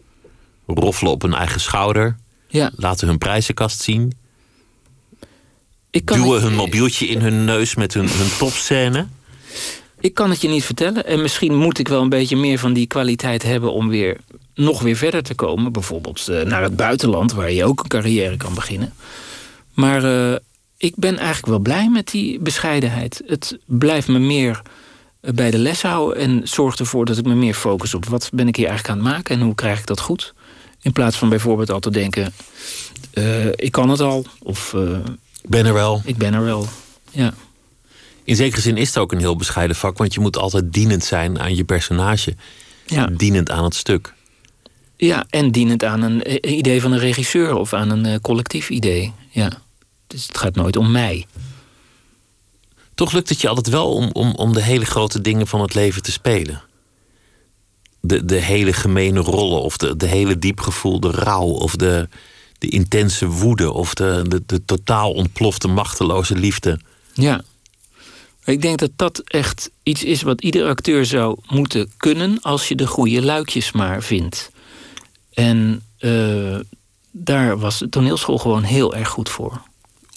Roffelen 0.66 1.12
op 1.12 1.22
hun 1.22 1.34
eigen 1.34 1.62
schouder. 1.62 2.18
Ja. 2.48 2.72
Laten 2.76 3.08
hun 3.08 3.18
prijzenkast 3.18 3.82
zien. 3.82 4.14
Ik 5.90 6.06
kan 6.06 6.22
Duwen 6.22 6.42
hun 6.42 6.56
mobieltje 6.56 7.08
in 7.08 7.22
hun 7.22 7.46
neus 7.46 7.76
met 7.76 7.94
hun, 7.94 8.10
hun 8.10 8.38
topscène. 8.38 9.08
Ik 10.00 10.14
kan 10.14 10.30
het 10.30 10.42
je 10.42 10.48
niet 10.48 10.66
vertellen. 10.66 11.06
En 11.06 11.22
misschien 11.22 11.56
moet 11.56 11.80
ik 11.80 11.88
wel 11.88 12.02
een 12.02 12.10
beetje 12.10 12.36
meer 12.36 12.60
van 12.60 12.74
die 12.74 12.88
kwaliteit 12.88 13.44
hebben 13.44 13.74
om 13.74 13.90
weer 13.90 14.18
nog 14.56 14.82
weer 14.82 14.96
verder 14.96 15.24
te 15.24 15.36
komen. 15.36 15.72
Bijvoorbeeld 15.72 16.28
uh, 16.30 16.42
naar 16.42 16.64
het 16.64 16.76
buitenland, 16.76 17.34
waar 17.34 17.52
je 17.52 17.66
ook 17.66 17.80
een 17.80 17.88
carrière 17.88 18.38
kan 18.38 18.54
beginnen. 18.54 18.94
Maar 19.74 20.04
uh, 20.04 20.36
ik 20.78 20.94
ben 20.96 21.18
eigenlijk 21.18 21.48
wel 21.48 21.60
blij 21.60 21.90
met 21.90 22.08
die 22.08 22.40
bescheidenheid. 22.40 23.22
Het 23.26 23.58
blijft 23.66 24.08
me 24.08 24.20
meer 24.20 24.62
eh, 24.62 24.72
bij 25.32 25.52
de 25.52 25.58
les 25.58 25.82
houden 25.82 26.22
en 26.22 26.42
zorgt 26.44 26.80
ervoor 26.80 27.06
dat 27.06 27.18
ik 27.18 27.26
me 27.26 27.34
meer 27.34 27.54
focus 27.54 27.94
op 27.94 28.06
wat 28.06 28.30
ben 28.34 28.48
ik 28.48 28.56
hier 28.56 28.68
eigenlijk 28.68 28.98
aan 28.98 29.06
het 29.06 29.16
maken 29.16 29.36
en 29.36 29.42
hoe 29.42 29.56
krijg 29.56 29.80
ik 29.80 29.86
dat 29.86 30.00
goed. 30.00 30.34
In 30.82 30.92
plaats 30.92 31.18
van 31.18 31.30
bijvoorbeeld 31.30 31.72
al 31.72 31.80
te 31.80 31.92
denken: 31.92 32.34
uh, 33.14 33.46
ik 33.46 33.72
kan 33.72 33.90
het 33.90 34.00
al. 34.00 34.26
Of 34.40 34.74
uh, 34.74 34.98
ben 35.44 35.66
er 35.66 35.74
wel. 35.74 36.02
Ik 36.06 36.18
ben 36.18 36.34
er 36.34 36.44
wel. 36.44 36.68
Ja. 37.12 37.34
In 38.24 38.36
zekere 38.36 38.62
zin 38.62 38.78
is 38.78 38.88
het 38.88 38.98
ook 38.98 39.12
een 39.12 39.20
heel 39.20 39.36
bescheiden 39.36 39.76
vak, 39.76 39.98
want 39.98 40.14
je 40.14 40.20
moet 40.20 40.38
altijd 40.38 40.74
dienend 40.74 41.04
zijn 41.04 41.40
aan 41.40 41.56
je 41.56 41.64
personage. 41.64 42.36
Ja. 42.86 43.06
Dienend 43.06 43.52
aan 43.52 43.64
het 43.64 43.76
stuk. 43.76 44.14
Ja, 44.96 45.26
en 45.30 45.52
dienend 45.52 45.84
aan 45.84 46.02
een 46.02 46.48
idee 46.58 46.82
van 46.82 46.92
een 46.92 47.00
regisseur 47.00 47.56
of 47.56 47.74
aan 47.74 47.90
een 47.90 48.22
collectief 48.22 48.70
idee. 48.70 49.14
Ja. 49.30 49.52
Dus 50.08 50.28
het 50.28 50.38
gaat 50.38 50.56
nooit 50.56 50.78
om 50.78 50.92
mij. 50.92 51.26
Toch 52.96 53.12
lukt 53.12 53.30
het 53.30 53.42
je 53.42 53.48
altijd 53.48 53.70
wel 53.70 53.94
om, 53.94 54.10
om, 54.12 54.36
om 54.36 54.54
de 54.54 54.62
hele 54.62 54.86
grote 54.86 55.22
dingen 55.22 55.48
van 55.48 55.62
het 55.62 55.74
leven 55.74 56.04
te 56.04 56.12
spelen. 56.12 56.62
De, 58.00 58.26
de 58.26 58.36
hele 58.36 58.74
gemene 58.74 59.20
rollen, 59.20 59.62
of 59.62 59.78
de, 59.78 59.98
de 59.98 60.06
hele 60.08 60.40
diepgevoelde 60.40 61.12
rouw, 61.12 61.48
of 61.48 61.76
de, 61.76 62.08
de 62.58 62.70
intense 62.70 63.28
woede, 63.28 63.72
of 63.72 63.94
de, 63.94 64.42
de, 64.46 64.66
totaal 64.66 65.12
ontplofte 65.12 65.68
machteloze 65.68 66.36
liefde. 66.36 66.80
Ja. 67.14 67.44
Ik 68.46 68.62
denk 68.62 68.80
dat 68.80 68.92
dat 68.96 69.20
echt 69.20 69.72
iets 69.84 70.04
is 70.04 70.22
wat 70.22 70.42
ieder 70.42 70.68
acteur 70.68 71.06
zou 71.06 71.38
moeten 71.48 71.92
kunnen 71.98 72.38
als 72.42 72.68
je 72.68 72.76
de 72.76 72.88
goede 72.88 73.22
luikjes 73.22 73.72
maar 73.72 74.04
vindt. 74.04 74.52
En 75.34 75.84
uh, 76.00 76.60
daar 77.12 77.60
was 77.60 77.80
de 77.80 77.90
toneelschool 77.90 78.38
gewoon 78.38 78.64
heel 78.64 78.96
erg 78.96 79.10
goed 79.10 79.30
voor. 79.30 79.62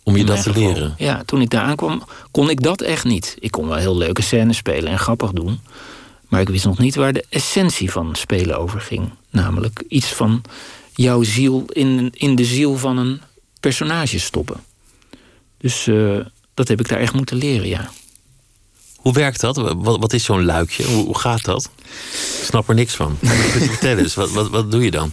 Om 0.07 0.17
je 0.17 0.25
dat 0.25 0.43
te 0.43 0.53
leren? 0.53 0.95
Ja, 0.99 1.23
toen 1.25 1.41
ik 1.41 1.51
daar 1.51 1.63
aankwam, 1.63 2.03
kon 2.31 2.51
ik 2.51 2.63
dat 2.63 2.81
echt 2.81 3.05
niet. 3.05 3.37
Ik 3.39 3.51
kon 3.51 3.69
wel 3.69 3.77
heel 3.77 3.97
leuke 3.97 4.23
scènes 4.23 4.57
spelen 4.57 4.93
en 4.93 4.99
grappig 4.99 5.33
doen. 5.33 5.61
Maar 6.29 6.41
ik 6.41 6.49
wist 6.49 6.65
nog 6.65 6.79
niet 6.79 6.95
waar 6.95 7.13
de 7.13 7.25
essentie 7.29 7.91
van 7.91 8.15
spelen 8.15 8.59
over 8.59 8.81
ging. 8.81 9.11
Namelijk 9.31 9.85
iets 9.89 10.07
van 10.07 10.43
jouw 10.95 11.23
ziel 11.23 11.65
in, 11.73 12.11
in 12.13 12.35
de 12.35 12.45
ziel 12.45 12.77
van 12.77 12.99
een 12.99 13.21
personage 13.61 14.21
stoppen. 14.21 14.61
Dus 15.59 15.87
uh, 15.87 16.21
dat 16.55 16.69
heb 16.69 16.81
ik 16.81 16.89
daar 16.89 17.01
echt 17.01 17.15
moeten 17.15 17.37
leren, 17.37 17.69
ja. 17.69 17.91
Hoe 19.07 19.15
werkt 19.15 19.41
dat? 19.41 19.57
Wat, 19.57 19.99
wat 19.99 20.13
is 20.13 20.25
zo'n 20.25 20.45
luikje? 20.45 20.85
Hoe, 20.85 21.05
hoe, 21.05 21.19
gaat 21.19 21.45
dat? 21.45 21.71
Ik 22.41 22.45
snap 22.45 22.69
er 22.69 22.75
niks 22.75 22.95
van. 22.95 23.19
Vertel 23.71 23.99
eens, 23.99 24.15
wat, 24.15 24.31
wat, 24.31 24.51
wat 24.51 24.71
doe 24.71 24.85
je 24.85 24.91
dan? 24.91 25.13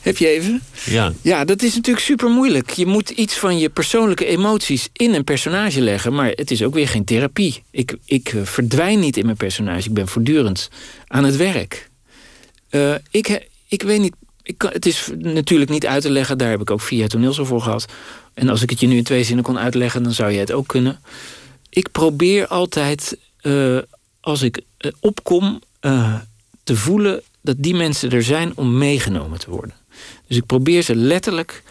Heb 0.00 0.16
je 0.16 0.28
even? 0.28 0.62
Ja. 0.84 1.12
Ja, 1.22 1.44
dat 1.44 1.62
is 1.62 1.74
natuurlijk 1.74 2.04
super 2.04 2.28
moeilijk. 2.30 2.70
Je 2.70 2.86
moet 2.86 3.10
iets 3.10 3.38
van 3.38 3.58
je 3.58 3.68
persoonlijke 3.68 4.26
emoties 4.26 4.88
in 4.92 5.14
een 5.14 5.24
personage 5.24 5.80
leggen. 5.80 6.14
Maar 6.14 6.28
het 6.30 6.50
is 6.50 6.62
ook 6.62 6.74
weer 6.74 6.88
geen 6.88 7.04
therapie. 7.04 7.62
Ik, 7.70 7.96
ik 8.04 8.28
eh, 8.28 8.42
verdwijn 8.42 8.98
niet 8.98 9.16
in 9.16 9.24
mijn 9.24 9.36
personage. 9.36 9.88
Ik 9.88 9.94
ben 9.94 10.08
voortdurend 10.08 10.70
aan 11.06 11.24
het 11.24 11.36
werk. 11.36 11.90
Uh, 12.70 12.94
ik, 13.10 13.48
ik 13.68 13.82
weet 13.82 14.00
niet. 14.00 14.14
Ik 14.42 14.58
kan, 14.58 14.70
het 14.72 14.86
is 14.86 15.08
natuurlijk 15.16 15.70
niet 15.70 15.86
uit 15.86 16.02
te 16.02 16.10
leggen. 16.10 16.38
Daar 16.38 16.50
heb 16.50 16.60
ik 16.60 16.70
ook 16.70 16.80
via 16.80 17.06
toneel 17.06 17.34
voor 17.34 17.60
gehad. 17.60 17.86
En 18.34 18.48
als 18.48 18.62
ik 18.62 18.70
het 18.70 18.80
je 18.80 18.86
nu 18.86 18.96
in 18.96 19.04
twee 19.04 19.24
zinnen 19.24 19.44
kon 19.44 19.58
uitleggen, 19.58 20.02
dan 20.02 20.12
zou 20.12 20.30
je 20.30 20.38
het 20.38 20.52
ook 20.52 20.66
kunnen. 20.66 21.00
Ik 21.74 21.92
probeer 21.92 22.46
altijd, 22.46 23.16
uh, 23.46 23.78
als 24.20 24.42
ik 24.42 24.60
uh, 24.78 24.92
opkom, 25.00 25.60
uh, 25.80 26.14
te 26.62 26.76
voelen 26.76 27.22
dat 27.40 27.56
die 27.58 27.74
mensen 27.74 28.10
er 28.10 28.22
zijn 28.22 28.52
om 28.56 28.78
meegenomen 28.78 29.38
te 29.38 29.50
worden. 29.50 29.74
Dus 30.26 30.36
ik 30.36 30.46
probeer 30.46 30.82
ze 30.82 30.96
letterlijk, 30.96 31.62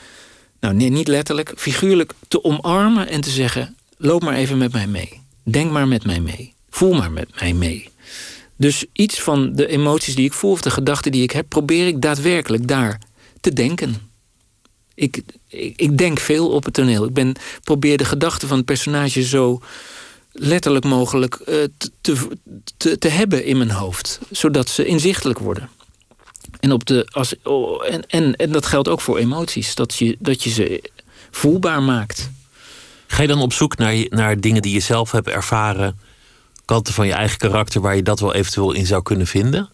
nou 0.59 0.73
nee, 0.73 0.89
niet 0.89 1.07
letterlijk, 1.07 1.53
figuurlijk 1.55 2.13
te 2.27 2.43
omarmen 2.43 3.07
en 3.07 3.21
te 3.21 3.29
zeggen: 3.29 3.75
loop 3.97 4.23
maar 4.23 4.35
even 4.35 4.57
met 4.57 4.71
mij 4.71 4.87
mee. 4.87 5.21
Denk 5.43 5.71
maar 5.71 5.87
met 5.87 6.05
mij 6.05 6.19
mee. 6.19 6.53
Voel 6.69 6.93
maar 6.93 7.11
met 7.11 7.39
mij 7.39 7.53
mee. 7.53 7.89
Dus 8.55 8.85
iets 8.91 9.21
van 9.21 9.55
de 9.55 9.67
emoties 9.67 10.15
die 10.15 10.25
ik 10.25 10.33
voel 10.33 10.51
of 10.51 10.61
de 10.61 10.71
gedachten 10.71 11.11
die 11.11 11.23
ik 11.23 11.31
heb, 11.31 11.49
probeer 11.49 11.87
ik 11.87 12.01
daadwerkelijk 12.01 12.67
daar 12.67 12.99
te 13.41 13.53
denken. 13.53 13.95
Ik, 14.95 15.21
ik, 15.47 15.73
ik, 15.75 15.97
denk 15.97 16.19
veel 16.19 16.49
op 16.49 16.63
het 16.63 16.73
toneel. 16.73 17.05
Ik 17.05 17.13
ben, 17.13 17.35
probeer 17.63 17.97
de 17.97 18.05
gedachten 18.05 18.47
van 18.47 18.57
het 18.57 18.65
personage 18.65 19.23
zo 19.23 19.61
letterlijk 20.33 20.85
mogelijk 20.85 21.39
uh, 21.39 21.45
te, 22.01 22.27
te, 22.77 22.97
te 22.97 23.07
hebben 23.07 23.45
in 23.45 23.57
mijn 23.57 23.71
hoofd. 23.71 24.19
Zodat 24.31 24.69
ze 24.69 24.85
inzichtelijk 24.85 25.39
worden. 25.39 25.69
En, 26.59 26.71
op 26.71 26.85
de, 26.85 27.07
als, 27.11 27.33
oh, 27.43 27.85
en, 27.89 28.07
en, 28.07 28.35
en 28.35 28.51
dat 28.51 28.65
geldt 28.65 28.87
ook 28.87 29.01
voor 29.01 29.17
emoties. 29.17 29.75
Dat 29.75 29.95
je, 29.95 30.15
dat 30.19 30.43
je 30.43 30.49
ze 30.49 30.91
voelbaar 31.31 31.83
maakt. 31.83 32.31
Ga 33.07 33.21
je 33.21 33.27
dan 33.27 33.41
op 33.41 33.53
zoek 33.53 33.77
naar, 33.77 34.05
naar 34.09 34.39
dingen 34.39 34.61
die 34.61 34.73
je 34.73 34.79
zelf 34.79 35.11
hebt 35.11 35.27
ervaren... 35.27 35.99
kanten 36.65 36.93
van 36.93 37.07
je 37.07 37.13
eigen 37.13 37.37
karakter... 37.37 37.81
waar 37.81 37.95
je 37.95 38.03
dat 38.03 38.19
wel 38.19 38.33
eventueel 38.33 38.71
in 38.71 38.85
zou 38.85 39.01
kunnen 39.01 39.27
vinden? 39.27 39.69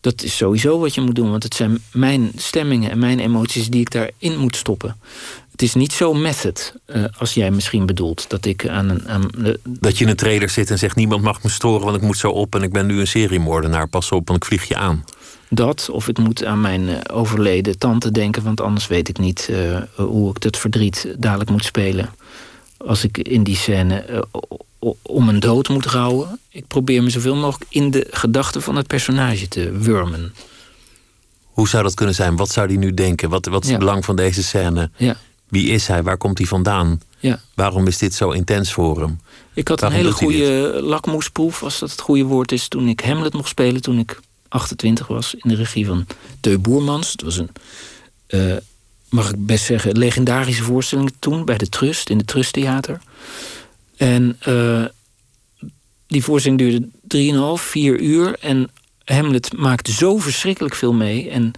Dat 0.00 0.22
is 0.22 0.36
sowieso 0.36 0.78
wat 0.78 0.94
je 0.94 1.00
moet 1.00 1.14
doen. 1.14 1.30
Want 1.30 1.42
het 1.42 1.54
zijn 1.54 1.82
mijn 1.92 2.32
stemmingen 2.36 2.90
en 2.90 2.98
mijn 2.98 3.20
emoties 3.20 3.68
die 3.68 3.80
ik 3.80 3.90
daarin 3.90 4.38
moet 4.38 4.56
stoppen. 4.56 4.96
Het 5.56 5.64
is 5.64 5.74
niet 5.74 5.92
zo 5.92 6.14
method, 6.14 6.74
uh, 6.86 7.04
als 7.18 7.34
jij 7.34 7.50
misschien 7.50 7.86
bedoelt. 7.86 8.30
Dat 8.30 8.44
ik 8.44 8.68
aan 8.68 8.88
een. 8.88 9.08
Aan. 9.08 9.30
Dat 9.64 9.98
je 9.98 10.04
in 10.04 10.10
een 10.10 10.16
trailer 10.16 10.48
zit 10.48 10.70
en 10.70 10.78
zegt: 10.78 10.96
niemand 10.96 11.22
mag 11.22 11.42
me 11.42 11.50
storen, 11.50 11.84
want 11.84 11.96
ik 11.96 12.02
moet 12.02 12.18
zo 12.18 12.30
op 12.30 12.54
en 12.54 12.62
ik 12.62 12.72
ben 12.72 12.86
nu 12.86 13.00
een 13.00 13.06
seriemoordenaar. 13.06 13.88
Pas 13.88 14.12
op, 14.12 14.28
want 14.28 14.42
ik 14.42 14.48
vlieg 14.48 14.64
je 14.64 14.76
aan. 14.76 15.04
Dat, 15.48 15.88
of 15.90 16.08
ik 16.08 16.18
moet 16.18 16.44
aan 16.44 16.60
mijn 16.60 16.82
uh, 16.82 16.96
overleden 17.12 17.78
tante 17.78 18.10
denken, 18.10 18.42
want 18.42 18.60
anders 18.60 18.86
weet 18.86 19.08
ik 19.08 19.18
niet 19.18 19.48
uh, 19.50 19.82
hoe 19.94 20.30
ik 20.30 20.42
het 20.42 20.56
verdriet 20.56 21.14
dadelijk 21.18 21.50
moet 21.50 21.64
spelen. 21.64 22.10
Als 22.76 23.04
ik 23.04 23.18
in 23.18 23.42
die 23.42 23.56
scène 23.56 24.24
om 25.02 25.28
een 25.28 25.40
dood 25.40 25.68
moet 25.68 25.86
rouwen. 25.86 26.40
Ik 26.48 26.66
probeer 26.66 27.02
me 27.02 27.10
zoveel 27.10 27.36
mogelijk 27.36 27.70
in 27.70 27.90
de 27.90 28.06
gedachten 28.10 28.62
van 28.62 28.76
het 28.76 28.86
personage 28.86 29.48
te 29.48 29.70
wurmen. 29.72 30.34
Hoe 31.42 31.68
zou 31.68 31.82
dat 31.82 31.94
kunnen 31.94 32.14
zijn? 32.14 32.36
Wat 32.36 32.50
zou 32.50 32.66
hij 32.66 32.76
nu 32.76 32.94
denken? 32.94 33.28
Wat, 33.28 33.46
wat 33.46 33.64
is 33.64 33.70
het 33.70 33.78
belang 33.78 34.04
van 34.04 34.16
deze 34.16 34.42
scène? 34.42 34.90
Ja. 34.96 35.16
Wie 35.48 35.68
is 35.70 35.86
hij? 35.86 36.02
Waar 36.02 36.16
komt 36.16 36.38
hij 36.38 36.46
vandaan? 36.46 37.00
Ja. 37.18 37.40
Waarom 37.54 37.86
is 37.86 37.98
dit 37.98 38.14
zo 38.14 38.30
intens 38.30 38.72
voor 38.72 39.00
hem? 39.00 39.20
Ik 39.54 39.68
had 39.68 39.80
Waarom 39.80 39.98
een 39.98 40.04
hele 40.04 40.16
goede 40.16 40.80
lakmoesproef, 40.82 41.62
als 41.62 41.78
dat 41.78 41.90
het 41.90 42.00
goede 42.00 42.24
woord 42.24 42.52
is, 42.52 42.68
toen 42.68 42.88
ik 42.88 43.00
Hamlet 43.00 43.32
mocht 43.32 43.48
spelen 43.48 43.82
toen 43.82 43.98
ik 43.98 44.20
28 44.48 45.06
was, 45.06 45.34
in 45.34 45.48
de 45.48 45.54
regie 45.54 45.86
van 45.86 46.06
Teu 46.40 46.58
Boermans. 46.58 47.12
Het 47.12 47.22
was 47.22 47.36
een, 47.36 47.50
uh, 48.28 48.56
mag 49.08 49.30
ik 49.30 49.46
best 49.46 49.64
zeggen, 49.64 49.98
legendarische 49.98 50.62
voorstelling 50.62 51.12
toen 51.18 51.44
bij 51.44 51.58
de 51.58 51.68
Trust, 51.68 52.10
in 52.10 52.18
het 52.18 52.26
Trusttheater. 52.26 53.00
En 53.96 54.38
uh, 54.48 54.84
die 56.06 56.24
voorstelling 56.24 56.60
duurde 56.60 56.88
3,5, 57.58 57.62
4 57.62 58.00
uur. 58.00 58.38
En 58.40 58.70
Hamlet 59.04 59.56
maakte 59.56 59.92
zo 59.92 60.18
verschrikkelijk 60.18 60.74
veel 60.74 60.92
mee. 60.92 61.30
En 61.30 61.52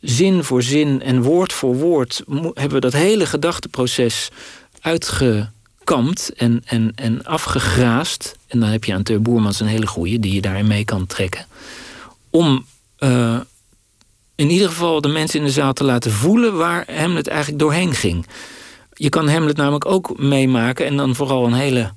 zin 0.00 0.44
voor 0.44 0.62
zin 0.62 1.02
en 1.02 1.22
woord 1.22 1.52
voor 1.52 1.76
woord 1.76 2.22
hebben 2.54 2.72
we 2.72 2.80
dat 2.80 2.92
hele 2.92 3.26
gedachteproces 3.26 4.28
uitgekampt 4.80 6.32
en, 6.36 6.62
en, 6.64 6.92
en 6.94 7.24
afgegraast. 7.24 8.36
En 8.46 8.60
dan 8.60 8.68
heb 8.68 8.84
je 8.84 8.94
aan 8.94 9.02
Teur 9.02 9.22
Boermans 9.22 9.60
een 9.60 9.66
hele 9.66 9.86
goeie 9.86 10.18
die 10.18 10.34
je 10.34 10.40
daarin 10.40 10.66
mee 10.66 10.84
kan 10.84 11.06
trekken. 11.06 11.46
Om 12.30 12.66
uh, 12.98 13.40
in 14.34 14.50
ieder 14.50 14.68
geval 14.68 15.00
de 15.00 15.08
mensen 15.08 15.38
in 15.38 15.44
de 15.44 15.52
zaal 15.52 15.72
te 15.72 15.84
laten 15.84 16.12
voelen 16.12 16.56
waar 16.56 16.94
Hamlet 16.94 17.28
eigenlijk 17.28 17.58
doorheen 17.58 17.94
ging. 17.94 18.26
Je 18.92 19.08
kan 19.08 19.28
Hamlet 19.28 19.56
namelijk 19.56 19.86
ook 19.86 20.18
meemaken 20.18 20.86
en 20.86 20.96
dan 20.96 21.14
vooral 21.14 21.46
een 21.46 21.52
hele 21.52 21.92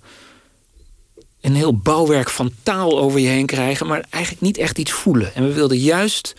een 1.41 1.56
heel 1.56 1.78
bouwwerk 1.78 2.30
van 2.30 2.51
taal 2.64 2.99
over 2.99 3.20
je 3.20 3.28
heen 3.28 3.45
krijgen, 3.45 3.88
maar 3.88 4.06
eigenlijk 4.10 4.43
niet 4.43 4.58
echt 4.58 4.78
iets 4.78 4.91
voelen. 4.91 5.36
En 5.36 5.47
we 5.47 5.54
wilden 5.54 5.78
juist 5.78 6.36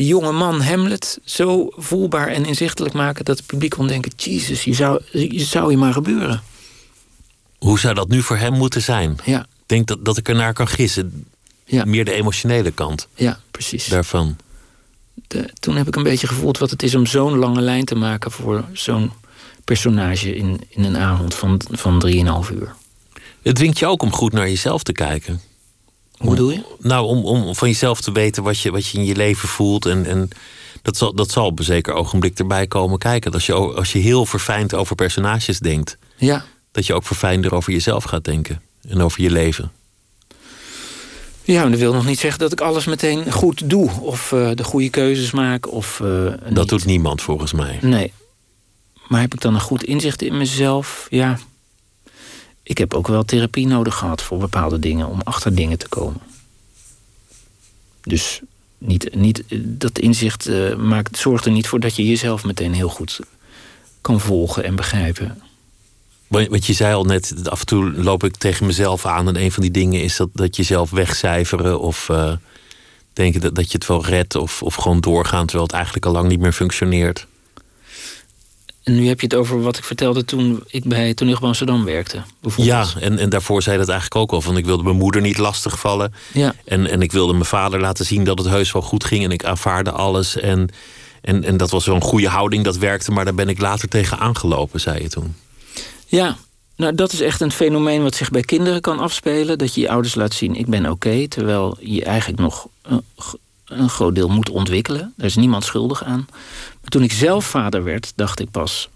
die 0.00 0.08
jonge 0.08 0.32
man 0.32 0.62
Hamlet 0.62 1.18
zo 1.24 1.72
voelbaar 1.76 2.28
en 2.28 2.44
inzichtelijk 2.44 2.94
maken 2.94 3.24
dat 3.24 3.36
het 3.36 3.46
publiek 3.46 3.70
kon 3.70 3.86
denken: 3.86 4.12
Jezus, 4.16 4.64
je 4.64 4.74
zou, 4.74 5.02
je 5.12 5.40
zou 5.40 5.70
je 5.70 5.76
maar 5.76 5.92
gebeuren. 5.92 6.42
Hoe 7.58 7.78
zou 7.78 7.94
dat 7.94 8.08
nu 8.08 8.22
voor 8.22 8.36
hem 8.36 8.52
moeten 8.52 8.82
zijn? 8.82 9.18
Ja. 9.24 9.40
Ik 9.40 9.66
denk 9.66 9.86
dat, 9.86 10.04
dat 10.04 10.16
ik 10.16 10.28
ernaar 10.28 10.52
kan 10.52 10.68
gissen. 10.68 11.26
Ja. 11.64 11.84
Meer 11.84 12.04
de 12.04 12.12
emotionele 12.12 12.70
kant. 12.70 13.08
Ja, 13.14 13.40
precies. 13.50 13.86
Daarvan. 13.86 14.36
De, 15.26 15.50
toen 15.58 15.76
heb 15.76 15.86
ik 15.86 15.96
een 15.96 16.02
beetje 16.02 16.26
gevoeld 16.26 16.58
wat 16.58 16.70
het 16.70 16.82
is 16.82 16.94
om 16.94 17.06
zo'n 17.06 17.36
lange 17.36 17.60
lijn 17.60 17.84
te 17.84 17.94
maken 17.94 18.30
voor 18.30 18.64
zo'n 18.72 19.10
personage 19.64 20.34
in, 20.34 20.60
in 20.68 20.84
een 20.84 20.96
avond 20.96 21.34
van, 21.34 21.60
van 21.70 22.06
3,5 22.06 22.54
uur. 22.54 22.74
Het 23.42 23.54
dwingt 23.54 23.78
je 23.78 23.86
ook 23.86 24.02
om 24.02 24.12
goed 24.12 24.32
naar 24.32 24.48
jezelf 24.48 24.82
te 24.82 24.92
kijken. 24.92 25.40
Hoe 26.20 26.30
bedoel 26.30 26.50
je? 26.50 26.62
Nou, 26.78 27.06
om, 27.06 27.24
om 27.24 27.54
van 27.54 27.68
jezelf 27.68 28.00
te 28.00 28.12
weten 28.12 28.42
wat 28.42 28.60
je, 28.60 28.70
wat 28.70 28.86
je 28.86 28.98
in 28.98 29.04
je 29.04 29.16
leven 29.16 29.48
voelt. 29.48 29.86
En, 29.86 30.06
en 30.06 30.28
dat, 30.82 30.96
zal, 30.96 31.14
dat 31.14 31.30
zal 31.30 31.46
op 31.46 31.58
een 31.58 31.64
zeker 31.64 31.94
ogenblik 31.94 32.38
erbij 32.38 32.66
komen 32.66 32.98
kijken. 32.98 33.32
Als 33.32 33.46
je, 33.46 33.54
als 33.54 33.92
je 33.92 33.98
heel 33.98 34.26
verfijnd 34.26 34.74
over 34.74 34.94
personages 34.94 35.58
denkt, 35.58 35.98
ja. 36.16 36.44
dat 36.72 36.86
je 36.86 36.94
ook 36.94 37.04
verfijnder 37.04 37.54
over 37.54 37.72
jezelf 37.72 38.04
gaat 38.04 38.24
denken 38.24 38.62
en 38.88 39.00
over 39.00 39.22
je 39.22 39.30
leven. 39.30 39.72
Ja, 41.42 41.60
maar 41.60 41.70
dat 41.70 41.80
wil 41.80 41.92
nog 41.92 42.06
niet 42.06 42.18
zeggen 42.18 42.40
dat 42.40 42.52
ik 42.52 42.60
alles 42.60 42.84
meteen 42.84 43.32
goed 43.32 43.70
doe. 43.70 43.90
Of 44.00 44.32
uh, 44.32 44.50
de 44.54 44.64
goede 44.64 44.90
keuzes 44.90 45.30
maak. 45.30 45.72
Of, 45.72 46.00
uh, 46.02 46.32
dat 46.48 46.68
doet 46.68 46.84
niemand 46.84 47.22
volgens 47.22 47.52
mij. 47.52 47.78
Nee. 47.80 48.12
Maar 49.08 49.20
heb 49.20 49.34
ik 49.34 49.40
dan 49.40 49.54
een 49.54 49.60
goed 49.60 49.84
inzicht 49.84 50.22
in 50.22 50.36
mezelf? 50.36 51.06
Ja, 51.10 51.38
ik 52.70 52.78
heb 52.78 52.94
ook 52.94 53.08
wel 53.08 53.24
therapie 53.24 53.66
nodig 53.66 53.94
gehad 53.94 54.22
voor 54.22 54.38
bepaalde 54.38 54.78
dingen, 54.78 55.06
om 55.06 55.20
achter 55.24 55.54
dingen 55.54 55.78
te 55.78 55.88
komen. 55.88 56.20
Dus 58.02 58.40
niet, 58.78 59.14
niet, 59.14 59.44
dat 59.62 59.98
inzicht 59.98 60.48
uh, 60.48 60.76
maakt, 60.76 61.18
zorgt 61.18 61.44
er 61.44 61.50
niet 61.52 61.68
voor 61.68 61.80
dat 61.80 61.96
je 61.96 62.06
jezelf 62.06 62.44
meteen 62.44 62.74
heel 62.74 62.88
goed 62.88 63.20
kan 64.00 64.20
volgen 64.20 64.64
en 64.64 64.76
begrijpen. 64.76 65.42
Want 66.28 66.66
je 66.66 66.72
zei 66.72 66.94
al 66.94 67.04
net, 67.04 67.48
af 67.48 67.60
en 67.60 67.66
toe 67.66 67.92
loop 67.92 68.24
ik 68.24 68.36
tegen 68.36 68.66
mezelf 68.66 69.06
aan. 69.06 69.28
En 69.28 69.36
een 69.36 69.52
van 69.52 69.62
die 69.62 69.72
dingen 69.72 70.02
is 70.02 70.16
dat, 70.16 70.28
dat 70.32 70.56
jezelf 70.56 70.90
wegcijferen 70.90 71.80
of 71.80 72.08
uh, 72.08 72.32
denken 73.12 73.40
dat, 73.40 73.54
dat 73.54 73.66
je 73.70 73.78
het 73.78 73.86
wel 73.86 74.04
redt. 74.04 74.34
Of, 74.34 74.62
of 74.62 74.74
gewoon 74.74 75.00
doorgaan 75.00 75.46
terwijl 75.46 75.66
het 75.66 75.76
eigenlijk 75.76 76.06
al 76.06 76.12
lang 76.12 76.28
niet 76.28 76.40
meer 76.40 76.52
functioneert. 76.52 77.26
En 78.90 78.96
nu 78.96 79.08
heb 79.08 79.20
je 79.20 79.26
het 79.26 79.34
over 79.34 79.62
wat 79.62 79.76
ik 79.76 79.84
vertelde 79.84 80.24
toen 80.24 80.62
ik 80.66 80.84
bij 80.84 81.14
Toneel 81.14 81.38
Amsterdam 81.40 81.84
werkte. 81.84 82.22
Ja, 82.56 82.86
en, 83.00 83.18
en 83.18 83.28
daarvoor 83.28 83.62
zei 83.62 83.78
dat 83.78 83.88
eigenlijk 83.88 84.20
ook 84.20 84.32
al. 84.32 84.40
Van 84.40 84.56
ik 84.56 84.64
wilde 84.64 84.82
mijn 84.82 84.96
moeder 84.96 85.20
niet 85.20 85.38
lastigvallen. 85.38 86.14
Ja. 86.32 86.54
En, 86.64 86.86
en 86.86 87.02
ik 87.02 87.12
wilde 87.12 87.32
mijn 87.32 87.44
vader 87.44 87.80
laten 87.80 88.04
zien 88.04 88.24
dat 88.24 88.38
het 88.38 88.48
heus 88.48 88.72
wel 88.72 88.82
goed 88.82 89.04
ging. 89.04 89.24
En 89.24 89.30
ik 89.30 89.44
aanvaarde 89.44 89.90
alles. 89.90 90.36
En, 90.36 90.68
en, 91.20 91.44
en 91.44 91.56
dat 91.56 91.70
was 91.70 91.86
een 91.86 92.02
goede 92.02 92.28
houding, 92.28 92.64
dat 92.64 92.76
werkte. 92.76 93.10
Maar 93.10 93.24
daar 93.24 93.34
ben 93.34 93.48
ik 93.48 93.60
later 93.60 93.88
tegen 93.88 94.18
aangelopen, 94.18 94.80
zei 94.80 95.02
je 95.02 95.08
toen. 95.08 95.34
Ja, 96.06 96.36
nou 96.76 96.94
dat 96.94 97.12
is 97.12 97.20
echt 97.20 97.40
een 97.40 97.52
fenomeen 97.52 98.02
wat 98.02 98.14
zich 98.14 98.30
bij 98.30 98.42
kinderen 98.42 98.80
kan 98.80 98.98
afspelen. 98.98 99.58
Dat 99.58 99.74
je 99.74 99.80
je 99.80 99.90
ouders 99.90 100.14
laat 100.14 100.34
zien, 100.34 100.54
ik 100.54 100.66
ben 100.66 100.90
oké. 100.90 101.28
terwijl 101.28 101.76
je 101.80 102.04
eigenlijk 102.04 102.40
nog 102.40 102.66
een, 103.70 103.88
groot 103.88 104.14
deel 104.14 104.28
moet 104.28 104.50
ontwikkelen. 104.50 105.14
Daar 105.16 105.26
is 105.26 105.36
niemand 105.36 105.64
schuldig 105.64 106.04
aan. 106.04 106.26
Maar 106.80 106.90
toen 106.90 107.02
ik 107.02 107.12
zelf 107.12 107.44
vader 107.44 107.84
werd, 107.84 108.12
dacht 108.16 108.40
ik 108.40 108.50
pas... 108.50 108.88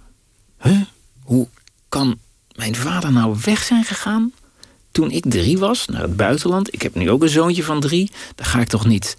Huh? 0.60 0.80
Hoe 1.22 1.48
kan 1.88 2.18
mijn 2.56 2.74
vader 2.74 3.12
nou 3.12 3.36
weg 3.44 3.62
zijn 3.62 3.84
gegaan? 3.84 4.32
Toen 4.90 5.10
ik 5.10 5.24
drie 5.28 5.58
was, 5.58 5.86
naar 5.86 6.02
het 6.02 6.16
buitenland. 6.16 6.74
Ik 6.74 6.82
heb 6.82 6.94
nu 6.94 7.10
ook 7.10 7.22
een 7.22 7.28
zoontje 7.28 7.64
van 7.64 7.80
drie. 7.80 8.10
Dan 8.34 8.46
ga 8.46 8.60
ik 8.60 8.68
toch 8.68 8.86
niet 8.86 9.16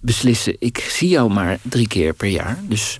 beslissen... 0.00 0.56
ik 0.58 0.78
zie 0.78 1.08
jou 1.08 1.32
maar 1.32 1.58
drie 1.62 1.88
keer 1.88 2.14
per 2.14 2.28
jaar. 2.28 2.58
Dus 2.62 2.98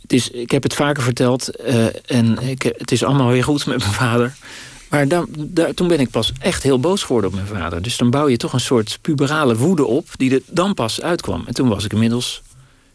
het 0.00 0.12
is, 0.12 0.30
ik 0.30 0.50
heb 0.50 0.62
het 0.62 0.74
vaker 0.74 1.02
verteld. 1.02 1.50
Uh, 1.66 1.86
en 2.06 2.38
ik, 2.38 2.62
het 2.62 2.92
is 2.92 3.04
allemaal 3.04 3.28
weer 3.28 3.44
goed 3.44 3.66
met 3.66 3.78
mijn 3.78 3.92
vader. 3.92 4.36
Maar 4.92 5.08
daar, 5.08 5.24
toen 5.74 5.88
ben 5.88 6.00
ik 6.00 6.10
pas 6.10 6.32
echt 6.38 6.62
heel 6.62 6.80
boos 6.80 7.02
geworden 7.02 7.30
op 7.30 7.36
mijn 7.36 7.46
vader. 7.46 7.82
Dus 7.82 7.96
dan 7.96 8.10
bouw 8.10 8.28
je 8.28 8.36
toch 8.36 8.52
een 8.52 8.60
soort 8.60 8.98
puberale 9.00 9.56
woede 9.56 9.84
op... 9.84 10.08
die 10.16 10.34
er 10.34 10.42
dan 10.46 10.74
pas 10.74 11.00
uitkwam. 11.00 11.42
En 11.46 11.54
toen 11.54 11.68
was 11.68 11.84
ik 11.84 11.92
inmiddels 11.92 12.42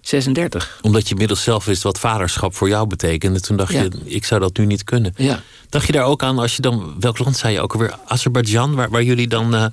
36. 0.02 0.80
Omdat 0.82 1.04
je 1.04 1.12
inmiddels 1.12 1.44
zelf 1.44 1.66
wist 1.66 1.84
wat 1.84 2.00
vaderschap 2.00 2.56
voor 2.56 2.68
jou 2.68 2.88
betekende. 2.88 3.40
Toen 3.40 3.58
dacht 3.58 3.72
Ja. 3.74 3.82
je, 3.82 3.92
ik 4.06 4.26
zou 4.26 4.42
dat 4.42 4.58
nu 4.58 4.66
niet 4.66 4.84
kunnen. 4.84 5.14
Ja. 5.16 5.42
Dacht 5.70 5.86
je 5.86 5.92
daar 5.92 6.04
ook 6.04 6.24
aan 6.24 6.40
als 6.40 6.56
je 6.56 6.62
dan... 6.62 6.96
Welk 7.00 7.20
land 7.20 7.38
zei 7.38 7.54
je 7.54 7.62
ook 7.62 7.74
alweer? 7.74 7.96
Azerbeidzjan, 8.06 8.76
waar, 8.76 8.90
waar 8.90 9.04
jullie 9.04 9.28
dan 9.28 9.56
eh, 9.56 9.66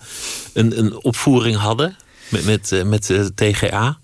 een, 0.53 0.79
een 0.79 1.03
opvoering 1.03 1.57
hadden? 1.57 1.97
Met, 2.29 2.45
met, 2.45 2.73
eh, 2.73 2.83
met 2.83 3.11
eh, 3.11 3.25
TGA? 3.35 3.99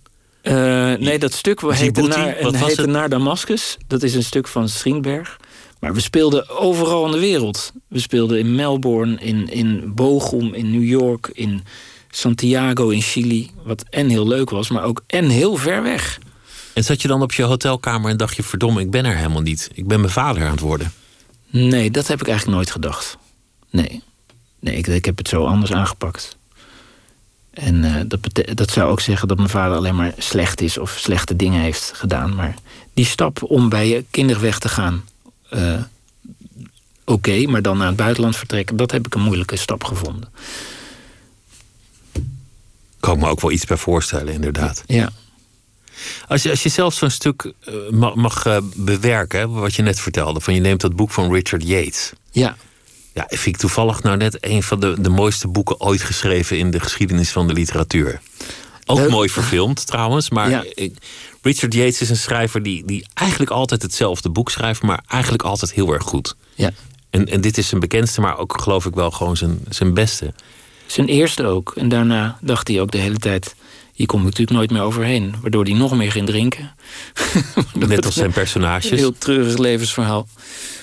Nee, 0.99 1.19
dat 1.19 1.33
stuk 1.33 1.61
heette, 1.61 2.03
naar, 2.03 2.37
wat 2.43 2.59
was 2.59 2.69
heette 2.69 2.87
naar 2.87 3.09
Damascus. 3.09 3.77
Dat 3.87 4.03
is 4.03 4.15
een 4.15 4.23
stuk 4.25 4.49
van 4.49 4.69
Strindberg. 4.69 5.37
Maar 5.81 5.95
we 5.95 6.01
speelden 6.01 6.49
overal 6.49 7.07
in 7.07 7.13
de 7.13 7.19
wereld. 7.19 7.73
We 7.89 8.01
speelden 8.01 8.39
in 8.39 8.55
Melbourne, 8.55 9.21
in, 9.21 9.49
in 9.49 9.95
Bochum, 9.95 10.55
in 10.55 10.71
New 10.71 10.89
York, 10.89 11.31
in 11.33 11.65
Santiago 12.11 12.89
in 12.89 13.03
Chili. 13.03 13.51
Wat 13.65 13.85
en 13.91 14.09
heel 14.09 14.29
leuk 14.29 14.51
was, 14.51 14.71
maar 14.71 14.83
ook 14.83 15.03
en 15.07 15.29
heel 15.29 15.57
ver 15.57 15.83
weg. 15.83 16.19
En 16.75 16.85
zat 16.85 17.03
je 17.03 17.09
dan 17.09 17.23
op 17.23 17.33
je 17.33 17.43
hotelkamer 17.43 18.11
en 18.11 18.17
dacht 18.17 18.37
je... 18.37 18.43
verdomme, 18.43 18.81
ik 18.81 18.91
ben 18.91 19.05
er 19.05 19.17
helemaal 19.17 19.41
niet. 19.41 19.71
Ik 19.75 19.87
ben 19.87 20.01
mijn 20.01 20.13
vader 20.13 20.45
aan 20.45 20.51
het 20.51 20.61
worden. 20.61 20.93
Nee, 21.47 21.91
dat 21.91 22.07
heb 22.07 22.21
ik 22.21 22.27
eigenlijk 22.29 22.57
nooit 22.57 22.71
gedacht. 22.71 23.19
Nee, 23.71 24.03
nee 24.61 24.77
ik, 24.77 24.87
ik 24.87 25.05
heb 25.05 25.19
het 25.19 25.29
zo 25.29 25.45
anders 25.45 25.73
aangepakt. 25.73 26.37
En 27.51 27.85
eh, 27.85 27.95
dat, 28.07 28.21
dat 28.57 28.71
zou 28.71 28.91
ook 28.91 29.01
zeggen 29.01 29.29
dat 29.29 29.37
mijn 29.37 29.49
vader 29.49 29.77
alleen 29.77 29.97
maar 29.97 30.15
slecht 30.19 30.61
is 30.61 30.79
of 30.79 30.91
slechte 30.91 31.37
dingen 31.37 31.61
heeft 31.61 31.93
gedaan. 31.95 32.35
Maar 32.35 32.55
die 32.95 33.05
stap 33.05 33.43
om 33.43 33.69
bij 33.69 33.89
je 33.89 34.05
kinderen 34.11 34.43
weg 34.43 34.59
te 34.59 34.69
gaan, 34.69 35.05
eh, 35.51 35.83
oké, 37.05 37.47
maar 37.47 37.63
dan 37.63 37.79
naar 37.79 37.87
het 37.87 37.97
buitenland 37.97 38.37
vertrekken, 38.37 38.77
dat 38.77 38.91
heb 38.91 39.07
ik 39.07 39.15
een 39.15 39.21
moeilijke 39.23 39.57
stap 39.57 39.85
gevonden. 39.85 40.29
Kan 43.01 43.15
ik 43.15 43.21
me 43.21 43.29
ook 43.29 43.41
wel 43.41 43.51
iets 43.51 43.65
bij 43.65 43.77
voorstellen, 43.77 44.33
inderdaad. 44.33 44.83
Ja, 44.87 45.11
Als 46.29 46.43
je, 46.43 46.51
als 46.51 46.63
je 46.63 46.69
zelf 46.69 46.95
zo'n 46.95 47.11
stuk 47.11 47.53
eh, 47.61 47.75
mag, 47.91 48.15
mag 48.15 48.47
eh, 48.47 48.57
bewerken, 48.77 49.51
wat 49.51 49.75
je 49.75 49.83
net 49.83 50.01
vertelde... 50.01 50.41
van 50.41 50.55
je 50.55 50.61
neemt 50.61 50.81
dat 50.81 50.97
boek 50.97 51.11
van 51.11 51.33
Richard 51.33 51.63
Yates... 51.69 52.13
ja, 52.31 52.57
Ja, 53.15 53.25
vind 53.29 53.47
ik 53.47 53.57
toevallig 53.57 54.03
nou 54.03 54.17
net 54.17 54.37
een 54.41 54.63
van 54.63 54.81
de, 54.81 55.01
de 55.01 55.09
mooiste 55.09 55.49
boeken 55.49 55.81
ooit 55.81 56.01
geschreven 56.03 56.59
in 56.59 56.71
de 56.71 56.81
geschiedenis 56.81 57.31
van 57.31 57.47
de 57.47 57.53
literatuur. 57.53 58.21
Ook 58.87 58.99
Leuk. 58.99 59.11
mooi 59.11 59.29
verfilmd 59.29 59.87
trouwens, 59.87 60.31
maar 60.31 60.51
Ja. 60.51 60.65
ik- 60.75 60.97
Richard 61.43 61.75
Yates 61.75 62.01
is 62.01 62.11
een 62.11 62.17
schrijver 62.17 62.63
die, 62.63 62.85
die 62.85 63.07
eigenlijk 63.15 63.51
altijd 63.51 63.83
hetzelfde 63.83 64.29
boek 64.31 64.51
schrijft, 64.51 64.83
maar 64.83 65.03
eigenlijk 65.09 65.43
altijd 65.43 65.73
heel 65.73 65.93
erg 65.93 66.03
goed. 66.03 66.35
ja. 66.55 66.71
En, 67.11 67.27
en 67.27 67.41
dit 67.41 67.59
is 67.59 67.69
zijn 67.69 67.81
bekendste, 67.81 68.21
maar 68.21 68.39
ook 68.39 68.61
geloof 68.63 68.87
ik 68.87 68.95
wel 68.95 69.11
gewoon 69.11 69.37
zijn, 69.37 69.61
zijn 69.69 69.95
beste. 69.95 70.33
Zijn 70.87 71.07
eerste 71.07 71.47
ook. 71.47 71.73
En 71.77 71.89
daarna 71.89 72.39
dacht 72.41 72.69
hij 72.69 72.81
ook 72.81 72.91
de 72.91 72.99
hele 72.99 73.19
tijd, 73.19 73.55
hier 73.93 74.07
kom 74.07 74.19
ik 74.19 74.25
natuurlijk 74.25 74.57
nooit 74.57 74.71
meer 74.71 74.83
overheen. 74.83 75.35
Waardoor 75.41 75.65
hij 75.65 75.73
nog 75.73 75.97
meer 75.97 76.13
ging 76.13 76.27
drinken. 76.27 76.75
Net 77.75 78.05
als 78.05 78.15
zijn 78.15 78.27
Een 78.27 78.33
personages. 78.33 78.91
heel 78.91 79.19
treurig 79.19 79.59
levensverhaal. 79.59 80.29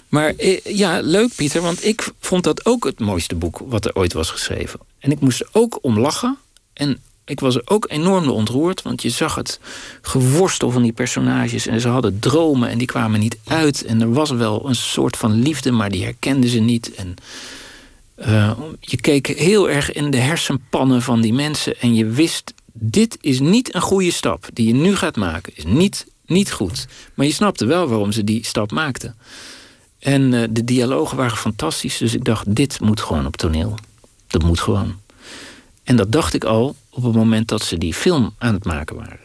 Maar 0.10 0.34
eh, 0.36 0.60
ja, 0.64 1.00
leuk 1.02 1.36
Pieter, 1.36 1.62
want 1.62 1.86
ik 1.86 2.12
vond 2.20 2.44
dat 2.44 2.66
ook 2.66 2.84
het 2.84 3.00
mooiste 3.00 3.36
boek 3.36 3.62
wat 3.66 3.86
er 3.86 3.96
ooit 3.96 4.14
was 4.14 4.30
geschreven. 4.32 4.80
En 5.00 5.12
ik 5.12 5.20
moest 5.20 5.40
er 5.42 5.48
ook 5.52 5.80
om 5.82 6.00
lachen. 6.00 6.38
En 6.74 7.02
ik 7.28 7.40
was 7.40 7.68
ook 7.68 7.86
enorm 7.90 8.30
ontroerd, 8.30 8.82
want 8.82 9.02
je 9.02 9.10
zag 9.10 9.36
het 9.36 9.60
geworstel 10.02 10.72
van 10.72 10.82
die 10.82 10.92
personages. 10.92 11.68
En 11.68 11.82
ze 11.82 11.88
hadden 11.88 12.20
dromen 12.20 12.70
en 12.70 12.78
die 12.78 12.88
kwamen 12.88 13.20
niet 13.20 13.38
uit. 13.44 13.86
En 13.86 14.02
er 14.02 14.14
was 14.14 14.30
wel 14.30 14.68
een 14.68 14.76
soort 14.76 15.18
van 15.18 15.32
liefde, 15.32 15.72
maar 15.72 15.92
die 15.92 16.04
herkenden 16.04 16.50
ze 16.50 16.60
niet. 16.60 16.96
En 16.96 17.16
eh, 18.16 18.52
je 18.80 18.98
keek 18.98 19.28
heel 19.28 19.70
erg 19.70 19.92
in 19.92 20.12
de 20.12 20.18
hersenpannen 20.18 21.02
van 21.02 21.22
die 21.22 21.34
mensen. 21.34 21.80
En 21.80 21.96
je 21.96 22.06
wist, 22.06 22.54
dit 22.74 23.18
is 23.22 23.40
niet 23.40 23.76
een 23.76 23.82
goede 23.82 24.12
stap 24.12 24.48
die 24.54 24.68
je 24.68 24.74
nu 24.74 24.96
gaat 24.96 25.16
maken. 25.16 25.56
Is 25.56 25.66
niet, 25.66 26.06
niet 26.26 26.52
goed. 26.52 26.88
Maar 27.14 27.26
je 27.26 27.34
snapte 27.34 27.66
wel 27.66 27.88
waarom 27.88 28.12
ze 28.12 28.24
die 28.24 28.46
stap 28.46 28.72
maakten. 28.72 29.16
En 30.00 30.34
eh, 30.34 30.48
de 30.50 30.64
dialogen 30.64 31.18
waren 31.18 31.38
fantastisch. 31.38 31.98
Dus 31.98 32.14
ik 32.14 32.24
dacht, 32.24 32.56
dit 32.56 32.80
moet 32.80 33.02
gewoon 33.02 33.26
op 33.26 33.38
toneel. 33.38 33.76
Dat 34.28 34.44
moet 34.44 34.60
gewoon. 34.60 34.96
En 35.84 35.96
dat 35.96 36.12
dacht 36.12 36.34
ik 36.34 36.44
al 36.44 36.76
op 36.98 37.04
het 37.04 37.14
moment 37.14 37.48
dat 37.48 37.64
ze 37.64 37.78
die 37.78 37.94
film 37.94 38.34
aan 38.38 38.54
het 38.54 38.64
maken 38.64 38.96
waren. 38.96 39.20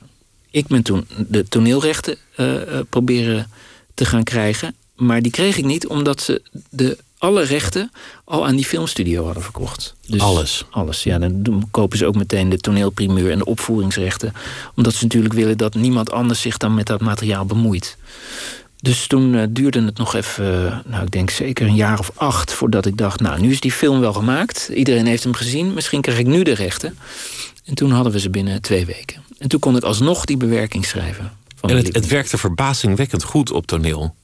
Ik 0.51 0.66
ben 0.66 0.83
toen 0.83 1.07
de 1.29 1.49
toneelrechten 1.49 2.16
eh, 2.37 2.47
proberen 2.89 3.51
te 3.95 4.05
gaan 4.05 4.23
krijgen. 4.23 4.75
Maar 4.97 5.23
die 5.23 5.33
kreeg 5.33 5.57
ik 5.57 5.64
niet 5.64 5.87
omdat 5.87 6.20
ze 6.20 6.43
de, 6.70 6.99
alle 7.18 7.43
rechten 7.43 7.91
al 8.25 8.47
aan 8.47 8.57
die 8.57 8.64
filmstudio 8.64 9.25
hadden 9.25 9.43
verkocht. 9.43 9.95
Dus 10.07 10.20
Alles. 10.20 10.64
Alles, 10.70 11.03
ja. 11.03 11.18
Dan 11.18 11.68
kopen 11.70 11.99
ze 11.99 12.07
ook 12.07 12.14
meteen 12.14 12.49
de 12.49 12.59
toneelprimeur 12.59 13.31
en 13.31 13.39
de 13.39 13.45
opvoeringsrechten. 13.45 14.33
Omdat 14.75 14.95
ze 14.95 15.03
natuurlijk 15.03 15.35
willen 15.35 15.59
dat 15.59 15.75
niemand 15.75 16.11
anders 16.11 16.41
zich 16.41 16.57
dan 16.57 16.75
met 16.75 16.87
dat 16.87 17.01
materiaal 17.01 17.45
bemoeit. 17.45 17.97
Dus 18.81 19.07
toen 19.07 19.35
eh, 19.35 19.47
duurde 19.49 19.85
het 19.85 19.99
nog 19.99 20.14
even, 20.14 20.83
nou 20.87 21.05
ik 21.05 21.11
denk 21.11 21.31
zeker 21.31 21.66
een 21.66 21.75
jaar 21.75 21.99
of 21.99 22.11
acht... 22.14 22.53
voordat 22.53 22.87
ik 22.87 22.97
dacht, 22.97 23.20
nou 23.20 23.41
nu 23.41 23.51
is 23.51 23.61
die 23.61 23.73
film 23.73 24.01
wel 24.01 24.12
gemaakt. 24.12 24.70
Iedereen 24.75 25.07
heeft 25.07 25.23
hem 25.23 25.35
gezien, 25.35 25.75
misschien 25.75 26.01
krijg 26.01 26.18
ik 26.18 26.27
nu 26.27 26.43
de 26.43 26.55
rechten. 26.55 26.99
En 27.65 27.75
toen 27.75 27.91
hadden 27.91 28.13
we 28.13 28.21
ze 28.21 28.31
binnen 28.31 28.63
twee 28.63 28.87
weken. 28.87 29.23
En 29.39 29.49
toen 29.49 29.61
kon 29.61 29.77
ik 29.77 29.83
alsnog 29.83 30.25
die 30.25 30.37
bewerking 30.37 30.87
schrijven. 30.87 31.33
Van 31.57 31.71
En 31.71 31.77
het, 31.77 31.95
het 31.95 32.07
werkte 32.07 32.39
verbazingwekkend 32.39 33.23
goed 33.23 33.51
op 33.51 33.67
toneel. 33.67 34.15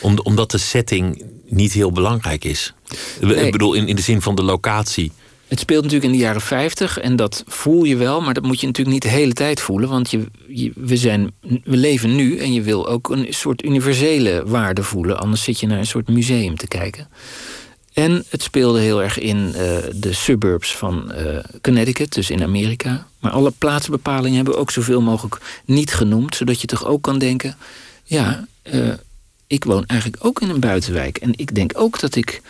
Om, 0.00 0.18
omdat 0.22 0.50
de 0.50 0.58
setting 0.58 1.22
niet 1.48 1.72
heel 1.72 1.92
belangrijk 1.92 2.44
is. 2.44 2.72
Nee. 3.20 3.34
Ik 3.46 3.52
bedoel, 3.52 3.74
in, 3.74 3.86
in 3.88 3.96
de 3.96 4.02
zin 4.02 4.22
van 4.22 4.34
de 4.34 4.42
locatie. 4.42 5.12
Het 5.48 5.60
speelt 5.60 5.82
natuurlijk 5.82 6.12
in 6.12 6.18
de 6.18 6.24
jaren 6.24 6.40
50 6.40 6.98
en 6.98 7.16
dat 7.16 7.44
voel 7.46 7.84
je 7.84 7.96
wel, 7.96 8.20
maar 8.20 8.34
dat 8.34 8.42
moet 8.44 8.60
je 8.60 8.66
natuurlijk 8.66 8.94
niet 8.94 9.02
de 9.12 9.18
hele 9.18 9.32
tijd 9.32 9.60
voelen. 9.60 9.88
Want 9.88 10.10
je, 10.10 10.26
je- 10.48 10.72
we, 10.74 10.96
zijn, 10.96 11.30
we 11.64 11.76
leven 11.76 12.14
nu 12.14 12.38
en 12.38 12.52
je 12.52 12.62
wil 12.62 12.88
ook 12.88 13.10
een 13.10 13.26
soort 13.30 13.64
universele 13.64 14.42
waarde 14.46 14.82
voelen. 14.82 15.18
Anders 15.18 15.42
zit 15.42 15.60
je 15.60 15.66
naar 15.66 15.78
een 15.78 15.86
soort 15.86 16.08
museum 16.08 16.56
te 16.56 16.68
kijken. 16.68 17.08
En 17.92 18.24
het 18.28 18.42
speelde 18.42 18.80
heel 18.80 19.02
erg 19.02 19.18
in 19.18 19.54
eh, 19.54 19.76
de 19.94 20.12
suburbs 20.12 20.76
van 20.76 21.12
eh, 21.12 21.38
Connecticut, 21.62 22.12
dus 22.14 22.30
in 22.30 22.42
Amerika. 22.42 23.06
Maar 23.18 23.32
alle 23.32 23.52
plaatsbepalingen 23.58 24.36
hebben 24.36 24.54
we 24.54 24.60
ook 24.60 24.70
zoveel 24.70 25.00
mogelijk 25.00 25.38
niet 25.64 25.94
genoemd, 25.94 26.36
zodat 26.36 26.60
je 26.60 26.66
toch 26.66 26.84
ook 26.84 27.02
kan 27.02 27.18
denken: 27.18 27.56
ja, 28.04 28.44
eh, 28.62 28.88
ik 29.46 29.64
woon 29.64 29.86
eigenlijk 29.86 30.24
ook 30.24 30.40
in 30.40 30.48
een 30.48 30.60
buitenwijk. 30.60 31.16
En 31.18 31.32
ik 31.36 31.54
denk 31.54 31.72
ook 31.74 32.00
dat 32.00 32.14
ik 32.14 32.42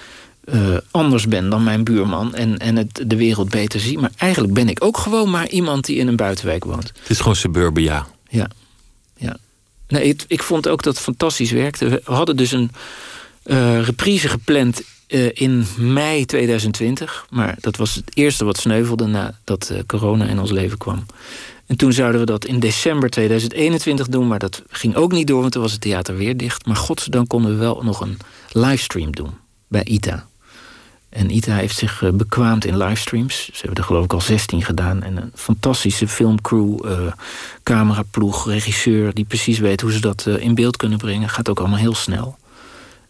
anders 0.90 1.26
ben 1.28 1.51
dan 1.51 1.64
mijn 1.64 1.84
buurman 1.84 2.34
en, 2.34 2.59
en 2.59 2.76
het, 2.76 3.03
de 3.07 3.16
wereld 3.16 3.49
beter 3.51 3.80
zie. 3.80 3.99
Maar 3.99 4.11
eigenlijk 4.16 4.53
ben 4.55 4.68
ik 4.68 4.84
ook 4.84 4.97
gewoon 4.97 5.30
maar 5.30 5.49
iemand 5.49 5.84
die 5.84 5.97
in 5.97 6.09
een 6.09 6.16
buitenwijk 6.16 6.64
woont. 6.64 6.93
Het 7.01 7.11
is 7.11 7.18
gewoon 7.18 7.36
suburbia. 7.36 8.07
Ja, 8.28 8.49
ja. 9.16 9.36
Nee, 9.88 10.09
het- 10.09 10.24
ik 10.28 10.43
vond 10.43 10.68
ook 10.68 10.82
dat 10.82 10.95
het 10.95 11.03
fantastisch 11.03 11.51
werkte. 11.51 11.88
We 11.88 12.01
hadden 12.05 12.36
dus 12.36 12.53
een 12.53 12.70
eh, 13.43 13.82
reprise 13.82 14.28
gepland 14.28 14.82
eh, 15.07 15.28
in 15.32 15.66
mei 15.76 16.24
2020. 16.24 17.26
Maar 17.30 17.57
dat 17.61 17.76
was 17.76 17.95
het 17.95 18.16
eerste 18.16 18.45
wat 18.45 18.59
sneuvelde 18.59 19.07
nadat 19.07 19.70
eh, 19.70 19.78
corona 19.86 20.24
in 20.24 20.38
ons 20.38 20.51
leven 20.51 20.78
kwam. 20.78 21.07
En 21.66 21.76
toen 21.76 21.93
zouden 21.93 22.20
we 22.20 22.26
dat 22.26 22.45
in 22.45 22.61
december 22.61 23.11
2021 23.11 24.09
doen. 24.09 24.28
Maar 24.28 24.38
dat 24.38 24.62
ging 24.68 24.95
ook 24.95 25.12
niet 25.12 25.26
door, 25.26 25.40
want 25.40 25.53
toen 25.53 25.62
was 25.62 25.72
het 25.72 25.80
theater 25.80 26.16
weer 26.16 26.36
dicht. 26.36 26.66
Maar 26.66 26.76
godzijdank 26.76 27.28
konden 27.28 27.51
we 27.51 27.59
wel 27.59 27.82
nog 27.82 28.01
een 28.01 28.18
livestream 28.53 29.12
doen 29.12 29.30
bij 29.68 29.84
ITA. 29.84 30.26
En 31.09 31.30
ITA 31.30 31.55
heeft 31.55 31.76
zich 31.76 32.11
bekwaamd 32.14 32.64
in 32.64 32.76
livestreams. 32.76 33.45
Ze 33.45 33.61
hebben 33.61 33.76
er 33.76 33.84
geloof 33.84 34.05
ik 34.05 34.12
al 34.12 34.20
16 34.20 34.62
gedaan. 34.64 35.03
En 35.03 35.16
een 35.16 35.30
fantastische 35.34 36.09
filmcrew, 36.09 36.78
cameraploeg, 37.62 38.47
regisseur... 38.47 39.14
die 39.14 39.24
precies 39.24 39.59
weet 39.59 39.80
hoe 39.80 39.93
ze 39.93 40.01
dat 40.01 40.26
in 40.26 40.55
beeld 40.55 40.76
kunnen 40.76 40.99
brengen. 40.99 41.28
Gaat 41.28 41.49
ook 41.49 41.59
allemaal 41.59 41.78
heel 41.78 41.95
snel. 41.95 42.38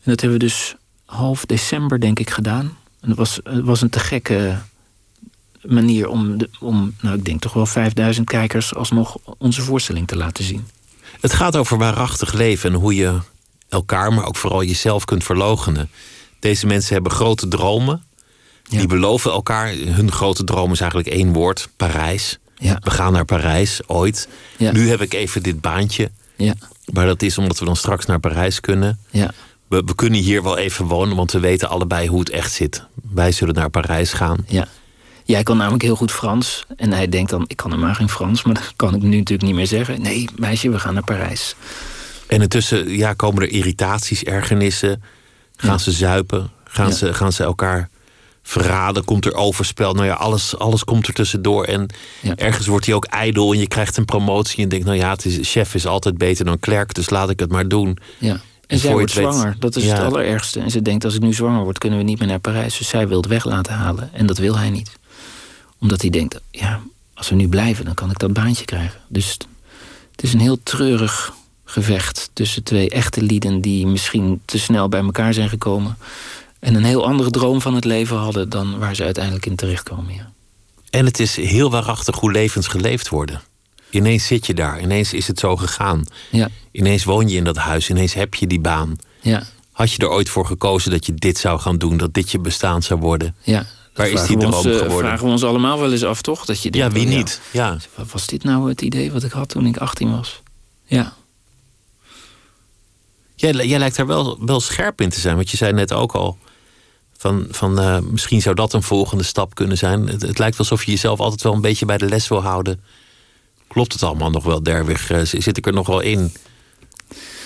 En 0.02 0.10
dat 0.10 0.20
hebben 0.20 0.38
we 0.38 0.44
dus 0.44 0.74
half 1.04 1.46
december, 1.46 2.00
denk 2.00 2.18
ik, 2.18 2.30
gedaan. 2.30 2.76
En 3.00 3.08
dat 3.08 3.16
was, 3.16 3.40
was 3.44 3.80
een 3.80 3.90
te 3.90 4.00
gekke 4.00 4.58
manier 5.62 6.08
om, 6.08 6.38
de, 6.38 6.50
om, 6.60 6.94
nou, 7.00 7.16
ik 7.16 7.24
denk 7.24 7.40
toch 7.40 7.52
wel 7.52 7.66
5000 7.66 8.28
kijkers... 8.28 8.74
alsnog 8.74 9.18
onze 9.38 9.62
voorstelling 9.62 10.06
te 10.06 10.16
laten 10.16 10.44
zien. 10.44 10.66
Het 11.20 11.32
gaat 11.32 11.56
over 11.56 11.78
waarachtig 11.78 12.32
leven 12.32 12.72
en 12.72 12.78
hoe 12.78 12.94
je 12.94 13.18
elkaar, 13.68 14.12
maar 14.12 14.26
ook 14.26 14.36
vooral 14.36 14.62
jezelf 14.62 15.04
kunt 15.04 15.24
verloochenen. 15.24 15.90
Deze 16.38 16.66
mensen 16.66 16.94
hebben 16.94 17.12
grote 17.12 17.48
dromen. 17.48 18.04
Ja. 18.64 18.78
Die 18.78 18.86
beloven 18.86 19.30
elkaar. 19.30 19.72
Hun 19.72 20.12
grote 20.12 20.44
droom 20.44 20.72
is 20.72 20.80
eigenlijk 20.80 21.10
één 21.10 21.32
woord: 21.32 21.68
Parijs. 21.76 22.38
Ja. 22.56 22.78
We 22.80 22.90
gaan 22.90 23.12
naar 23.12 23.24
Parijs 23.24 23.80
ooit. 23.86 24.28
Ja. 24.56 24.72
Nu 24.72 24.88
heb 24.88 25.00
ik 25.00 25.14
even 25.14 25.42
dit 25.42 25.60
baantje. 25.60 26.10
Ja, 26.36 26.54
Maar 26.92 27.06
dat 27.06 27.22
is 27.22 27.38
omdat 27.38 27.58
we 27.58 27.64
dan 27.64 27.76
straks 27.76 28.06
naar 28.06 28.20
Parijs 28.20 28.60
kunnen. 28.60 28.98
ja, 29.10 29.30
We, 29.72 29.82
we 29.86 29.94
kunnen 29.94 30.20
hier 30.20 30.42
wel 30.42 30.58
even 30.58 30.86
wonen, 30.86 31.16
want 31.16 31.32
we 31.32 31.40
weten 31.40 31.68
allebei 31.68 32.08
hoe 32.08 32.18
het 32.20 32.30
echt 32.30 32.52
zit. 32.52 32.84
Wij 33.12 33.32
zullen 33.32 33.54
naar 33.54 33.70
Parijs 33.70 34.12
gaan. 34.12 34.44
ja. 34.48 34.66
Jij 35.24 35.42
kan 35.42 35.56
namelijk 35.56 35.82
heel 35.82 35.96
goed 35.96 36.12
Frans. 36.12 36.64
En 36.76 36.92
hij 36.92 37.08
denkt 37.08 37.30
dan, 37.30 37.44
ik 37.46 37.56
kan 37.56 37.70
helemaal 37.70 37.94
geen 37.94 38.08
Frans. 38.08 38.42
Maar 38.42 38.54
dat 38.54 38.72
kan 38.76 38.94
ik 38.94 39.02
nu 39.02 39.08
natuurlijk 39.16 39.42
niet 39.42 39.54
meer 39.54 39.66
zeggen. 39.66 40.02
Nee, 40.02 40.28
meisje, 40.36 40.70
we 40.70 40.78
gaan 40.78 40.94
naar 40.94 41.04
Parijs. 41.04 41.54
En 42.26 42.40
intussen 42.42 42.88
ja, 42.90 43.12
komen 43.12 43.42
er 43.42 43.48
irritaties, 43.48 44.22
ergernissen. 44.24 45.02
Gaan 45.56 45.70
Ja. 45.70 45.78
ze 45.78 45.90
zuipen? 45.92 46.50
Gaan, 46.64 46.88
Ja. 46.88 46.92
ze, 46.94 47.14
gaan 47.14 47.32
ze 47.32 47.42
elkaar 47.42 47.88
verraden? 48.42 49.04
Komt 49.04 49.24
er 49.26 49.34
overspel? 49.34 49.92
Nou 49.94 50.06
ja, 50.06 50.14
alles, 50.14 50.58
alles 50.58 50.84
komt 50.84 51.06
er 51.06 51.14
tussendoor. 51.14 51.64
En 51.64 51.86
Ja. 52.20 52.36
ergens 52.36 52.66
wordt 52.66 52.86
hij 52.86 52.94
ook 52.94 53.04
ijdel 53.04 53.52
en 53.52 53.58
je 53.58 53.68
krijgt 53.68 53.96
een 53.96 54.04
promotie. 54.04 54.62
En 54.62 54.68
denkt, 54.68 54.86
nou 54.86 54.98
ja, 54.98 55.10
het 55.10 55.24
is, 55.24 55.50
chef 55.50 55.74
is 55.74 55.86
altijd 55.86 56.18
beter 56.18 56.44
dan 56.44 56.58
klerk, 56.60 56.94
dus 56.94 57.10
laat 57.10 57.30
ik 57.30 57.40
het 57.40 57.50
maar 57.50 57.68
doen. 57.68 57.98
Ja. 58.18 58.40
En 58.72 58.78
zij 58.78 58.92
wordt 58.92 59.14
weet- 59.14 59.24
zwanger. 59.34 59.56
Dat 59.58 59.76
is 59.76 59.84
Ja. 59.84 59.94
het 59.94 60.02
allerergste. 60.02 60.60
En 60.60 60.70
ze 60.70 60.82
denkt, 60.82 61.04
als 61.04 61.14
ik 61.14 61.20
nu 61.20 61.32
zwanger 61.32 61.62
word, 61.62 61.78
kunnen 61.78 61.98
we 61.98 62.04
niet 62.04 62.18
meer 62.18 62.28
naar 62.28 62.38
Parijs. 62.38 62.78
Dus 62.78 62.88
zij 62.88 63.08
wil 63.08 63.16
het 63.16 63.26
weg 63.26 63.44
laten 63.44 63.72
halen. 63.74 64.10
En 64.12 64.26
dat 64.26 64.38
wil 64.38 64.58
hij 64.58 64.70
niet. 64.70 64.90
Omdat 65.78 66.00
hij 66.00 66.10
denkt, 66.10 66.40
ja, 66.50 66.80
als 67.14 67.28
we 67.28 67.34
nu 67.34 67.48
blijven, 67.48 67.84
dan 67.84 67.94
kan 67.94 68.10
ik 68.10 68.18
dat 68.18 68.32
baantje 68.32 68.64
krijgen. 68.64 69.00
Dus 69.08 69.32
het 70.10 70.22
is 70.22 70.32
een 70.32 70.40
heel 70.40 70.58
treurig 70.62 71.32
gevecht 71.64 72.30
tussen 72.32 72.62
twee 72.62 72.90
echte 72.90 73.22
lieden... 73.22 73.60
die 73.60 73.86
misschien 73.86 74.40
te 74.44 74.58
snel 74.58 74.88
bij 74.88 75.00
elkaar 75.00 75.34
zijn 75.34 75.48
gekomen... 75.48 75.96
en 76.58 76.74
een 76.74 76.84
heel 76.84 77.06
andere 77.06 77.30
droom 77.30 77.60
van 77.60 77.74
het 77.74 77.84
leven 77.84 78.16
hadden... 78.16 78.48
dan 78.48 78.78
waar 78.78 78.94
ze 78.94 79.04
uiteindelijk 79.04 79.46
in 79.46 79.56
terechtkomen, 79.56 80.14
ja. 80.14 80.30
En 80.90 81.04
het 81.04 81.20
is 81.20 81.36
heel 81.36 81.70
waarachtig 81.70 82.16
hoe 82.18 82.32
levens 82.32 82.66
geleefd 82.66 83.08
worden. 83.08 83.40
Ineens 83.94 84.26
zit 84.26 84.46
je 84.46 84.54
daar, 84.54 84.80
ineens 84.80 85.12
is 85.12 85.26
het 85.26 85.38
zo 85.38 85.56
gegaan. 85.56 86.04
Ja, 86.30 86.48
Ineens 86.70 87.04
woon 87.04 87.28
je 87.28 87.36
in 87.36 87.44
dat 87.44 87.56
huis, 87.56 87.90
ineens 87.90 88.14
heb 88.14 88.34
je 88.34 88.46
die 88.46 88.60
baan. 88.60 88.96
ja, 89.20 89.42
Had 89.72 89.92
je 89.92 89.98
er 89.98 90.08
ooit 90.10 90.28
voor 90.28 90.46
gekozen 90.46 90.90
dat 90.90 91.06
je 91.06 91.14
dit 91.14 91.38
zou 91.38 91.60
gaan 91.60 91.78
doen, 91.78 91.96
dat 91.96 92.14
dit 92.14 92.30
je 92.30 92.38
bestaan 92.38 92.82
zou 92.82 93.00
worden? 93.00 93.34
ja. 93.42 93.66
Waar 93.94 94.08
is 94.08 94.26
die 94.26 94.36
we 94.38 94.44
ons, 94.46 94.60
droom 94.60 94.72
eh, 94.72 94.78
geworden? 94.78 95.06
vragen 95.06 95.26
we 95.26 95.32
ons 95.32 95.44
allemaal 95.44 95.80
wel 95.80 95.92
eens 95.92 96.04
af, 96.04 96.22
toch? 96.22 96.44
Dat 96.44 96.62
je 96.62 96.68
Ja, 96.72 96.90
wie 96.90 97.06
oh, 97.06 97.14
niet? 97.14 97.40
Ja. 97.52 97.76
Wat 97.94 98.12
was 98.12 98.26
dit 98.26 98.44
nou 98.44 98.68
het 98.68 98.80
idee 98.82 99.12
wat 99.12 99.22
ik 99.22 99.32
had 99.32 99.48
toen 99.48 99.66
ik 99.66 99.76
18 99.76 100.10
was? 100.16 100.42
Ja, 100.84 101.12
Jij, 103.34 103.66
jij 103.66 103.78
lijkt 103.78 103.96
daar 103.96 104.06
wel, 104.06 104.38
wel 104.46 104.60
scherp 104.60 105.00
in 105.00 105.08
te 105.08 105.20
zijn, 105.20 105.36
want 105.36 105.50
je 105.50 105.56
zei 105.56 105.72
net 105.72 105.92
ook 105.92 106.12
al. 106.12 106.38
Van, 107.16 107.46
van 107.50 107.80
eh, 107.80 107.98
misschien 107.98 108.42
zou 108.42 108.54
dat 108.54 108.72
een 108.72 108.82
volgende 108.82 109.24
stap 109.24 109.54
kunnen 109.54 109.78
zijn. 109.78 110.06
Het, 110.08 110.22
het 110.22 110.38
lijkt 110.38 110.58
alsof 110.58 110.84
je 110.84 110.90
jezelf 110.90 111.18
altijd 111.20 111.42
wel 111.42 111.52
een 111.52 111.60
beetje 111.60 111.86
bij 111.86 111.98
de 111.98 112.06
les 112.08 112.28
wil 112.28 112.42
houden. 112.42 112.82
Klopt 113.72 113.92
het 113.92 114.02
allemaal 114.02 114.30
nog 114.30 114.44
wel, 114.44 114.62
Derwig? 114.62 115.10
Eh, 115.10 115.20
Zit 115.22 115.56
ik 115.56 115.66
er 115.66 115.72
nog 115.72 115.86
wel 115.86 116.00
in? 116.00 116.32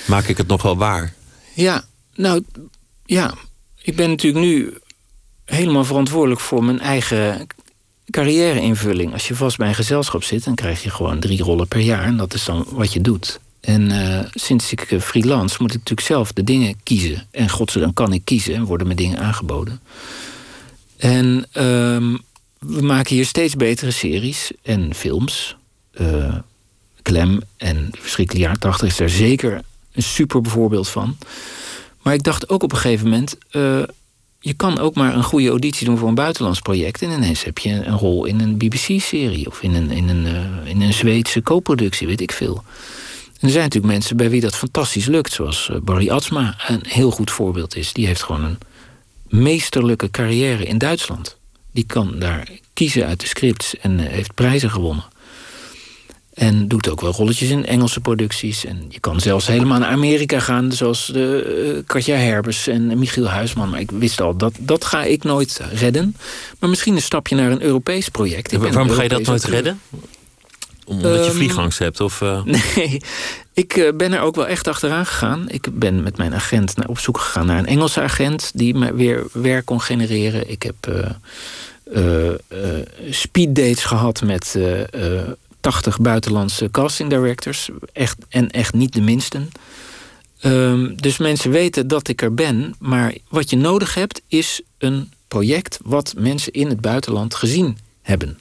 Maak 0.07 0.27
ik 0.27 0.37
het 0.37 0.47
nog 0.47 0.63
wel 0.63 0.77
waar? 0.77 1.15
ja, 1.55 1.85
nou 2.15 2.45
ja. 3.05 3.35
Ik 3.83 3.97
ben 3.97 4.09
natuurlijk 4.09 4.45
nu 4.45 4.79
helemaal 5.45 5.85
verantwoordelijk 5.85 6.41
voor 6.41 6.65
mijn 6.65 6.81
eigen 6.81 7.47
carrière-invulling. 8.11 9.13
Als 9.13 9.29
je 9.29 9.35
vast 9.35 9.57
bij 9.57 9.69
een 9.69 9.75
gezelschap 9.75 10.23
zit, 10.23 10.45
dan 10.45 10.55
krijg 10.55 10.83
je 10.83 10.91
gewoon 10.91 11.21
drie 11.21 11.43
rollen 11.43 11.69
per 11.69 11.81
jaar. 11.81 12.05
En 12.05 12.17
dat 12.17 12.35
is 12.35 12.45
dan 12.45 12.67
wat 12.71 12.93
je 12.93 13.01
doet. 13.01 13.41
En 13.61 13.91
eh, 13.91 14.29
sinds 14.35 14.73
ik 14.73 14.81
eh, 14.81 15.01
freelance 15.01 15.57
moet 15.61 15.71
ik 15.71 15.79
natuurlijk 15.79 16.07
zelf 16.07 16.33
de 16.33 16.45
dingen 16.45 16.75
kiezen. 16.83 17.27
En 17.31 17.49
godzijdank 17.51 17.95
kan 17.95 18.13
ik 18.13 18.25
kiezen 18.25 18.55
en 18.55 18.65
worden 18.65 18.87
me 18.87 18.95
dingen 18.95 19.19
aangeboden. 19.19 19.81
En 20.97 21.47
ehm, 21.53 22.17
we 22.59 22.83
maken 22.83 23.15
hier 23.15 23.27
steeds 23.27 23.57
betere 23.57 23.91
series 23.91 24.51
en 24.63 24.95
films. 24.95 25.56
Eh 25.97 26.37
Klem 27.07 27.41
en 27.57 27.89
Verschrikkelijk 27.93 28.47
Jaar 28.47 28.59
80 28.59 28.89
is 28.89 28.97
daar 28.97 29.09
zeker 29.09 29.63
een 29.93 30.03
super 30.03 30.45
voorbeeld 30.45 30.89
van. 30.89 31.17
Maar 32.03 32.15
ik 32.15 32.23
dacht 32.23 32.49
ook 32.49 32.63
op 32.63 32.73
een 32.73 32.79
gegeven 32.79 33.09
moment... 33.09 33.39
eh, 33.51 33.83
je 34.41 34.55
kan 34.55 34.79
ook 34.79 34.95
maar 34.95 35.15
een 35.15 35.23
goede 35.23 35.49
auditie 35.49 35.87
doen 35.87 35.99
voor 35.99 36.09
een 36.09 36.15
buitenlands 36.15 36.61
project... 36.61 37.03
en 37.03 37.11
ineens 37.11 37.45
heb 37.45 37.59
je 37.59 37.71
een 37.71 37.97
rol 37.99 38.25
in 38.25 38.41
een 38.41 38.57
BBC-serie... 38.57 39.47
of 39.47 39.63
in 39.63 39.75
een, 39.75 39.91
in, 39.91 40.09
een, 40.09 40.27
eh, 40.27 40.71
in 40.71 40.81
een 40.81 40.93
Zweedse 40.93 41.43
co-productie, 41.43 42.07
weet 42.07 42.21
ik 42.21 42.33
veel. 42.33 42.63
En 43.27 43.47
er 43.47 43.51
zijn 43.51 43.65
natuurlijk 43.65 43.93
mensen 43.93 44.17
bij 44.17 44.31
wie 44.31 44.41
dat 44.41 44.57
fantastisch 44.57 45.07
lukt... 45.07 45.33
zoals 45.33 45.71
Barry 45.83 46.11
Atsma 46.11 46.55
een 46.67 46.85
heel 46.89 47.11
goed 47.11 47.31
voorbeeld 47.31 47.77
is. 47.77 47.93
Die 47.93 48.07
heeft 48.07 48.23
gewoon 48.23 48.45
een 48.45 48.59
meesterlijke 49.29 50.11
carrière 50.11 50.65
in 50.65 50.79
Duitsland. 50.79 51.37
Die 51.73 51.85
kan 51.87 52.19
daar 52.19 52.49
kiezen 52.73 53.07
uit 53.07 53.21
de 53.21 53.27
scripts 53.27 53.77
en 53.77 53.99
heeft 53.99 54.35
prijzen 54.35 54.71
gewonnen. 54.71 55.05
En 56.37 56.69
doet 56.69 56.89
ook 56.91 57.01
wel 57.01 57.13
rolletjes 57.13 57.49
in 57.49 57.67
Engelse 57.67 58.01
producties. 58.01 58.65
En 58.65 58.85
je 58.89 59.01
kan 59.01 59.21
zelfs 59.21 59.47
helemaal 59.47 59.79
naar 59.79 59.89
Amerika 59.89 60.41
gaan, 60.41 60.73
zoals 60.73 61.07
de, 61.07 61.75
eh, 61.77 61.83
Katja 61.87 62.17
Herbers 62.17 62.67
en 62.67 62.99
Michiel 62.99 63.29
Huisman. 63.29 63.71
Maar 63.71 63.81
ik 63.81 63.91
wist 63.91 64.21
al, 64.21 64.37
dat, 64.37 64.53
dat 64.59 64.85
ga 64.85 65.05
ik 65.05 65.25
nooit 65.25 65.61
redden. 65.73 66.17
Maar 66.59 66.71
misschien 66.71 66.95
een 66.95 67.03
stapje 67.03 67.37
naar 67.37 67.51
een 67.51 67.63
Europees 67.63 68.09
project. 68.09 68.53
Ik 68.53 68.59
Waarom 68.59 68.91
ga 68.91 69.03
je 69.03 69.09
dat 69.09 69.23
nooit 69.23 69.45
redden? 69.45 69.81
Omdat 70.87 71.15
je 71.15 71.21
Ehm, 71.21 71.37
vliegangst 71.37 71.79
hebt? 71.79 72.01
Of, 72.01 72.23
eh, 72.23 72.45
Nee, 72.77 73.01
ik 73.53 73.77
eh, 73.77 73.93
ben 73.95 74.13
er 74.13 74.21
ook 74.21 74.35
wel 74.35 74.47
echt 74.47 74.69
achteraan 74.69 75.07
gegaan. 75.07 75.45
Ik 75.49 75.69
ben 75.73 76.03
met 76.03 76.17
mijn 76.17 76.35
agent 76.35 76.77
naar, 76.77 76.89
op 76.89 76.99
zoek 76.99 77.19
gegaan 77.19 77.47
naar 77.47 77.59
een 77.59 77.67
Engelse 77.67 78.01
agent... 78.01 78.51
die 78.55 78.75
me 78.75 78.95
weer 78.95 79.25
werk 79.33 79.65
kon 79.65 79.81
genereren. 79.81 80.51
Ik 80.51 80.63
heb 80.63 80.75
eh, 80.87 82.33
speeddates 83.11 83.85
gehad 83.85 84.23
met 84.23 84.59
80 85.67 86.01
buitenlandse 86.01 86.71
casting 86.71 87.11
directors. 87.11 87.69
Echt, 87.93 88.17
en 88.29 88.51
echt 88.51 88.75
niet 88.75 88.93
de 88.93 89.01
minsten. 89.01 89.51
Ehm, 90.41 90.95
dus 90.97 91.19
mensen 91.19 91.51
weten 91.51 91.89
dat 91.89 92.09
ik 92.09 92.23
er 92.23 92.35
ben. 92.35 92.75
Maar 92.79 93.15
wat 93.29 93.51
je 93.51 93.57
nodig 93.57 93.95
hebt 93.95 94.23
is 94.29 94.61
een 94.79 95.13
project... 95.29 95.79
wat 95.85 96.15
mensen 96.17 96.53
in 96.53 96.69
het 96.69 96.81
buitenland 96.81 97.35
gezien 97.35 97.79
hebben. 98.03 98.39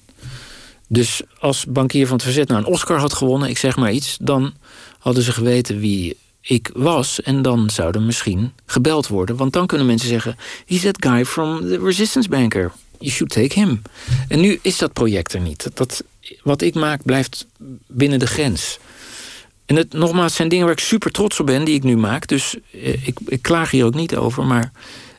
Dus 0.88 1.21
als 1.39 1.65
bankier 1.65 2.07
van 2.07 2.15
het 2.15 2.26
verzet 2.26 2.47
nou 2.47 2.59
een 2.59 2.71
Oscar 2.71 2.99
had 2.99 3.13
gewonnen, 3.13 3.49
ik 3.49 3.57
zeg 3.57 3.76
maar 3.76 3.91
iets, 3.91 4.17
dan 4.21 4.53
hadden 4.99 5.23
ze 5.23 5.32
geweten 5.32 5.80
wie 5.80 6.17
ik 6.41 6.69
was 6.73 7.21
en 7.21 7.41
dan 7.41 7.69
zouden 7.69 8.05
misschien 8.05 8.53
gebeld 8.65 9.07
worden. 9.07 9.36
Want 9.36 9.53
dan 9.53 9.65
kunnen 9.65 9.88
mensen 9.88 10.09
zeggen: 10.09 10.38
He's 10.65 10.82
that 10.82 11.05
guy 11.05 11.26
from 11.26 11.59
the 11.59 11.80
Resistance 11.80 12.30
Banker. 12.30 12.71
You 13.00 13.12
should 13.12 13.34
take 13.34 13.60
him. 13.60 13.82
En 14.28 14.39
nu 14.39 14.60
is 14.62 14.78
dat 14.78 14.93
project 14.93 15.34
er 15.34 15.39
niet. 15.41 15.70
Dat, 15.74 16.04
wat 16.43 16.62
ik 16.62 16.74
maak 16.74 17.04
blijft 17.04 17.46
binnen 17.88 18.20
de 18.20 18.28
grens. 18.28 18.80
En 19.66 19.76
het, 19.76 19.93
nogmaals, 19.93 20.36
zijn 20.36 20.50
dingen 20.50 20.66
waar 20.66 20.74
ik 20.74 20.80
super 20.80 21.12
trots 21.12 21.39
op 21.39 21.46
ben, 21.46 21.66
die 21.66 21.76
ik 21.76 21.84
nu 21.84 21.98
maak. 21.98 22.28
Dus 22.28 22.56
eh, 22.72 23.08
ik, 23.08 23.18
ik 23.28 23.41
klaag 23.41 23.72
hier 23.72 23.86
ook 23.86 23.96
niet 23.96 24.16
over. 24.16 24.46
Maar 24.46 24.72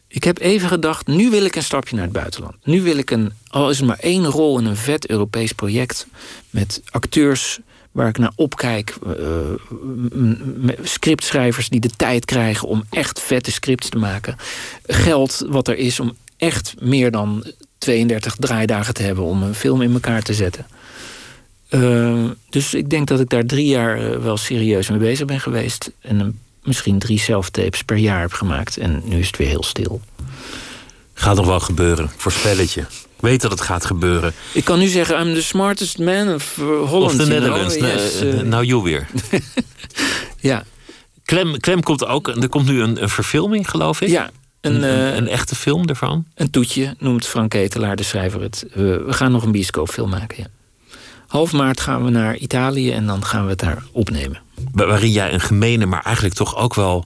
ik 0.08 0.24
heb 0.24 0.38
even 0.38 0.68
gedacht, 0.68 1.06
nu 1.06 1.30
wil 1.30 1.44
ik 1.44 1.56
een 1.56 1.62
stapje 1.62 1.94
naar 1.94 2.04
het 2.04 2.12
buitenland. 2.12 2.54
Nu 2.64 2.82
wil 2.82 2.96
ik 2.96 3.10
een, 3.10 3.32
al 3.48 3.70
is 3.70 3.76
het 3.78 3.86
maar 3.86 3.98
één 3.98 4.24
rol 4.26 4.58
in 4.58 4.64
een 4.64 4.76
vet 4.76 5.06
Europees 5.10 5.52
project. 5.52 6.06
Met 6.50 6.82
acteurs 6.90 7.58
waar 7.92 8.08
ik 8.08 8.18
naar 8.18 8.32
opkijk. 8.34 8.94
m- 9.00 10.70
scriptschrijvers 10.82 11.68
die 11.68 11.80
de 11.80 11.90
tijd 11.96 12.24
krijgen 12.24 12.68
om 12.68 12.84
echt 12.90 13.20
vette 13.20 13.52
scripts 13.52 13.88
te 13.88 13.98
maken. 13.98 14.36
Geld 14.86 15.44
wat 15.48 15.68
er 15.68 15.76
is 15.76 16.00
om 16.00 16.16
echt 16.36 16.74
meer 16.80 17.10
dan 17.10 17.44
32 17.78 18.34
draaidagen 18.38 18.94
te 18.94 19.02
hebben 19.02 19.24
om 19.24 19.42
een 19.42 19.54
film 19.54 19.82
in 19.82 19.92
elkaar 19.92 20.22
te 20.22 20.34
zetten. 20.34 20.66
Eh, 21.68 22.24
dus 22.50 22.74
ik 22.74 22.90
denk 22.90 23.08
dat 23.08 23.20
ik 23.20 23.28
daar 23.28 23.44
drie 23.44 23.66
jaar 23.66 23.98
eh, 24.12 24.18
wel 24.18 24.36
serieus 24.36 24.88
mee 24.90 24.98
bezig 24.98 25.26
ben 25.26 25.40
geweest. 25.40 25.90
En 26.00 26.20
een- 26.20 26.38
misschien 26.62 26.98
drie 26.98 27.18
self-tapes 27.18 27.82
per 27.82 27.96
jaar 27.96 28.20
heb 28.20 28.32
gemaakt. 28.32 28.76
En 28.76 29.02
nu 29.04 29.18
is 29.18 29.26
het 29.26 29.36
weer 29.36 29.48
heel 29.48 29.62
stil. 29.62 30.00
Gaat 31.14 31.36
nog 31.36 31.46
wel 31.46 31.60
gebeuren, 31.60 32.10
voorspelletje. 32.16 32.84
Weet 33.20 33.40
dat 33.40 33.50
het 33.50 33.60
gaat 33.60 33.84
gebeuren. 33.84 34.32
Ik 34.52 34.64
kan 34.64 34.78
nu 34.78 34.86
zeggen, 34.86 35.26
I'm 35.26 35.34
the 35.34 35.42
smartest 35.42 35.98
man 35.98 36.34
of 36.34 36.58
eh, 36.58 36.64
Holland. 36.64 37.04
of 37.04 37.12
know. 37.12 37.28
Netherlands. 37.28 37.74
Yes, 37.74 38.20
Nou, 38.20 38.36
eh, 38.36 38.42
nou, 38.42 38.82
weer. 38.82 39.06
ja, 40.40 40.64
Klem, 41.24 41.60
Klem 41.60 41.82
komt 41.82 42.06
ook. 42.06 42.28
Er 42.28 42.48
komt 42.48 42.66
nu 42.66 42.80
een, 42.82 43.02
een 43.02 43.08
verfilming, 43.08 43.70
geloof 43.70 44.00
ik. 44.00 44.08
ja 44.08 44.30
een, 44.66 44.74
Een, 44.74 44.82
een, 44.82 45.10
eh, 45.10 45.14
een 45.16 45.28
echte 45.28 45.54
film 45.54 45.86
ervan. 45.88 46.26
een 46.34 46.50
toetje 46.50 46.94
noemt 46.98 47.26
Frank 47.26 47.50
Ketelaar, 47.50 47.96
de 47.96 48.02
schrijver, 48.02 48.40
het. 48.42 48.66
We, 48.74 49.04
gaan 49.08 49.32
nog 49.32 49.42
een 49.42 49.52
bioscoopfilm 49.52 50.10
maken, 50.10 50.36
ja. 50.38 50.46
Half 51.26 51.52
maart 51.52 51.80
gaan 51.80 52.04
we 52.04 52.10
naar 52.10 52.36
Italië 52.36 52.92
en 52.92 53.06
dan 53.06 53.24
gaan 53.24 53.44
we 53.44 53.50
het 53.50 53.58
daar 53.58 53.82
opnemen. 53.92 54.40
Wa- 54.72 54.86
Waarin 54.86 55.10
jij 55.10 55.32
een 55.32 55.40
gemene, 55.40 55.86
maar 55.86 56.02
eigenlijk 56.04 56.34
toch 56.34 56.56
ook 56.56 56.74
wel 56.74 57.04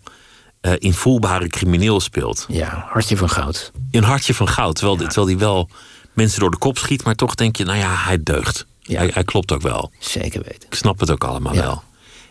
eh, 0.60 0.72
invoelbare 0.78 1.48
crimineel 1.48 2.00
speelt. 2.00 2.44
Ja, 2.48 2.86
hartje 2.88 3.16
van 3.16 3.30
goud. 3.30 3.72
Een 3.90 4.04
hartje 4.04 4.34
van 4.34 4.48
goud. 4.48 4.74
Terwijl, 4.76 4.96
terwijl 4.96 5.26
die 5.26 5.38
wel 5.38 5.68
mensen 6.12 6.40
door 6.40 6.50
de 6.50 6.56
kop 6.58 6.78
schiet. 6.78 7.04
Maar 7.04 7.14
toch 7.14 7.34
denk 7.34 7.56
je, 7.56 7.64
nou 7.64 7.78
ja, 7.78 7.94
hij 7.94 8.22
deugt. 8.22 8.66
Ja. 8.80 8.98
Hij, 8.98 9.10
hij 9.14 9.24
klopt 9.24 9.52
ook 9.52 9.62
wel. 9.62 9.90
Zeker 9.98 10.42
weten. 10.42 10.68
Ik 10.68 10.74
snap 10.74 11.00
het 11.00 11.10
ook 11.10 11.24
allemaal 11.24 11.54
Ja. 11.54 11.60
wel. 11.60 11.82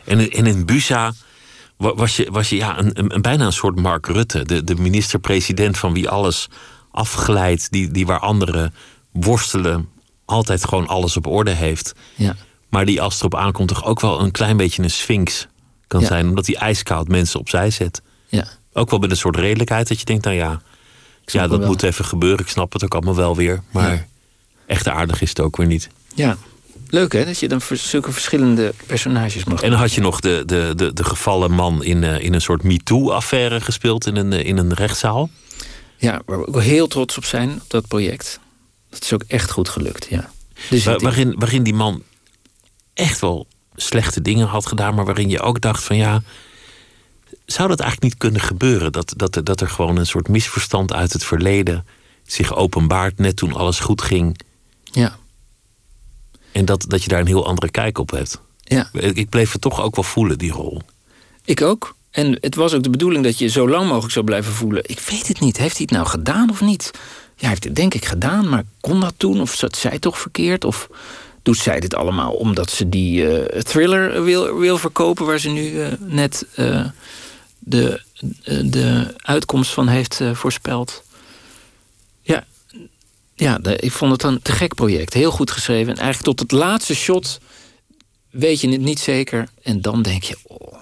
En, 0.06 0.20
in- 0.20 0.32
en 0.32 0.46
in 0.46 0.66
Busa 0.66 1.14
was 1.80 2.16
je, 2.16 2.32
was 2.32 2.50
je 2.50 2.56
ja, 2.56 2.80
een, 2.80 3.00
een, 3.00 3.14
een- 3.14 3.22
bijna 3.22 3.46
een 3.46 3.54
soort 3.54 3.76
Mark 3.80 4.08
Rutte. 4.08 4.44
De, 4.46 4.64
de 4.64 4.76
minister-president 4.76 5.78
van 5.78 5.94
wie 5.94 6.10
alles 6.10 6.50
afglijdt. 6.92 7.72
Die, 7.72 7.92
die 7.92 8.06
waar 8.06 8.20
anderen 8.20 8.74
worstelen. 9.12 9.90
Altijd 10.26 10.66
gewoon 10.66 10.88
alles 10.88 11.18
op 11.18 11.28
orde 11.28 11.52
heeft. 11.52 11.94
Ja, 12.16 12.36
Maar 12.70 12.86
die 12.86 13.02
als 13.02 13.14
het 13.14 13.22
erop 13.24 13.36
aankomt 13.36 13.68
toch 13.68 13.86
ook 13.86 14.00
wel 14.00 14.20
een 14.22 14.32
klein 14.32 14.58
beetje 14.58 14.84
een 14.84 14.90
sphinx 14.90 15.48
kan 15.88 16.02
Ja. 16.02 16.08
zijn. 16.08 16.28
Omdat 16.28 16.46
hij 16.48 16.56
ijskoud 16.56 17.08
mensen 17.08 17.40
opzij 17.40 17.70
zet. 17.70 18.02
ja. 18.28 18.46
Ook 18.74 18.90
wel 18.90 19.00
met 19.00 19.12
een 19.12 19.18
soort 19.18 19.36
redelijkheid 19.36 19.88
dat 19.88 20.00
je 20.00 20.06
denkt, 20.06 20.24
nou 20.26 20.36
ja, 20.38 20.62
ja 21.26 21.48
dat 21.48 21.66
moet 21.66 21.84
even 21.84 22.06
gebeuren. 22.06 22.40
Ik 22.40 22.48
snap 22.48 22.74
het 22.74 22.84
ook 22.84 22.94
allemaal 22.94 23.16
wel 23.16 23.36
weer. 23.36 23.64
Maar 23.72 23.94
Ja. 23.94 24.06
echt 24.66 24.88
aardig 24.88 25.22
is 25.22 25.30
het 25.30 25.40
ook 25.40 25.58
weer 25.58 25.68
niet. 25.68 25.90
ja. 26.16 26.38
Leuk 26.90 27.14
hè, 27.14 27.26
dat 27.26 27.40
je 27.40 27.48
dan 27.48 27.62
voor 27.62 27.78
zulke 27.78 28.12
verschillende 28.12 28.74
personages 28.86 29.44
mag 29.44 29.62
En 29.62 29.70
dan 29.70 29.80
had 29.80 29.94
je 29.94 30.02
nog 30.02 30.20
de, 30.20 30.44
de, 30.46 30.74
de, 30.76 30.94
de 30.94 31.04
gevallen 31.04 31.52
man 31.52 31.84
in, 31.84 32.04
eh, 32.04 32.20
in 32.24 32.34
een 32.34 32.42
soort 32.42 32.64
MeToo-affaire 32.64 33.62
gespeeld 33.62 34.06
in 34.06 34.16
een, 34.16 34.34
eh, 34.34 34.46
in 34.46 34.58
een 34.58 34.74
rechtszaal. 34.74 35.30
Ja, 35.98 36.22
waar 36.26 36.40
we 36.40 36.48
ook 36.48 36.62
heel 36.62 36.88
trots 36.88 37.18
op 37.18 37.26
zijn, 37.26 37.50
op 37.52 37.70
dat 37.70 37.88
project. 37.88 38.40
Dat 38.90 39.04
is 39.04 39.14
ook 39.14 39.24
echt 39.28 39.52
goed 39.52 39.70
gelukt, 39.70 40.08
ja. 40.10 40.30
Dus 40.70 40.84
Waar- 40.84 41.00
waarin, 41.00 41.36
waarin 41.38 41.64
die 41.64 41.74
man 41.74 42.04
echt 42.94 43.20
wel 43.20 43.48
slechte 43.76 44.22
dingen 44.22 44.48
had 44.48 44.66
gedaan, 44.66 44.96
maar 44.96 45.06
waarin 45.06 45.30
je 45.30 45.42
ook 45.42 45.62
dacht 45.62 45.84
van 45.84 45.96
ja, 45.98 46.22
zou 47.46 47.68
dat 47.68 47.80
eigenlijk 47.80 48.12
niet 48.12 48.22
kunnen 48.22 48.42
gebeuren? 48.42 48.92
Dat, 48.92 49.14
dat, 49.16 49.40
dat 49.44 49.62
er 49.62 49.70
gewoon 49.70 49.98
een 49.98 50.06
soort 50.06 50.28
misverstand 50.28 50.94
uit 50.94 51.14
het 51.14 51.24
verleden 51.24 51.86
zich 52.26 52.56
openbaart 52.56 53.18
net 53.18 53.36
toen 53.36 53.54
alles 53.54 53.80
goed 53.80 54.02
ging. 54.02 54.40
Ja, 54.84 55.18
En 56.60 56.66
dat, 56.66 56.86
dat 56.88 57.04
je 57.04 57.10
daar 57.10 57.20
een 57.20 57.28
heel 57.28 57.48
andere 57.48 57.72
kijk 57.72 57.98
op 57.98 58.12
hebt. 58.12 58.42
ja. 58.64 58.90
Ik 58.94 59.30
bleef 59.30 59.52
het 59.52 59.62
toch 59.62 59.82
ook 59.82 59.96
wel 59.96 60.04
voelen, 60.04 60.38
die 60.38 60.52
rol. 60.52 60.82
Ik 61.46 61.62
ook. 61.62 61.96
En 62.12 62.38
het 62.42 62.56
was 62.56 62.74
ook 62.74 62.84
de 62.84 62.90
bedoeling 62.90 63.24
dat 63.24 63.38
je 63.38 63.48
zo 63.48 63.70
lang 63.70 63.88
mogelijk 63.88 64.14
zou 64.14 64.26
blijven 64.26 64.54
voelen. 64.54 64.84
Ik 64.86 65.00
weet 65.00 65.28
het 65.28 65.40
niet. 65.40 65.58
Heeft 65.58 65.78
hij 65.78 65.86
het 65.90 65.96
nou 65.96 66.08
gedaan 66.08 66.50
of 66.50 66.62
niet? 66.62 66.90
Ja, 66.94 67.00
hij 67.36 67.50
heeft 67.50 67.64
het 67.64 67.76
denk 67.76 67.94
ik 67.94 68.06
gedaan, 68.06 68.50
maar 68.50 68.64
kon 68.82 69.00
dat 69.00 69.14
toen? 69.18 69.42
Of 69.42 69.54
zat 69.54 69.78
zij 69.78 70.00
toch 70.00 70.20
verkeerd? 70.20 70.66
Of 70.66 70.90
doet 71.42 71.58
zij 71.58 71.80
dit 71.80 71.96
allemaal 71.96 72.34
omdat 72.34 72.72
ze 72.72 72.90
die 72.90 73.38
eh, 73.38 73.62
thriller 73.62 74.24
wil, 74.24 74.58
wil 74.58 74.78
verkopen... 74.78 75.26
waar 75.26 75.40
ze 75.40 75.50
nu 75.50 75.82
eh, 75.82 75.88
net 76.00 76.46
eh, 76.56 76.86
de, 77.60 78.02
de 78.66 79.14
uitkomst 79.18 79.72
van 79.72 79.88
heeft 79.88 80.22
voorspeld? 80.34 81.04
Ja, 83.40 83.58
de- 83.58 83.76
ik 83.78 83.92
vond 83.92 84.12
het 84.12 84.24
een 84.24 84.42
te 84.42 84.52
gek 84.52 84.74
project. 84.76 85.14
Heel 85.14 85.32
goed 85.32 85.52
geschreven. 85.52 85.94
En 85.94 86.00
eigenlijk 86.00 86.38
tot 86.38 86.40
het 86.40 86.60
laatste 86.60 86.96
shot 86.96 87.40
weet 88.30 88.62
je 88.62 88.70
het 88.70 88.82
niet 88.82 89.00
zeker. 89.00 89.48
En 89.64 89.82
dan 89.82 90.02
denk 90.02 90.24
je, 90.24 90.38
oh, 90.44 90.74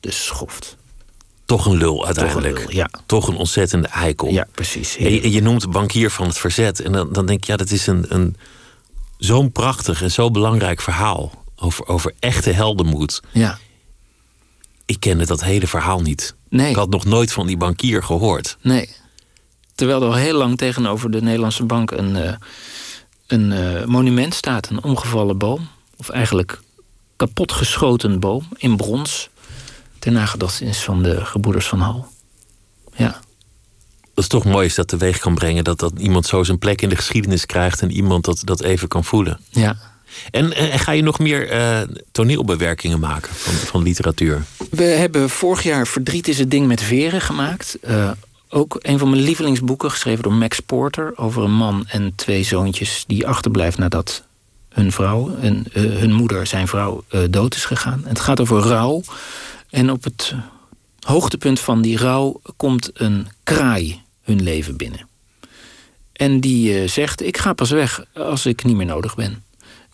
de 0.00 0.10
schoft. 0.10 0.76
Toch 1.44 1.66
een 1.66 1.76
lul 1.76 2.06
uiteindelijk. 2.06 2.58
lul, 2.58 2.70
ja. 2.70 2.90
Toch 3.06 3.28
een 3.28 3.36
ontzettende 3.36 3.88
eikel. 3.88 4.28
Ja, 4.30 4.46
precies. 4.52 4.94
Je, 4.94 5.30
je 5.30 5.42
noemt 5.42 5.70
bankier 5.70 6.10
van 6.10 6.26
het 6.26 6.38
verzet. 6.38 6.80
En 6.80 6.92
dan, 6.92 7.12
dan 7.12 7.26
denk 7.26 7.38
ik, 7.38 7.46
ja, 7.46 7.56
dat 7.56 7.70
is 7.70 7.86
een, 7.86 8.04
een 8.08 8.36
zo'n 9.18 9.52
prachtig 9.52 10.02
en 10.02 10.10
zo 10.10 10.30
belangrijk 10.30 10.80
verhaal. 10.80 11.44
Over, 11.56 11.86
over 11.86 12.14
echte 12.18 12.50
heldenmoed. 12.50 13.20
Ja, 13.32 13.58
Ik 14.86 15.00
kende 15.00 15.26
dat 15.26 15.42
hele 15.44 15.66
verhaal 15.66 16.00
niet. 16.00 16.34
nee, 16.48 16.70
Ik 16.70 16.76
had 16.76 16.90
nog 16.90 17.04
nooit 17.04 17.32
van 17.32 17.46
die 17.46 17.56
bankier 17.56 18.02
gehoord. 18.02 18.56
nee. 18.60 18.88
Terwijl 19.74 20.02
er 20.02 20.08
al 20.08 20.14
heel 20.14 20.36
lang 20.36 20.58
tegenover 20.58 21.10
de 21.10 21.22
Nederlandse 21.22 21.64
bank 21.64 21.90
een, 21.90 22.16
eh, 22.16 22.32
een 23.26 23.52
eh, 23.52 23.84
monument 23.84 24.34
staat. 24.34 24.68
Een 24.70 24.82
omgevallen 24.84 25.38
boom. 25.38 25.68
Of 25.96 26.08
eigenlijk 26.08 26.60
kapotgeschoten 27.16 28.20
boom 28.20 28.48
in 28.56 28.76
brons. 28.76 29.30
Ter 29.98 30.12
nagedachtenis 30.12 30.78
van 30.78 31.02
de 31.02 31.24
gebroeders 31.24 31.66
van 31.66 31.80
Hal. 31.80 32.06
Ja, 32.96 33.20
Dat 34.14 34.24
is 34.24 34.26
toch 34.28 34.44
mooi 34.44 34.64
als 34.64 34.74
dat 34.74 34.88
teweeg 34.88 35.18
kan 35.18 35.34
brengen. 35.34 35.64
Dat, 35.64 35.78
dat 35.78 35.92
iemand 35.96 36.26
zo 36.26 36.42
zijn 36.42 36.58
plek 36.58 36.82
in 36.82 36.88
de 36.88 36.96
geschiedenis 36.96 37.46
krijgt. 37.46 37.80
En 37.80 37.90
iemand 37.90 38.24
dat, 38.24 38.42
dat 38.44 38.62
even 38.62 38.88
kan 38.88 39.04
voelen. 39.04 39.40
ja. 39.50 39.90
En, 40.30 40.52
en 40.56 40.78
ga 40.78 40.92
je 40.92 41.02
nog 41.02 41.18
meer 41.18 41.48
eh, 41.50 41.80
toneelbewerkingen 42.10 43.00
maken 43.00 43.34
van, 43.34 43.54
van 43.54 43.82
literatuur? 43.82 44.44
We 44.70 44.82
hebben 44.82 45.30
vorig 45.30 45.62
jaar 45.62 45.86
Verdriet 45.86 46.28
is 46.28 46.38
het 46.38 46.50
ding 46.50 46.66
met 46.66 46.82
veren 46.82 47.20
gemaakt. 47.20 47.78
Ook 48.52 48.78
een 48.80 48.98
van 48.98 49.10
mijn 49.10 49.22
lievelingsboeken, 49.22 49.90
geschreven 49.90 50.22
door 50.22 50.32
Max 50.32 50.60
Porter... 50.60 51.12
over 51.16 51.42
een 51.42 51.54
man 51.54 51.84
en 51.86 52.12
twee 52.14 52.42
zoontjes 52.42 53.04
die 53.06 53.26
achterblijft 53.26 53.78
nadat 53.78 54.24
hun 54.68 54.92
vrouw... 54.92 55.36
en 55.36 55.64
eh, 55.72 55.82
hun 55.82 56.12
moeder, 56.12 56.46
zijn 56.46 56.68
vrouw, 56.68 57.04
eh, 57.08 57.20
dood 57.30 57.54
is 57.54 57.64
gegaan. 57.64 58.02
Het 58.06 58.20
gaat 58.20 58.40
over 58.40 58.60
rouw. 58.60 59.02
En 59.70 59.90
op 59.90 60.04
het 60.04 60.34
hoogtepunt 61.00 61.60
van 61.60 61.82
die 61.82 61.96
rouw 61.96 62.40
komt 62.56 62.90
een 62.94 63.26
kraai 63.42 64.00
hun 64.22 64.42
leven 64.42 64.76
binnen. 64.76 65.08
En 66.12 66.40
die 66.40 66.80
eh, 66.80 66.88
zegt, 66.88 67.22
ik 67.22 67.36
ga 67.36 67.52
pas 67.52 67.70
weg 67.70 68.04
als 68.14 68.46
ik 68.46 68.64
niet 68.64 68.76
meer 68.76 68.86
nodig 68.86 69.14
ben. 69.14 69.44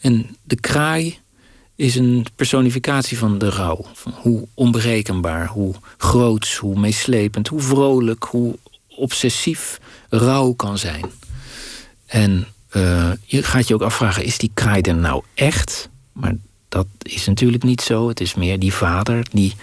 En 0.01 0.37
de 0.43 0.61
kraai 0.61 1.19
is 1.79 1.97
een 1.97 2.27
personificatie 2.35 3.19
van 3.19 3.39
de 3.39 3.51
rouw. 3.51 3.85
Van 3.93 4.13
hoe 4.17 4.47
onberekenbaar, 4.55 5.47
hoe 5.47 5.75
groots, 5.97 6.57
hoe 6.57 6.79
meeslepend, 6.79 7.49
hoe 7.49 7.61
vrolijk, 7.61 8.25
hoe 8.25 8.59
obsessief 8.89 9.81
rouw 10.09 10.53
kan 10.53 10.79
zijn. 10.79 11.05
En 12.07 12.47
eh, 12.69 13.11
je 13.25 13.43
gaat 13.43 13.69
je 13.69 13.75
ook 13.75 13.83
afvragen, 13.83 14.25
is 14.25 14.39
die 14.39 14.51
kraai 14.55 14.81
er 14.81 14.95
nou 14.95 15.23
echt? 15.35 15.89
Maar 16.13 16.35
dat 16.69 16.87
is 17.03 17.27
natuurlijk 17.27 17.63
niet 17.63 17.81
zo. 17.81 18.09
Het 18.09 18.21
is 18.21 18.35
meer 18.35 18.59
die 18.59 18.73
vader 18.73 19.27
die, 19.31 19.55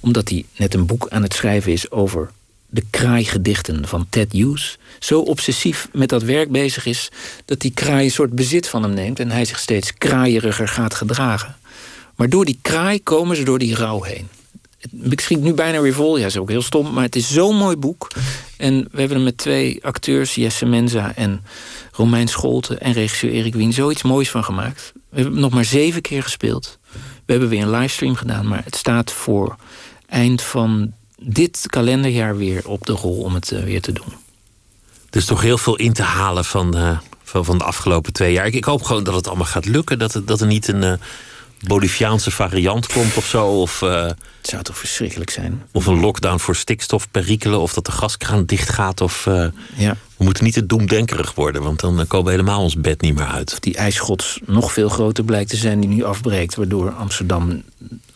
omdat 0.00 0.28
hij 0.28 0.44
net 0.56 0.74
een 0.74 0.86
boek 0.86 1.06
aan 1.08 1.22
het 1.22 1.34
schrijven 1.34 1.72
is 1.72 1.90
over 1.90 2.30
de 2.66 2.84
kraaigedichten 2.90 3.88
van 3.88 4.06
Ted 4.08 4.32
Hughes, 4.32 4.78
zo 4.98 5.20
obsessief 5.20 5.88
met 5.92 6.08
dat 6.08 6.22
werk 6.22 6.50
bezig 6.50 6.86
is 6.86 7.10
dat 7.44 7.60
die 7.60 7.70
kraai 7.70 8.04
een 8.04 8.10
soort 8.10 8.32
bezit 8.32 8.68
van 8.68 8.82
hem 8.82 8.94
neemt 8.94 9.20
en 9.20 9.30
hij 9.30 9.44
zich 9.44 9.58
steeds 9.58 9.94
kraaieriger 9.94 10.68
gaat 10.68 10.94
gedragen. 10.94 11.56
Maar 12.16 12.28
door 12.28 12.44
die 12.44 12.58
kraai 12.62 13.02
komen 13.02 13.36
ze 13.36 13.42
door 13.42 13.58
die 13.58 13.74
rouw 13.74 14.02
heen. 14.02 14.28
Het 15.02 15.20
schiet 15.20 15.40
nu 15.40 15.54
bijna 15.54 15.80
weer 15.80 15.94
vol. 15.94 16.18
Ja, 16.18 16.26
is 16.26 16.36
ook 16.36 16.48
heel 16.48 16.62
stom. 16.62 16.92
Maar 16.92 17.04
het 17.04 17.16
is 17.16 17.32
zo'n 17.32 17.56
mooi 17.56 17.76
boek. 17.76 18.08
En 18.56 18.88
we 18.90 18.98
hebben 18.98 19.16
er 19.16 19.22
met 19.22 19.36
twee 19.36 19.84
acteurs, 19.84 20.34
Jesse 20.34 20.66
Menza 20.66 21.14
en 21.14 21.44
Romein 21.92 22.28
Scholte... 22.28 22.78
en 22.78 22.92
regisseur 22.92 23.30
Erik 23.30 23.54
Wien, 23.54 23.72
zoiets 23.72 24.02
moois 24.02 24.30
van 24.30 24.44
gemaakt. 24.44 24.92
We 25.10 25.20
hebben 25.20 25.40
nog 25.40 25.52
maar 25.52 25.64
zeven 25.64 26.02
keer 26.02 26.22
gespeeld. 26.22 26.78
We 27.24 27.32
hebben 27.32 27.48
weer 27.48 27.62
een 27.62 27.70
livestream 27.70 28.14
gedaan. 28.14 28.48
Maar 28.48 28.64
het 28.64 28.76
staat 28.76 29.12
voor 29.12 29.56
eind 30.06 30.42
van 30.42 30.92
dit 31.18 31.64
kalenderjaar 31.66 32.36
weer 32.36 32.68
op 32.68 32.86
de 32.86 32.92
rol 32.92 33.22
om 33.22 33.34
het 33.34 33.52
eh, 33.52 33.62
weer 33.62 33.80
te 33.80 33.92
doen. 33.92 34.12
Er 35.10 35.18
is 35.18 35.24
toch 35.24 35.42
heel 35.42 35.58
veel 35.58 35.76
in 35.76 35.92
te 35.92 36.02
halen 36.02 36.44
van, 36.44 36.76
eh, 36.76 36.98
van, 37.22 37.44
van 37.44 37.58
de 37.58 37.64
afgelopen 37.64 38.12
twee 38.12 38.32
jaar. 38.32 38.46
Ik, 38.46 38.54
ik 38.54 38.64
hoop 38.64 38.82
gewoon 38.82 39.04
dat 39.04 39.14
het 39.14 39.26
allemaal 39.26 39.46
gaat 39.46 39.66
lukken. 39.66 39.98
Dat, 39.98 40.22
dat 40.24 40.40
er 40.40 40.46
niet 40.46 40.68
een 40.68 40.82
eh, 40.82 40.92
Boliviaanse 41.66 42.30
variant 42.30 42.86
komt 42.86 43.16
of 43.16 43.26
zo. 43.26 43.46
Of, 43.46 43.82
eh, 43.82 44.04
Het 44.04 44.16
zou 44.50 44.62
toch 44.62 44.78
verschrikkelijk 44.78 45.30
zijn? 45.30 45.62
of 45.72 45.86
een 45.86 46.00
lockdown 46.00 46.38
voor 46.38 46.56
stikstofperikelen. 46.56 47.60
Of 47.60 47.74
dat 47.74 47.86
de 47.86 47.92
gaskraan 47.92 48.44
dicht 48.44 48.68
gaat. 48.68 49.00
Of, 49.00 49.26
eh, 49.26 49.46
Ja. 49.76 49.96
we 50.16 50.24
moeten 50.24 50.44
niet 50.44 50.54
te 50.54 50.66
doemdenkerig 50.66 51.34
worden. 51.34 51.62
Want 51.62 51.80
dan 51.80 52.00
eh, 52.00 52.06
komen 52.06 52.26
we 52.26 52.30
helemaal 52.32 52.62
ons 52.62 52.76
bed 52.76 53.00
niet 53.00 53.14
meer 53.14 53.26
uit. 53.26 53.56
die 53.62 53.74
ijsschots 53.76 54.38
nog 54.46 54.72
veel 54.72 54.88
groter 54.88 55.24
blijkt 55.24 55.50
te 55.50 55.56
zijn 55.56 55.80
die 55.80 55.88
nu 55.88 56.04
afbreekt, 56.04 56.54
waardoor 56.54 56.90
Amsterdam 56.92 57.62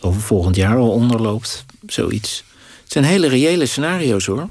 over 0.01 0.21
volgend 0.21 0.57
jaar 0.57 0.77
al 0.77 0.91
onderloopt. 0.91 1.65
Zoiets. 1.87 2.45
Het 2.83 2.93
zijn 2.93 3.05
hele 3.05 3.29
reële 3.29 3.67
scenario's 3.67 4.27
hoor. 4.27 4.49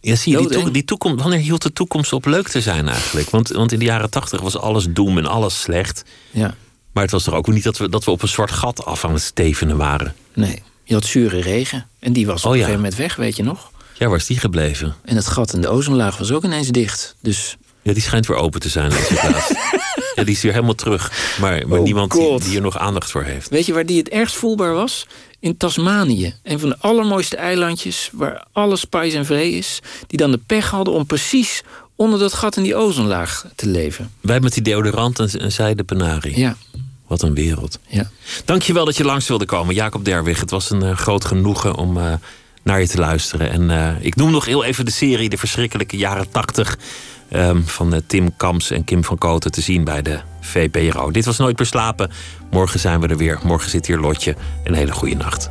Ja, 0.00 0.14
zie 0.16 0.32
je, 0.32 0.38
die, 0.38 0.46
Doodeng. 0.46 0.64
toek- 0.64 0.74
die 0.74 0.84
toekomst, 0.84 1.20
wanneer 1.22 1.38
hield 1.40 1.62
de 1.62 1.72
toekomst 1.72 2.12
op 2.12 2.24
leuk 2.26 2.48
te 2.48 2.60
zijn 2.60 2.88
eigenlijk? 2.88 3.30
Want, 3.30 3.48
want 3.48 3.72
in 3.72 3.78
de 3.78 3.84
jaren 3.84 4.10
tachtig 4.10 4.40
was 4.40 4.56
alles 4.56 4.86
doem 4.90 5.18
en 5.18 5.26
alles 5.26 5.60
slecht. 5.60 6.04
Ja, 6.30 6.54
Maar 6.94 7.02
het 7.02 7.12
was 7.12 7.22
toch 7.24 7.34
ook 7.34 7.46
niet 7.48 7.62
dat 7.64 7.78
we, 7.78 7.88
dat 7.88 8.04
we 8.04 8.10
op 8.10 8.22
een 8.22 8.28
zwart 8.28 8.50
gat 8.50 8.84
af 8.84 9.04
aan 9.04 9.12
het 9.12 9.22
stevenen 9.22 9.76
waren. 9.76 10.14
nee. 10.34 10.62
Je 10.86 10.94
had 10.94 11.04
zure 11.04 11.40
regen 11.40 11.86
en 11.98 12.12
die 12.12 12.26
was 12.26 12.40
op 12.40 12.46
Oh, 12.46 12.50
een 12.52 12.58
gegeven 12.58 12.80
moment 12.80 12.94
weg, 12.98 13.16
weet 13.16 13.36
je 13.36 13.42
nog? 13.42 13.70
Ja, 13.98 14.08
waar 14.08 14.16
is 14.16 14.26
die 14.26 14.38
gebleven? 14.38 14.94
En 15.04 15.16
het 15.16 15.26
gat 15.26 15.52
in 15.52 15.60
de 15.60 15.68
ozonlaag 15.68 16.18
was 16.18 16.32
ook 16.32 16.44
ineens 16.44 16.68
dicht. 16.68 17.16
Dus 17.20 17.56
Ja, 17.82 17.92
die 17.92 18.02
schijnt 18.02 18.26
weer 18.26 18.36
open 18.36 18.60
te 18.60 18.68
zijn. 18.68 18.90
ja, 20.14 20.24
die 20.24 20.34
is 20.34 20.42
weer 20.42 20.52
helemaal 20.52 20.74
terug. 20.74 21.12
Maar, 21.40 21.68
maar 21.68 21.78
Oh 21.78 21.84
niemand 21.84 22.12
die, 22.12 22.40
die 22.40 22.56
er 22.56 22.62
nog 22.62 22.78
aandacht 22.78 23.10
voor 23.10 23.22
heeft. 23.22 23.48
weet 23.48 23.66
je 23.66 23.72
waar 23.72 23.86
die 23.86 23.98
het 23.98 24.08
ergst 24.08 24.36
voelbaar 24.36 24.72
was? 24.72 25.06
In 25.40 25.56
Tasmanië. 25.56 26.34
Een 26.42 26.58
van 26.60 26.68
de 26.68 26.76
allermooiste 26.78 27.36
eilandjes 27.36 28.10
waar 28.12 28.44
alles 28.52 28.80
spijs 28.80 29.14
en 29.14 29.26
vree 29.26 29.52
is. 29.52 29.80
Die 30.06 30.18
dan 30.18 30.30
de 30.30 30.40
pech 30.46 30.70
hadden 30.70 30.94
om 30.94 31.06
precies 31.06 31.62
onder 31.96 32.18
dat 32.18 32.32
gat 32.32 32.56
in 32.56 32.62
die 32.62 32.76
ozonlaag 32.76 33.46
te 33.54 33.66
leven. 33.66 34.12
Wij 34.20 34.40
met 34.40 34.52
die 34.54 34.62
deodorant 34.62 35.18
en, 35.18 35.28
en 35.40 35.52
zij 35.52 35.74
de 35.74 35.84
penarie. 35.84 36.38
Ja, 36.38 36.56
Wat 37.06 37.22
een 37.22 37.34
wereld. 37.34 37.78
ja. 37.86 38.10
Dankjewel 38.44 38.84
dat 38.84 38.96
je 38.96 39.04
langs 39.04 39.28
wilde 39.28 39.44
komen, 39.44 39.74
Jacob 39.74 40.04
Derwig. 40.04 40.40
Het 40.40 40.50
was 40.50 40.70
een 40.70 40.82
eh, 40.82 40.96
groot 40.96 41.24
genoegen 41.24 41.74
om 41.74 41.96
eh, 41.96 42.12
naar 42.62 42.80
je 42.80 42.88
te 42.88 42.98
luisteren. 42.98 43.50
En 43.50 43.70
eh, 43.70 44.04
ik 44.04 44.16
noem 44.16 44.30
nog 44.30 44.44
heel 44.44 44.64
even 44.64 44.84
de 44.84 44.90
serie 44.90 45.28
De 45.28 45.38
Verschrikkelijke 45.38 45.96
Jaren 45.96 46.30
80... 46.30 46.78
ehm, 47.28 47.62
van 47.62 48.02
Tim 48.06 48.36
Kams 48.36 48.70
en 48.70 48.84
Kim 48.84 49.04
van 49.04 49.18
Koten 49.18 49.52
te 49.52 49.60
zien 49.60 49.84
bij 49.84 50.02
de 50.02 50.20
VPRO. 50.40 51.10
Dit 51.10 51.24
was 51.24 51.38
Nooit 51.38 51.58
meer 51.58 51.66
slapen. 51.66 52.10
Morgen 52.50 52.80
zijn 52.80 53.00
we 53.00 53.08
er 53.08 53.16
weer. 53.16 53.38
Morgen 53.42 53.70
zit 53.70 53.86
hier 53.86 53.98
Lotje. 53.98 54.36
Een 54.64 54.74
hele 54.74 54.92
goede 54.92 55.16
nacht. 55.16 55.50